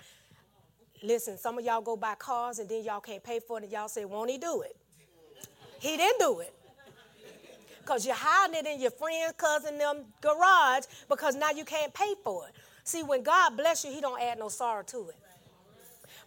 Listen, 1.03 1.37
some 1.37 1.59
of 1.59 1.65
y'all 1.65 1.81
go 1.81 1.95
buy 1.95 2.15
cars 2.15 2.59
and 2.59 2.69
then 2.69 2.83
y'all 2.83 3.01
can't 3.01 3.23
pay 3.23 3.39
for 3.39 3.59
it, 3.59 3.63
and 3.63 3.71
y'all 3.71 3.87
say, 3.89 4.05
"Won't 4.05 4.31
he 4.31 4.39
do 4.39 4.61
it?" 4.61 4.75
He 5.81 5.97
didn't 5.97 6.19
do 6.19 6.39
it. 6.41 6.53
Because 7.79 8.05
you're 8.05 8.15
hiding 8.15 8.55
it 8.55 8.67
in 8.67 8.79
your 8.79 8.91
friend, 8.91 9.35
cousin, 9.35 9.79
them 9.79 10.05
garage 10.21 10.85
because 11.09 11.35
now 11.35 11.49
you 11.49 11.65
can't 11.65 11.91
pay 11.91 12.13
for 12.23 12.47
it. 12.47 12.53
See, 12.83 13.01
when 13.01 13.23
God 13.23 13.57
bless 13.57 13.83
you, 13.83 13.91
He 13.91 13.99
don't 13.99 14.21
add 14.21 14.37
no 14.37 14.47
sorrow 14.47 14.83
to 14.83 15.09
it. 15.09 15.15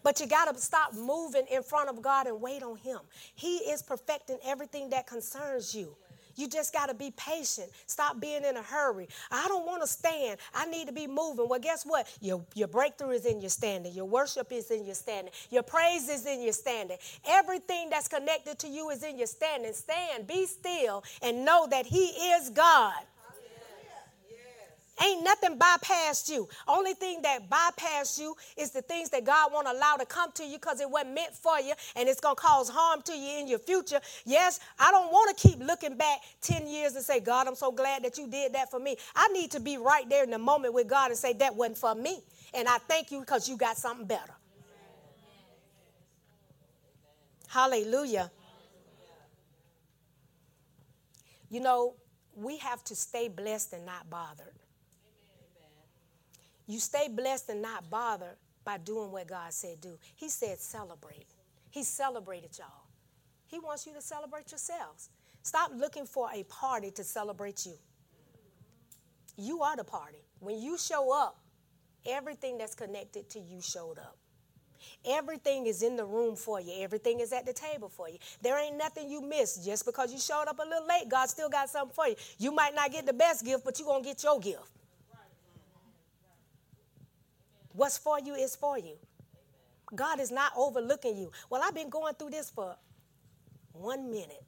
But 0.03 0.19
you 0.19 0.27
got 0.27 0.53
to 0.53 0.61
stop 0.61 0.93
moving 0.93 1.47
in 1.51 1.63
front 1.63 1.89
of 1.89 2.03
God 2.03 2.27
and 2.27 2.41
wait 2.41 2.65
on 2.65 2.77
Him. 2.77 2.99
He 3.37 3.59
is 3.59 3.81
perfecting 3.81 4.39
everything 4.45 4.91
that 4.91 5.07
concerns 5.07 5.73
you. 5.73 5.95
You 6.37 6.49
just 6.49 6.72
got 6.72 6.87
to 6.87 6.95
be 6.95 7.12
patient. 7.16 7.70
Stop 7.87 8.20
being 8.20 8.45
in 8.45 8.57
a 8.57 8.62
hurry. 8.62 9.09
I 9.30 9.47
don't 9.49 9.66
want 9.66 9.82
to 9.82 9.89
stand. 9.89 10.39
I 10.55 10.66
need 10.66 10.87
to 10.87 10.93
be 10.93 11.07
moving. 11.07 11.49
Well, 11.49 11.61
guess 11.61 11.85
what? 11.85 12.07
Your, 12.20 12.45
your 12.55 12.68
breakthrough 12.68 13.11
is 13.11 13.26
in 13.26 13.41
your 13.41 13.51
standing. 13.51 13.93
Your 13.93 14.07
worship 14.07 14.53
is 14.53 14.70
in 14.70 14.85
your 14.85 14.95
standing. 14.95 15.32
Your 15.51 15.62
praise 15.62 16.09
is 16.09 16.26
in 16.26 16.43
your 16.43 16.53
standing. 16.53 16.99
Everything 17.28 17.91
that's 17.91 18.09
connected 18.09 18.59
to 18.61 18.68
you 18.68 18.91
is 18.91 19.03
in 19.03 19.18
your 19.18 19.26
standing. 19.26 19.72
Stand, 19.72 20.26
be 20.26 20.47
still, 20.47 21.05
and 21.22 21.45
know 21.45 21.66
that 21.70 21.87
He 21.87 22.07
is 22.07 22.51
God. 22.51 22.95
Ain't 25.03 25.24
nothing 25.24 25.59
bypassed 25.59 26.28
you. 26.28 26.49
Only 26.68 26.95
thing 26.95 27.22
that 27.22 27.51
bypassed 27.51 28.18
you 28.18 28.36
is 28.57 28.70
the 28.70 28.82
things 28.82 29.11
that 29.11 29.24
God 29.24 29.51
won't 29.53 29.66
allow 29.66 29.97
to 29.97 30.07
come 30.07 30.30
to 30.32 30.45
you 30.45 30.57
because 30.57 30.80
it 30.80 30.88
wasn't 30.88 31.14
meant 31.14 31.34
for 31.34 31.59
you 31.59 31.74
and 31.97 32.09
it's 32.09 32.20
going 32.20 32.36
to 32.36 32.40
cause 32.40 32.68
harm 32.68 33.03
to 33.03 33.12
you 33.12 33.40
in 33.40 33.49
your 33.49 33.59
future. 33.59 34.01
Yes, 34.24 34.61
I 34.78 34.92
don't 34.92 35.11
want 35.11 35.36
to 35.36 35.49
keep 35.49 35.59
looking 35.59 35.97
back 35.97 36.20
10 36.42 36.68
years 36.68 36.95
and 36.95 37.05
say, 37.05 37.18
God, 37.18 37.49
I'm 37.49 37.57
so 37.57 37.72
glad 37.72 38.05
that 38.05 38.18
you 38.18 38.28
did 38.28 38.53
that 38.53 38.70
for 38.70 38.78
me. 38.78 38.97
I 39.16 39.26
need 39.28 39.51
to 39.53 39.61
be 39.61 39.78
right 39.78 40.09
there 40.09 40.22
in 40.22 40.30
the 40.30 40.38
moment 40.38 40.74
with 40.74 40.86
God 40.86 41.11
and 41.11 41.18
say, 41.18 41.32
that 41.34 41.57
wasn't 41.57 41.78
for 41.78 41.95
me. 41.97 42.20
And 42.55 42.68
I 42.68 42.78
thank 42.78 43.11
you 43.11 43.18
because 43.18 43.49
you 43.49 43.57
got 43.57 43.76
something 43.76 44.07
better. 44.07 44.32
Hallelujah. 47.49 48.30
You 51.51 51.61
know, 51.61 51.95
we 52.36 52.59
have 52.59 52.82
to 52.84 52.95
stay 52.95 53.28
blessed 53.28 53.72
and 53.72 53.86
not 53.86 54.09
bothered. 54.09 54.55
You 56.67 56.79
stay 56.81 57.09
blessed 57.09 57.51
and 57.51 57.62
not 57.62 57.91
bothered 57.91 58.37
by 58.65 58.79
doing 58.79 59.12
what 59.12 59.29
God 59.29 59.53
said 59.53 59.81
do. 59.81 59.99
He 60.17 60.29
said 60.29 60.59
celebrate. 60.59 61.27
He 61.71 61.83
celebrated 61.83 62.57
y'all. 62.59 62.87
He 63.47 63.59
wants 63.59 63.87
you 63.87 63.93
to 63.93 64.01
celebrate 64.01 64.51
yourselves. 64.51 65.11
Stop 65.43 65.73
looking 65.77 66.07
for 66.07 66.29
a 66.33 66.45
party 66.45 66.91
to 66.93 67.05
celebrate 67.05 67.67
you. 67.67 67.75
You 69.37 69.62
are 69.62 69.77
the 69.77 69.85
party. 69.85 70.19
When 70.41 70.61
you 70.61 70.79
show 70.79 71.12
up, 71.12 71.39
everything 72.07 72.59
that's 72.59 72.75
connected 72.75 73.29
to 73.31 73.41
you 73.41 73.61
showed 73.61 73.99
up. 73.99 74.17
Everything 75.07 75.67
is 75.67 75.83
in 75.83 75.97
the 75.97 76.05
room 76.05 76.37
for 76.37 76.61
you. 76.61 76.73
Everything 76.79 77.21
is 77.21 77.33
at 77.33 77.47
the 77.47 77.53
table 77.53 77.89
for 77.89 78.09
you. 78.09 78.19
There 78.43 78.59
ain't 78.59 78.77
nothing 78.77 79.09
you 79.09 79.21
missed 79.21 79.65
just 79.65 79.85
because 79.87 80.12
you 80.12 80.19
showed 80.19 80.45
up 80.47 80.59
a 80.59 80.62
little 80.62 80.87
late. 80.87 81.09
God 81.09 81.29
still 81.29 81.49
got 81.49 81.69
something 81.69 81.95
for 81.95 82.09
you. 82.09 82.17
You 82.39 82.53
might 82.53 82.75
not 82.75 82.93
get 82.93 83.07
the 83.07 83.12
best 83.12 83.45
gift, 83.45 83.65
but 83.65 83.79
you're 83.79 83.89
going 83.89 84.03
to 84.03 84.09
get 84.09 84.23
your 84.23 84.39
gift. 84.41 84.71
What's 87.75 87.99
for 87.99 88.20
you 88.20 88.35
is 88.35 88.55
for 88.55 88.79
you. 88.79 88.95
God 89.95 90.20
is 90.20 90.31
not 90.31 90.53
overlooking 90.57 91.16
you. 91.16 91.33
Well, 91.51 91.61
I've 91.62 91.75
been 91.75 91.91
going 91.91 92.14
through 92.14 92.31
this 92.31 92.49
for 92.49 92.77
one 93.72 94.11
minute. 94.11 94.45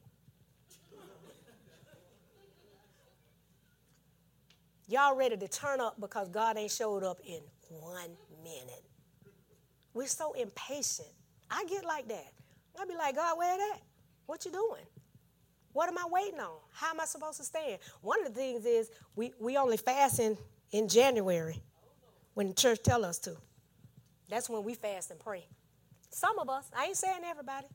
Y'all 4.88 5.16
ready 5.16 5.36
to 5.36 5.48
turn 5.48 5.80
up 5.80 6.00
because 6.00 6.28
God 6.28 6.56
ain't 6.56 6.70
showed 6.70 7.02
up 7.02 7.18
in 7.26 7.40
one 7.68 8.10
minute. 8.44 8.84
We're 9.92 10.06
so 10.06 10.32
impatient. 10.34 11.08
I 11.50 11.64
get 11.64 11.84
like 11.84 12.06
that. 12.06 12.32
I 12.80 12.84
be 12.84 12.94
like, 12.94 13.16
God, 13.16 13.36
where 13.36 13.56
that? 13.56 13.80
What 14.26 14.44
you 14.44 14.52
doing? 14.52 14.86
What 15.72 15.88
am 15.88 15.98
I 15.98 16.04
waiting 16.08 16.38
on? 16.38 16.58
How 16.72 16.90
am 16.90 17.00
I 17.00 17.06
supposed 17.06 17.38
to 17.38 17.44
stand? 17.44 17.80
One 18.02 18.24
of 18.24 18.32
the 18.32 18.38
things 18.38 18.64
is 18.64 18.90
we, 19.16 19.32
we 19.40 19.56
only 19.56 19.76
fast 19.76 20.20
in, 20.20 20.38
in 20.70 20.86
January 20.86 21.60
when 22.36 22.48
the 22.48 22.54
church 22.54 22.82
tell 22.82 23.02
us 23.02 23.18
to. 23.18 23.34
That's 24.28 24.50
when 24.50 24.62
we 24.62 24.74
fast 24.74 25.10
and 25.10 25.18
pray. 25.18 25.46
Some 26.10 26.38
of 26.38 26.50
us, 26.50 26.70
I 26.76 26.84
ain't 26.84 26.96
saying 26.96 27.22
everybody. 27.24 27.66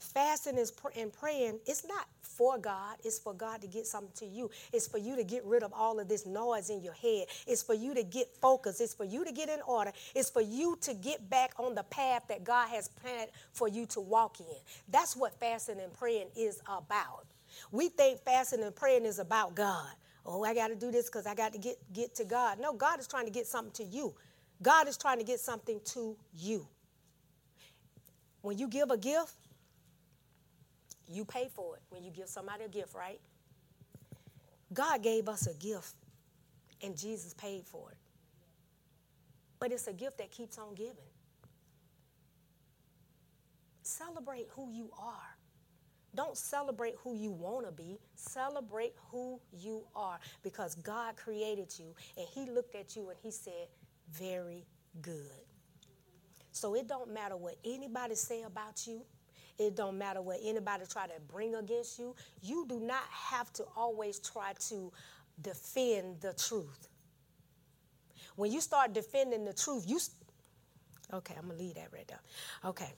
Fasting 0.00 0.58
is 0.58 0.72
and 0.96 1.12
praying, 1.12 1.60
it's 1.64 1.86
not 1.86 2.06
for 2.20 2.58
God, 2.58 2.96
it's 3.04 3.20
for 3.20 3.32
God 3.34 3.60
to 3.60 3.68
get 3.68 3.86
something 3.86 4.10
to 4.16 4.26
you. 4.26 4.50
It's 4.72 4.88
for 4.88 4.98
you 4.98 5.14
to 5.14 5.22
get 5.22 5.44
rid 5.44 5.62
of 5.62 5.72
all 5.72 6.00
of 6.00 6.08
this 6.08 6.26
noise 6.26 6.70
in 6.70 6.82
your 6.82 6.92
head. 6.92 7.26
It's 7.46 7.62
for 7.62 7.74
you 7.74 7.94
to 7.94 8.02
get 8.02 8.34
focused. 8.40 8.80
It's 8.80 8.94
for 8.94 9.04
you 9.04 9.24
to 9.24 9.30
get 9.30 9.48
in 9.48 9.60
order. 9.62 9.92
It's 10.16 10.30
for 10.30 10.42
you 10.42 10.76
to 10.80 10.92
get 10.94 11.30
back 11.30 11.52
on 11.56 11.76
the 11.76 11.84
path 11.84 12.24
that 12.28 12.42
God 12.42 12.68
has 12.70 12.88
planned 12.88 13.30
for 13.52 13.68
you 13.68 13.86
to 13.86 14.00
walk 14.00 14.40
in. 14.40 14.56
That's 14.88 15.14
what 15.14 15.38
fasting 15.38 15.78
and 15.80 15.92
praying 15.92 16.28
is 16.36 16.60
about. 16.66 17.26
We 17.70 17.90
think 17.90 18.20
fasting 18.24 18.64
and 18.64 18.74
praying 18.74 19.04
is 19.04 19.20
about 19.20 19.54
God. 19.54 19.92
Oh, 20.30 20.44
I 20.44 20.52
got 20.52 20.68
to 20.68 20.74
do 20.74 20.90
this 20.90 21.06
because 21.06 21.26
I 21.26 21.34
got 21.34 21.54
to 21.54 21.58
get, 21.58 21.78
get 21.90 22.14
to 22.16 22.24
God. 22.24 22.60
No, 22.60 22.74
God 22.74 23.00
is 23.00 23.06
trying 23.06 23.24
to 23.24 23.30
get 23.30 23.46
something 23.46 23.72
to 23.72 23.84
you. 23.90 24.14
God 24.60 24.86
is 24.86 24.98
trying 24.98 25.16
to 25.16 25.24
get 25.24 25.40
something 25.40 25.80
to 25.86 26.18
you. 26.36 26.68
When 28.42 28.58
you 28.58 28.68
give 28.68 28.90
a 28.90 28.98
gift, 28.98 29.34
you 31.08 31.24
pay 31.24 31.48
for 31.54 31.76
it 31.76 31.82
when 31.88 32.04
you 32.04 32.10
give 32.10 32.28
somebody 32.28 32.64
a 32.64 32.68
gift, 32.68 32.94
right? 32.94 33.18
God 34.74 35.02
gave 35.02 35.30
us 35.30 35.46
a 35.46 35.54
gift 35.54 35.94
and 36.82 36.94
Jesus 36.94 37.32
paid 37.32 37.64
for 37.64 37.90
it. 37.90 37.96
But 39.58 39.72
it's 39.72 39.86
a 39.86 39.94
gift 39.94 40.18
that 40.18 40.30
keeps 40.30 40.58
on 40.58 40.74
giving. 40.74 40.92
Celebrate 43.82 44.48
who 44.50 44.70
you 44.70 44.90
are. 44.98 45.37
Don't 46.18 46.36
celebrate 46.36 46.96
who 47.04 47.14
you 47.14 47.30
want 47.30 47.64
to 47.64 47.70
be. 47.70 47.96
Celebrate 48.16 48.92
who 49.12 49.38
you 49.52 49.84
are 49.94 50.18
because 50.42 50.74
God 50.74 51.14
created 51.14 51.72
you 51.78 51.94
and 52.16 52.26
He 52.34 52.50
looked 52.50 52.74
at 52.74 52.96
you 52.96 53.10
and 53.10 53.16
He 53.22 53.30
said, 53.30 53.68
Very 54.10 54.66
good. 55.00 55.44
So 56.50 56.74
it 56.74 56.88
don't 56.88 57.14
matter 57.14 57.36
what 57.36 57.54
anybody 57.64 58.16
say 58.16 58.42
about 58.42 58.84
you. 58.84 59.02
It 59.60 59.76
don't 59.76 59.96
matter 59.96 60.20
what 60.20 60.40
anybody 60.42 60.86
try 60.90 61.06
to 61.06 61.12
bring 61.32 61.54
against 61.54 62.00
you. 62.00 62.16
You 62.42 62.66
do 62.68 62.80
not 62.80 63.04
have 63.12 63.52
to 63.52 63.64
always 63.76 64.18
try 64.18 64.54
to 64.70 64.92
defend 65.40 66.20
the 66.20 66.32
truth. 66.32 66.88
When 68.34 68.50
you 68.50 68.60
start 68.60 68.92
defending 68.92 69.44
the 69.44 69.52
truth, 69.52 69.84
you 69.86 70.00
Okay, 71.14 71.36
I'm 71.38 71.46
gonna 71.46 71.60
leave 71.60 71.76
that 71.76 71.92
right 71.92 72.08
there. 72.08 72.20
Okay. 72.64 72.92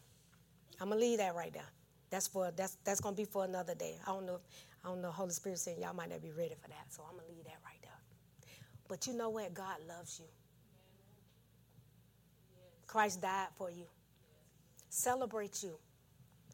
I'm 0.80 0.88
gonna 0.88 1.02
leave 1.02 1.18
that 1.18 1.34
right 1.34 1.52
there. 1.52 1.68
That's 2.10 2.26
for 2.26 2.52
that's 2.54 2.76
that's 2.84 3.00
gonna 3.00 3.16
be 3.16 3.24
for 3.24 3.44
another 3.44 3.74
day. 3.74 3.96
I 4.06 4.10
don't 4.10 4.26
know 4.26 4.40
I 4.84 4.88
don't 4.88 5.00
know 5.00 5.10
Holy 5.10 5.30
Spirit 5.30 5.58
saying 5.58 5.80
y'all 5.80 5.94
might 5.94 6.10
not 6.10 6.22
be 6.22 6.32
ready 6.32 6.54
for 6.60 6.68
that, 6.68 6.86
so 6.88 7.02
I'm 7.08 7.16
gonna 7.16 7.28
leave 7.28 7.44
that 7.44 7.58
right 7.64 7.78
there. 7.82 7.90
But 8.88 9.06
you 9.06 9.14
know 9.14 9.30
what? 9.30 9.54
God 9.54 9.76
loves 9.88 10.18
you. 10.18 10.26
Christ 12.86 13.22
died 13.22 13.48
for 13.56 13.70
you. 13.70 13.84
Celebrate 14.88 15.62
you. 15.62 15.78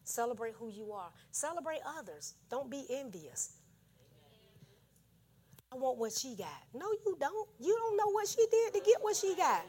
Celebrate 0.04 0.54
who 0.59 0.68
you 0.68 0.92
are. 0.92 1.09
Celebrate 1.30 1.80
others. 1.98 2.34
Don't 2.50 2.70
be 2.70 2.84
envious. 2.90 3.54
I 5.72 5.76
want 5.76 5.98
what 5.98 6.12
she 6.12 6.36
got. 6.36 6.62
No, 6.74 6.86
you 7.04 7.16
don't. 7.18 7.48
You 7.59 7.74
don't 7.76 7.96
know 7.96 8.11
what 8.12 8.28
she 8.28 8.44
did 8.50 8.74
to 8.74 8.80
get 8.80 9.02
what 9.02 9.16
she 9.16 9.34
got. 9.34 9.64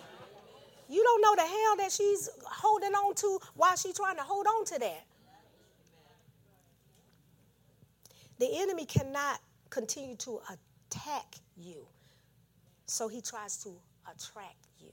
You 0.89 1.03
don't 1.03 1.21
know 1.21 1.35
the 1.35 1.49
hell 1.49 1.75
that 1.77 1.91
she's 1.91 2.29
holding 2.43 2.93
on 2.93 3.15
to 3.15 3.39
while 3.55 3.75
she's 3.75 3.95
trying 3.95 4.15
to 4.17 4.23
hold 4.23 4.45
on 4.45 4.65
to 4.65 4.79
that. 4.79 5.05
The 8.39 8.49
enemy 8.61 8.85
cannot 8.85 9.39
continue 9.69 10.15
to 10.17 10.39
attack 10.49 11.35
you, 11.57 11.85
so 12.85 13.07
he 13.07 13.21
tries 13.21 13.57
to 13.63 13.69
attract 14.05 14.67
you. 14.79 14.91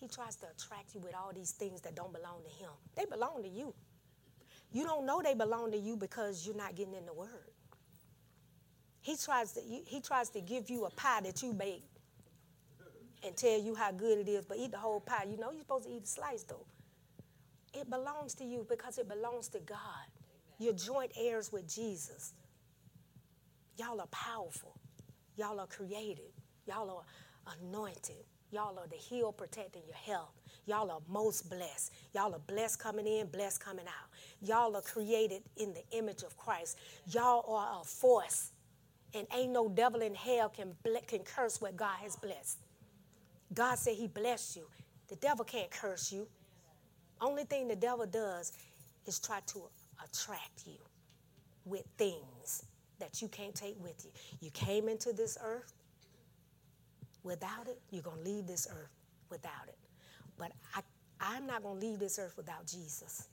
He 0.00 0.08
tries 0.08 0.36
to 0.36 0.46
attract 0.46 0.94
you 0.94 1.00
with 1.00 1.14
all 1.14 1.32
these 1.34 1.52
things 1.52 1.80
that 1.82 1.94
don't 1.94 2.12
belong 2.12 2.42
to 2.44 2.50
him. 2.64 2.70
They 2.96 3.04
belong 3.04 3.42
to 3.42 3.48
you. 3.48 3.74
You 4.72 4.84
don't 4.84 5.06
know 5.06 5.20
they 5.22 5.34
belong 5.34 5.70
to 5.72 5.78
you 5.78 5.96
because 5.96 6.46
you're 6.46 6.56
not 6.56 6.74
getting 6.74 6.94
in 6.94 7.06
the 7.06 7.12
word. 7.12 7.50
He 9.02 9.16
tries 9.16 9.52
to 9.52 9.60
he 9.60 10.00
tries 10.00 10.30
to 10.30 10.40
give 10.40 10.70
you 10.70 10.86
a 10.86 10.90
pie 10.90 11.20
that 11.22 11.42
you 11.42 11.52
bake 11.52 11.84
and 13.24 13.36
tell 13.36 13.60
you 13.60 13.74
how 13.74 13.92
good 13.92 14.18
it 14.18 14.28
is, 14.28 14.44
but 14.44 14.56
eat 14.56 14.70
the 14.70 14.78
whole 14.78 15.00
pie. 15.00 15.26
You 15.30 15.36
know 15.36 15.50
you're 15.50 15.60
supposed 15.60 15.84
to 15.84 15.90
eat 15.90 16.04
a 16.04 16.06
slice 16.06 16.44
though. 16.44 16.66
It 17.74 17.90
belongs 17.90 18.34
to 18.36 18.44
you 18.44 18.66
because 18.68 18.98
it 18.98 19.08
belongs 19.08 19.48
to 19.48 19.60
God. 19.60 19.78
You're 20.62 20.74
joint 20.74 21.10
heirs 21.18 21.50
with 21.52 21.68
Jesus. 21.68 22.34
Y'all 23.76 24.00
are 24.00 24.06
powerful. 24.06 24.76
Y'all 25.36 25.58
are 25.58 25.66
created. 25.66 26.30
Y'all 26.68 26.88
are 26.88 27.54
anointed. 27.60 28.24
Y'all 28.52 28.78
are 28.78 28.86
the 28.86 28.96
heal 28.96 29.32
protecting 29.32 29.82
your 29.86 29.96
health. 29.96 30.40
Y'all 30.66 30.88
are 30.92 31.00
most 31.08 31.50
blessed. 31.50 31.92
Y'all 32.14 32.32
are 32.32 32.40
blessed 32.46 32.78
coming 32.78 33.08
in, 33.08 33.26
blessed 33.26 33.60
coming 33.60 33.86
out. 33.88 34.08
Y'all 34.40 34.76
are 34.76 34.82
created 34.82 35.42
in 35.56 35.74
the 35.74 35.82
image 35.98 36.22
of 36.22 36.36
Christ. 36.36 36.78
Y'all 37.08 37.44
are 37.52 37.80
a 37.80 37.84
force. 37.84 38.52
And 39.14 39.26
ain't 39.36 39.50
no 39.50 39.68
devil 39.68 40.00
in 40.00 40.14
hell 40.14 40.48
can, 40.48 40.76
can 41.08 41.24
curse 41.24 41.60
what 41.60 41.76
God 41.76 41.96
has 42.02 42.14
blessed. 42.14 42.58
God 43.52 43.78
said 43.78 43.94
he 43.96 44.06
blessed 44.06 44.54
you. 44.54 44.68
The 45.08 45.16
devil 45.16 45.44
can't 45.44 45.72
curse 45.72 46.12
you. 46.12 46.28
Only 47.20 47.42
thing 47.42 47.66
the 47.66 47.74
devil 47.74 48.06
does 48.06 48.52
is 49.06 49.18
try 49.18 49.40
to 49.46 49.64
attract 50.12 50.66
you 50.66 50.78
with 51.64 51.84
things 51.98 52.64
that 53.00 53.22
you 53.22 53.28
can't 53.28 53.54
take 53.54 53.76
with 53.82 54.04
you. 54.04 54.10
You 54.40 54.50
came 54.52 54.88
into 54.88 55.12
this 55.12 55.38
earth 55.42 55.72
Without 57.24 57.68
it, 57.68 57.80
you're 57.90 58.02
going 58.02 58.18
to 58.24 58.30
leave 58.30 58.46
this 58.46 58.66
earth 58.70 58.90
without 59.30 59.68
it. 59.68 59.78
But 60.38 60.52
I, 60.74 60.80
I'm 61.20 61.46
not 61.46 61.62
going 61.62 61.80
to 61.80 61.86
leave 61.86 61.98
this 61.98 62.18
earth 62.18 62.34
without 62.36 62.66
Jesus. 62.66 63.28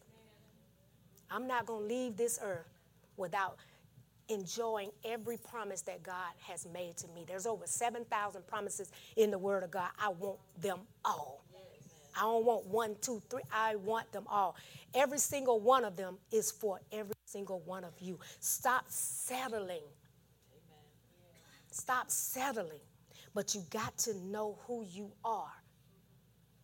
I'm 1.31 1.47
not 1.47 1.65
going 1.65 1.87
to 1.87 1.95
leave 1.95 2.17
this 2.17 2.39
earth 2.41 2.69
without 3.17 3.57
enjoying 4.29 4.91
every 5.05 5.37
promise 5.37 5.81
that 5.83 6.03
God 6.03 6.33
has 6.41 6.67
made 6.71 6.97
to 6.97 7.07
me. 7.09 7.25
There's 7.27 7.47
over 7.47 7.65
7,000 7.65 8.45
promises 8.47 8.91
in 9.17 9.31
the 9.31 9.39
Word 9.39 9.63
of 9.63 9.71
God. 9.71 9.89
I 9.99 10.09
want 10.09 10.39
them 10.61 10.79
all. 11.03 11.43
I 12.15 12.21
don't 12.21 12.45
want 12.45 12.65
one, 12.67 12.95
two, 13.01 13.21
three. 13.29 13.41
I 13.51 13.75
want 13.75 14.11
them 14.11 14.25
all. 14.27 14.55
Every 14.93 15.19
single 15.19 15.59
one 15.59 15.85
of 15.85 15.95
them 15.95 16.17
is 16.31 16.51
for 16.51 16.79
every 16.91 17.15
single 17.25 17.59
one 17.61 17.83
of 17.83 17.93
you. 17.99 18.19
Stop 18.39 18.85
settling. 18.87 19.83
Stop 21.71 22.09
settling. 22.09 22.79
But 23.33 23.53
you 23.53 23.63
got 23.69 23.97
to 23.99 24.17
know 24.17 24.57
who 24.67 24.85
you 24.89 25.11
are 25.23 25.53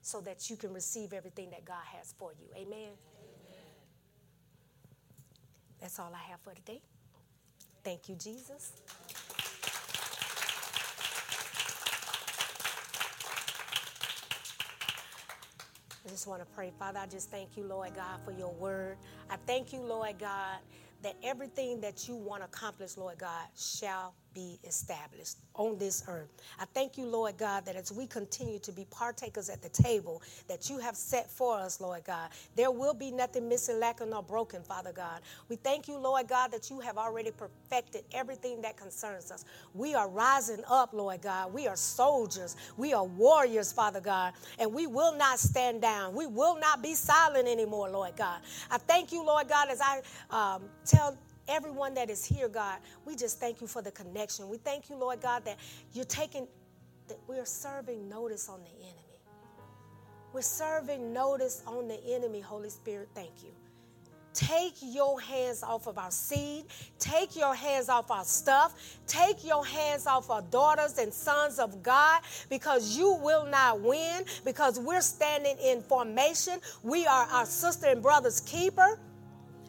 so 0.01 0.21
that 0.21 0.49
you 0.49 0.55
can 0.55 0.73
receive 0.73 1.13
everything 1.13 1.49
that 1.51 1.65
God 1.65 1.83
has 1.97 2.13
for 2.17 2.31
you. 2.39 2.47
Amen? 2.55 2.89
That's 5.79 5.99
all 5.99 6.11
I 6.13 6.31
have 6.31 6.39
for 6.41 6.53
today. 6.53 6.81
Thank 7.83 8.09
you, 8.09 8.15
Jesus. 8.15 8.73
I 16.05 16.09
just 16.09 16.27
want 16.27 16.41
to 16.41 16.45
pray, 16.53 16.71
Father. 16.77 16.99
I 16.99 17.07
just 17.07 17.31
thank 17.31 17.57
you, 17.57 17.63
Lord 17.63 17.95
God, 17.95 18.19
for 18.23 18.31
your 18.31 18.53
word. 18.53 18.97
I 19.29 19.37
thank 19.47 19.73
you, 19.73 19.79
Lord 19.79 20.19
God, 20.19 20.59
that 21.01 21.15
everything 21.23 21.81
that 21.81 22.07
you 22.07 22.15
want 22.15 22.41
to 22.41 22.45
accomplish, 22.45 22.95
Lord 22.97 23.17
God, 23.17 23.47
shall 23.57 24.13
be 24.35 24.59
established 24.65 25.37
on 25.55 25.79
this 25.79 26.03
earth. 26.07 26.29
I 26.59 26.65
thank 26.65 26.97
you, 26.97 27.05
Lord 27.05 27.37
God, 27.37 27.65
that 27.65 27.75
as 27.75 27.91
we 27.91 28.05
continue 28.05 28.59
to 28.59 28.71
be 28.71 28.85
partakers 28.91 29.49
at 29.49 29.63
the 29.63 29.69
table 29.69 30.21
that 30.47 30.69
you 30.69 30.77
have 30.77 30.95
set 30.95 31.31
for 31.31 31.57
us, 31.57 31.81
Lord 31.81 32.03
God, 32.03 32.29
there 32.55 32.69
will 32.69 32.93
be 32.93 33.09
nothing 33.09 33.49
missing, 33.49 33.79
lacking, 33.79 34.13
or 34.13 34.21
broken, 34.21 34.61
Father 34.61 34.91
God. 34.91 35.21
We 35.49 35.55
thank 35.55 35.87
you, 35.87 35.97
Lord 35.97 36.27
God, 36.27 36.51
that 36.51 36.69
you 36.69 36.79
have 36.81 36.97
already 36.97 37.31
perfected 37.31 38.03
everything 38.13 38.61
that 38.61 38.77
concerns 38.77 39.31
us. 39.31 39.45
We 39.73 39.95
are 39.95 40.09
rising 40.09 40.63
up, 40.69 40.93
Lord 40.93 41.21
God. 41.21 41.53
We 41.53 41.67
are 41.67 41.77
soldiers. 41.77 42.57
We 42.77 42.93
are 42.93 43.05
warriors, 43.05 43.71
Father 43.71 44.01
God, 44.01 44.33
and 44.59 44.73
we 44.73 44.85
will 44.85 45.15
not 45.15 45.39
stand 45.39 45.81
down. 45.81 46.13
We 46.13 46.27
will 46.27 46.59
not 46.59 46.83
be 46.83 46.93
silent 46.93 47.47
anymore, 47.47 47.89
Lord 47.89 48.17
God. 48.17 48.41
I 48.69 48.77
thank 48.77 49.13
you, 49.13 49.25
Lord 49.25 49.47
God, 49.47 49.69
as 49.69 49.79
I 49.81 50.01
um, 50.29 50.63
tell 50.85 51.17
everyone 51.47 51.93
that 51.95 52.09
is 52.09 52.25
here, 52.25 52.47
God, 52.47 52.79
we 53.05 53.15
just 53.15 53.39
thank 53.39 53.61
you 53.61 53.67
for 53.67 53.81
the 53.81 53.91
connection. 53.91 54.49
We 54.49 54.57
thank 54.57 54.89
you, 54.89 54.95
Lord 54.95 55.21
God, 55.21 55.45
that 55.45 55.57
you're 55.93 56.05
taking, 56.05 56.47
that 57.07 57.17
we're 57.27 57.45
serving 57.45 58.09
notice 58.09 58.49
on 58.49 58.61
the 58.61 58.69
enemy. 58.69 59.05
We're 60.33 60.41
serving 60.41 61.13
notice 61.13 61.63
on 61.65 61.87
the 61.87 61.99
enemy, 62.13 62.41
Holy 62.41 62.69
Spirit. 62.69 63.09
Thank 63.15 63.43
you. 63.43 63.51
Take 64.35 64.75
your 64.81 65.21
hands 65.21 65.63
off 65.63 65.87
of 65.87 65.97
our 65.97 66.11
seed. 66.11 66.65
Take 66.99 67.37
your 67.37 67.55
hands 67.55 67.87
off 67.87 68.11
our 68.11 68.25
stuff. 68.25 68.99
Take 69.07 69.45
your 69.45 69.65
hands 69.65 70.05
off 70.07 70.29
our 70.29 70.41
daughters 70.41 70.97
and 70.97 71.13
sons 71.13 71.57
of 71.57 71.81
God 71.81 72.21
because 72.49 72.97
you 72.97 73.13
will 73.13 73.45
not 73.45 73.79
win 73.79 74.25
because 74.43 74.77
we're 74.77 74.99
standing 74.99 75.55
in 75.63 75.81
formation. 75.81 76.59
We 76.83 77.07
are 77.07 77.25
our 77.31 77.45
sister 77.45 77.87
and 77.87 78.01
brother's 78.03 78.41
keeper. 78.41 78.99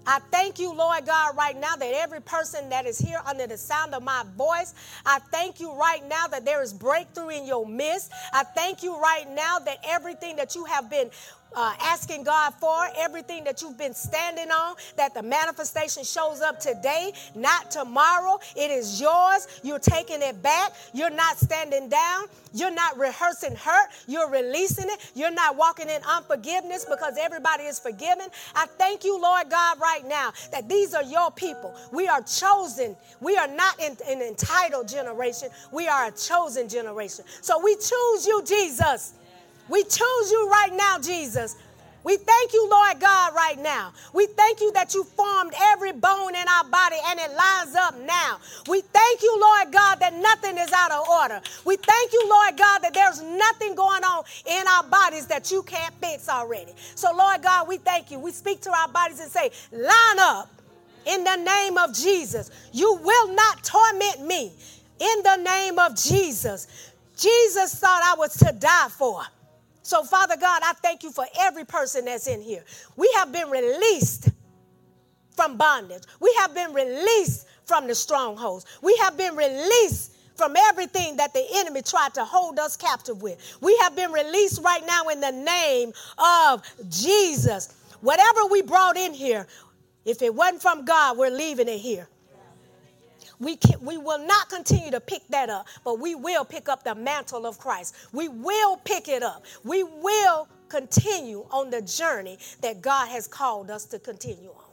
I 0.06 0.20
thank 0.30 0.58
you, 0.58 0.72
Lord 0.72 1.06
God, 1.06 1.36
right 1.36 1.58
now 1.58 1.76
that 1.76 1.92
every 1.94 2.22
person 2.22 2.68
that 2.70 2.86
is 2.86 2.98
here 2.98 3.20
under 3.26 3.46
the 3.46 3.58
sound 3.58 3.94
of 3.94 4.02
my 4.02 4.24
voice, 4.36 4.74
I 5.04 5.18
thank 5.30 5.60
you 5.60 5.74
right 5.74 6.06
now 6.08 6.26
that 6.28 6.44
there 6.44 6.62
is 6.62 6.72
breakthrough 6.72 7.30
in 7.30 7.46
your 7.46 7.66
midst. 7.66 8.12
I 8.32 8.44
thank 8.44 8.82
you 8.82 9.00
right 9.00 9.26
now 9.30 9.58
that 9.60 9.78
everything 9.86 10.36
that 10.36 10.54
you 10.54 10.64
have 10.66 10.90
been 10.90 11.10
uh, 11.54 11.74
asking 11.80 12.24
God 12.24 12.54
for, 12.54 12.88
everything 12.96 13.44
that 13.44 13.62
you've 13.62 13.78
been 13.78 13.94
standing 13.94 14.50
on, 14.50 14.76
that 14.96 15.14
the 15.14 15.22
manifestation 15.22 16.04
shows 16.04 16.40
up 16.40 16.60
today, 16.60 17.12
not 17.34 17.70
tomorrow. 17.70 18.38
It 18.54 18.70
is 18.70 19.00
yours. 19.00 19.46
You're 19.62 19.78
taking 19.78 20.22
it 20.22 20.42
back. 20.42 20.72
You're 20.92 21.10
not 21.10 21.38
standing 21.38 21.88
down. 21.88 22.26
You're 22.52 22.70
not 22.74 22.98
rehearsing 22.98 23.54
hurt. 23.54 23.88
You're 24.06 24.30
releasing 24.30 24.88
it. 24.88 25.10
You're 25.14 25.30
not 25.30 25.56
walking 25.56 25.88
in 25.88 26.00
unforgiveness 26.08 26.84
because 26.84 27.16
everybody 27.18 27.64
is 27.64 27.78
forgiven. 27.78 28.26
I 28.54 28.66
thank 28.78 29.04
you, 29.04 29.20
Lord 29.20 29.50
God, 29.50 29.80
right 29.80 30.06
now 30.06 30.32
that 30.52 30.68
these 30.68 30.94
are 30.94 31.04
your 31.04 31.30
people. 31.30 31.74
We 31.92 32.08
are 32.08 32.22
chosen. 32.22 32.96
We 33.20 33.36
are 33.36 33.48
not 33.48 33.78
in, 33.80 33.96
an 34.08 34.22
entitled 34.22 34.88
generation. 34.88 35.48
We 35.72 35.88
are 35.88 36.06
a 36.06 36.12
chosen 36.12 36.68
generation. 36.68 37.24
So 37.40 37.62
we 37.62 37.74
choose 37.74 38.26
you, 38.26 38.42
Jesus. 38.46 39.14
We 39.68 39.82
choose 39.82 40.30
you 40.30 40.48
right 40.50 40.72
now, 40.72 40.98
Jesus. 41.00 41.56
We 42.06 42.16
thank 42.18 42.52
you, 42.52 42.70
Lord 42.70 43.00
God, 43.00 43.34
right 43.34 43.58
now. 43.58 43.92
We 44.12 44.26
thank 44.26 44.60
you 44.60 44.70
that 44.74 44.94
you 44.94 45.02
formed 45.02 45.52
every 45.60 45.90
bone 45.90 46.36
in 46.36 46.44
our 46.46 46.62
body 46.62 46.94
and 47.04 47.18
it 47.18 47.34
lines 47.34 47.74
up 47.74 47.98
now. 47.98 48.38
We 48.68 48.80
thank 48.80 49.22
you, 49.22 49.36
Lord 49.40 49.72
God, 49.72 49.96
that 49.96 50.14
nothing 50.14 50.56
is 50.56 50.72
out 50.72 50.92
of 50.92 51.08
order. 51.08 51.40
We 51.64 51.74
thank 51.74 52.12
you, 52.12 52.28
Lord 52.30 52.56
God, 52.56 52.78
that 52.82 52.94
there's 52.94 53.20
nothing 53.20 53.74
going 53.74 54.04
on 54.04 54.22
in 54.46 54.64
our 54.68 54.84
bodies 54.84 55.26
that 55.26 55.50
you 55.50 55.64
can't 55.64 55.92
fix 56.00 56.28
already. 56.28 56.74
So, 56.94 57.08
Lord 57.12 57.42
God, 57.42 57.66
we 57.66 57.78
thank 57.78 58.12
you. 58.12 58.20
We 58.20 58.30
speak 58.30 58.60
to 58.60 58.70
our 58.70 58.86
bodies 58.86 59.18
and 59.18 59.28
say, 59.28 59.50
line 59.72 60.18
up 60.20 60.48
in 61.06 61.24
the 61.24 61.36
name 61.36 61.76
of 61.76 61.92
Jesus. 61.92 62.52
You 62.72 63.00
will 63.02 63.34
not 63.34 63.64
torment 63.64 64.24
me 64.24 64.52
in 65.00 65.22
the 65.24 65.38
name 65.38 65.80
of 65.80 65.96
Jesus. 65.96 66.92
Jesus 67.16 67.74
thought 67.74 68.02
I 68.04 68.14
was 68.16 68.36
to 68.36 68.52
die 68.52 68.88
for. 68.90 69.22
So, 69.86 70.02
Father 70.02 70.36
God, 70.36 70.62
I 70.64 70.72
thank 70.72 71.04
you 71.04 71.12
for 71.12 71.24
every 71.38 71.64
person 71.64 72.06
that's 72.06 72.26
in 72.26 72.42
here. 72.42 72.64
We 72.96 73.08
have 73.14 73.30
been 73.30 73.48
released 73.50 74.30
from 75.36 75.56
bondage, 75.56 76.02
we 76.18 76.34
have 76.40 76.52
been 76.56 76.72
released 76.72 77.46
from 77.66 77.86
the 77.86 77.94
strongholds, 77.94 78.66
we 78.82 78.96
have 78.96 79.16
been 79.16 79.36
released 79.36 80.16
from 80.34 80.56
everything 80.56 81.18
that 81.18 81.32
the 81.34 81.46
enemy 81.54 81.82
tried 81.82 82.14
to 82.14 82.24
hold 82.24 82.58
us 82.58 82.76
captive 82.76 83.22
with. 83.22 83.58
We 83.60 83.76
have 83.76 83.94
been 83.94 84.10
released 84.10 84.60
right 84.60 84.82
now 84.84 85.06
in 85.06 85.20
the 85.20 85.30
name 85.30 85.92
of 86.18 86.64
Jesus. 86.88 87.72
Whatever 88.00 88.46
we 88.46 88.62
brought 88.62 88.96
in 88.96 89.14
here, 89.14 89.46
if 90.04 90.20
it 90.20 90.34
wasn't 90.34 90.62
from 90.62 90.84
God, 90.84 91.16
we're 91.16 91.30
leaving 91.30 91.68
it 91.68 91.78
here. 91.78 92.08
We, 93.38 93.56
can, 93.56 93.80
we 93.84 93.98
will 93.98 94.24
not 94.24 94.48
continue 94.48 94.90
to 94.90 95.00
pick 95.00 95.26
that 95.28 95.50
up, 95.50 95.66
but 95.84 96.00
we 96.00 96.14
will 96.14 96.44
pick 96.44 96.68
up 96.68 96.84
the 96.84 96.94
mantle 96.94 97.46
of 97.46 97.58
Christ. 97.58 97.94
We 98.12 98.28
will 98.28 98.78
pick 98.78 99.08
it 99.08 99.22
up. 99.22 99.44
We 99.64 99.82
will 99.82 100.48
continue 100.68 101.46
on 101.50 101.70
the 101.70 101.82
journey 101.82 102.38
that 102.62 102.80
God 102.80 103.08
has 103.08 103.26
called 103.26 103.70
us 103.70 103.84
to 103.86 103.98
continue 103.98 104.50
on. 104.50 104.64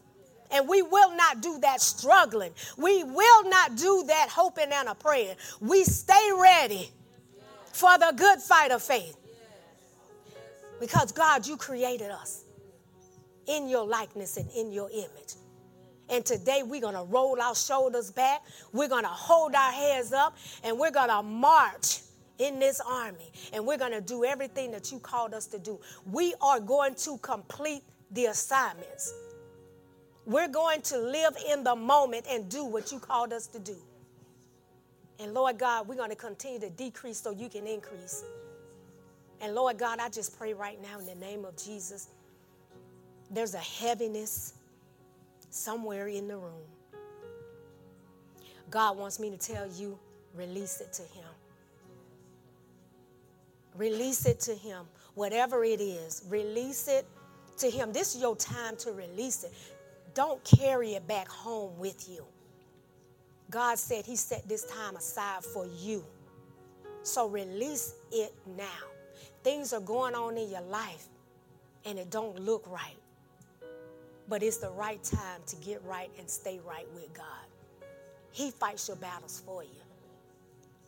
And 0.52 0.68
we 0.68 0.82
will 0.82 1.16
not 1.16 1.42
do 1.42 1.60
that 1.62 1.82
struggling. 1.82 2.52
We 2.78 3.04
will 3.04 3.50
not 3.50 3.76
do 3.76 4.04
that 4.08 4.30
hoping 4.30 4.72
and 4.72 4.88
a 4.88 4.96
praying. 4.96 5.36
We 5.60 5.84
stay 5.84 6.30
ready 6.40 6.92
for 7.72 7.98
the 7.98 8.14
good 8.16 8.40
fight 8.40 8.72
of 8.72 8.82
faith. 8.84 9.18
Because 10.80 11.12
God, 11.12 11.48
you 11.48 11.58
created 11.58 12.12
us 12.12 12.44
in 13.48 13.68
your 13.68 13.86
likeness 13.86 14.38
and 14.38 14.50
in 14.52 14.72
your 14.72 14.90
image. 14.92 15.36
And 16.14 16.24
today 16.24 16.62
we're 16.64 16.80
going 16.80 16.94
to 16.94 17.02
roll 17.02 17.42
our 17.42 17.56
shoulders 17.56 18.12
back. 18.12 18.44
We're 18.72 18.88
going 18.88 19.04
to 19.04 19.10
hold 19.10 19.56
our 19.56 19.72
heads 19.72 20.14
up 20.14 20.38
and 20.64 20.78
we're 20.78 20.92
going 20.92 21.10
to 21.10 21.24
march 21.24 22.02
in 22.38 22.60
this 22.60 22.80
army. 22.88 23.32
And 23.52 23.66
we're 23.66 23.80
going 23.80 23.94
to 23.94 24.02
do 24.02 24.24
everything 24.24 24.70
that 24.74 24.92
you 24.92 25.00
called 25.00 25.34
us 25.34 25.48
to 25.48 25.58
do. 25.58 25.80
We 26.06 26.36
are 26.40 26.60
going 26.60 26.94
to 26.98 27.18
complete 27.18 27.82
the 28.12 28.26
assignments. 28.26 29.12
We're 30.28 30.50
going 30.50 30.84
to 30.84 31.00
live 31.00 31.36
in 31.52 31.64
the 31.64 31.76
moment 31.76 32.28
and 32.30 32.48
do 32.48 32.64
what 32.64 32.92
you 32.92 33.00
called 33.00 33.34
us 33.34 33.48
to 33.48 33.58
do. 33.58 33.76
And 35.18 35.34
Lord 35.34 35.58
God, 35.58 35.88
we're 35.88 35.96
going 35.96 36.12
to 36.12 36.16
continue 36.16 36.60
to 36.60 36.70
decrease 36.70 37.22
so 37.22 37.32
you 37.32 37.50
can 37.50 37.66
increase. 37.66 38.24
And 39.42 39.56
Lord 39.56 39.80
God, 39.80 39.98
I 40.00 40.10
just 40.10 40.38
pray 40.38 40.54
right 40.54 40.80
now 40.80 41.00
in 41.00 41.08
the 41.08 41.16
name 41.16 41.44
of 41.44 41.58
Jesus. 41.58 42.10
There's 43.32 43.56
a 43.56 43.58
heaviness 43.58 44.54
somewhere 45.54 46.08
in 46.08 46.28
the 46.28 46.38
room. 46.38 46.66
God 48.70 48.98
wants 48.98 49.20
me 49.20 49.30
to 49.30 49.38
tell 49.38 49.68
you 49.68 49.98
release 50.34 50.82
it 50.82 50.92
to 50.94 51.04
Him. 51.04 51.30
Release 53.76 54.26
it 54.26 54.40
to 54.42 54.56
Him. 54.56 54.86
Whatever 55.16 55.64
it 55.64 55.80
is, 55.80 56.24
release 56.28 56.88
it 56.88 57.06
to 57.58 57.70
Him. 57.70 57.94
This 57.94 58.16
is 58.16 58.22
your 58.22 58.36
time 58.36 58.76
to 58.78 58.92
release 58.92 59.44
it. 59.44 59.54
Don't 60.14 60.44
carry 60.44 60.96
it 60.96 61.08
back 61.08 61.28
home 61.28 61.78
with 61.78 62.08
you. 62.10 62.26
God 63.52 63.78
said 63.78 64.06
He 64.06 64.16
set 64.16 64.48
this 64.50 64.66
time 64.66 64.96
aside 64.96 65.44
for 65.44 65.68
you. 65.80 66.04
So 67.04 67.28
release 67.28 67.96
it 68.12 68.34
now. 68.58 68.66
Things 69.44 69.74
are 69.74 69.82
going 69.82 70.16
on 70.16 70.38
in 70.38 70.50
your 70.50 70.62
life 70.62 71.08
and 71.86 72.00
it 72.00 72.10
don't 72.10 72.40
look 72.40 72.66
right. 72.68 72.96
But 74.28 74.42
it's 74.42 74.58
the 74.58 74.72
right 74.72 75.04
time 75.04 75.42
to 75.48 75.56
get 75.58 75.82
right 75.84 76.10
and 76.18 76.30
stay 76.30 76.60
right 76.66 76.88
with 76.94 77.14
God. 77.14 77.26
He 78.32 78.52
fights 78.52 78.88
your 78.88 78.98
battles 78.98 79.42
for 79.46 79.64
you. 79.64 79.70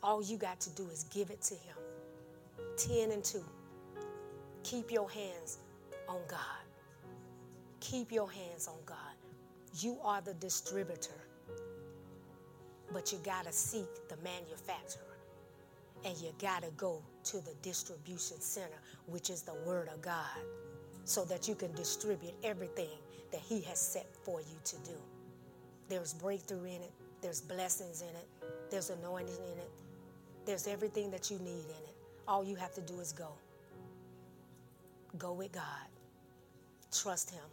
All 0.02 0.24
you 0.24 0.38
got 0.38 0.60
to 0.62 0.70
do 0.72 0.88
is 0.90 1.04
give 1.06 1.30
it 1.30 1.42
to 1.44 1.54
Him. 1.56 1.76
10 2.78 3.12
and 3.12 3.24
2. 3.24 3.44
Keep 4.64 4.92
your 4.92 5.10
hands 5.10 5.60
on 6.08 6.20
God. 6.28 6.40
Keep 7.80 8.12
your 8.12 8.32
hands 8.32 8.68
on 8.68 8.78
God. 8.86 8.98
You 9.80 9.98
are 10.04 10.22
the 10.22 10.34
distributor, 10.36 11.22
but 12.94 13.12
you 13.12 13.20
got 13.24 13.46
to 13.46 13.52
seek 13.52 14.08
the 14.10 14.18
manufacturer. 14.18 15.02
And 16.04 16.16
you 16.18 16.30
got 16.40 16.62
to 16.62 16.70
go 16.78 17.02
to 17.26 17.38
the 17.38 17.54
distribution 17.62 18.40
center, 18.40 18.80
which 19.08 19.30
is 19.30 19.42
the 19.42 19.56
Word 19.66 19.90
of 19.90 20.02
God, 20.02 20.38
so 21.04 21.26
that 21.26 21.48
you 21.48 21.56
can 21.56 21.74
distribute 21.74 22.34
everything 22.44 22.98
that 23.32 23.42
He 23.42 23.62
has 23.62 23.80
set 23.80 24.08
for 24.24 24.42
you 24.42 24.58
to 24.64 24.76
do. 24.78 24.98
There's 25.90 26.14
breakthrough 26.14 26.66
in 26.66 26.82
it, 26.82 26.92
there's 27.22 27.42
blessings 27.42 28.02
in 28.02 28.10
it, 28.10 28.28
there's 28.72 28.90
anointing 28.90 29.36
in 29.54 29.60
it, 29.60 29.70
there's 30.46 30.68
everything 30.68 31.12
that 31.12 31.30
you 31.30 31.38
need 31.40 31.66
in 31.66 31.84
it. 31.88 31.96
All 32.28 32.44
you 32.44 32.56
have 32.56 32.74
to 32.74 32.82
do 32.82 33.00
is 33.00 33.12
go. 33.12 33.30
Go 35.18 35.34
with 35.34 35.52
God, 35.52 35.64
trust 36.92 37.32
Him. 37.32 37.44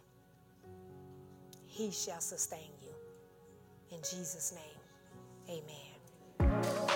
He 1.65 1.91
shall 1.91 2.19
sustain 2.19 2.69
you. 2.81 3.95
In 3.95 4.01
Jesus' 4.03 4.53
name, 4.53 5.59
amen. 5.63 5.93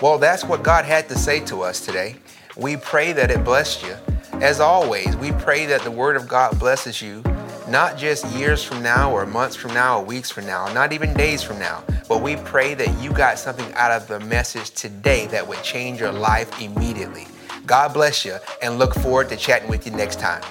Well, 0.02 0.18
that's 0.18 0.44
what 0.44 0.62
God 0.62 0.84
had 0.84 1.08
to 1.08 1.18
say 1.18 1.40
to 1.46 1.62
us 1.62 1.84
today. 1.84 2.16
We 2.56 2.76
pray 2.76 3.12
that 3.12 3.30
it 3.30 3.44
blessed 3.44 3.82
you. 3.82 3.96
As 4.34 4.60
always, 4.60 5.16
we 5.16 5.32
pray 5.32 5.66
that 5.66 5.82
the 5.82 5.90
Word 5.90 6.16
of 6.16 6.28
God 6.28 6.58
blesses 6.58 7.02
you 7.02 7.22
not 7.68 7.98
just 7.98 8.26
years 8.28 8.64
from 8.64 8.82
now 8.82 9.12
or 9.12 9.26
months 9.26 9.54
from 9.54 9.74
now 9.74 9.98
or 9.98 10.04
weeks 10.04 10.30
from 10.30 10.46
now, 10.46 10.72
not 10.72 10.92
even 10.92 11.12
days 11.14 11.42
from 11.42 11.58
now, 11.58 11.84
but 12.08 12.22
we 12.22 12.36
pray 12.36 12.74
that 12.74 13.02
you 13.02 13.12
got 13.12 13.38
something 13.38 13.70
out 13.74 13.90
of 13.90 14.08
the 14.08 14.20
message 14.20 14.70
today 14.70 15.26
that 15.26 15.46
would 15.46 15.62
change 15.62 16.00
your 16.00 16.12
life 16.12 16.60
immediately. 16.60 17.26
God 17.66 17.92
bless 17.92 18.24
you 18.24 18.38
and 18.62 18.78
look 18.78 18.94
forward 18.94 19.28
to 19.28 19.36
chatting 19.36 19.68
with 19.68 19.84
you 19.84 19.92
next 19.92 20.18
time. 20.18 20.42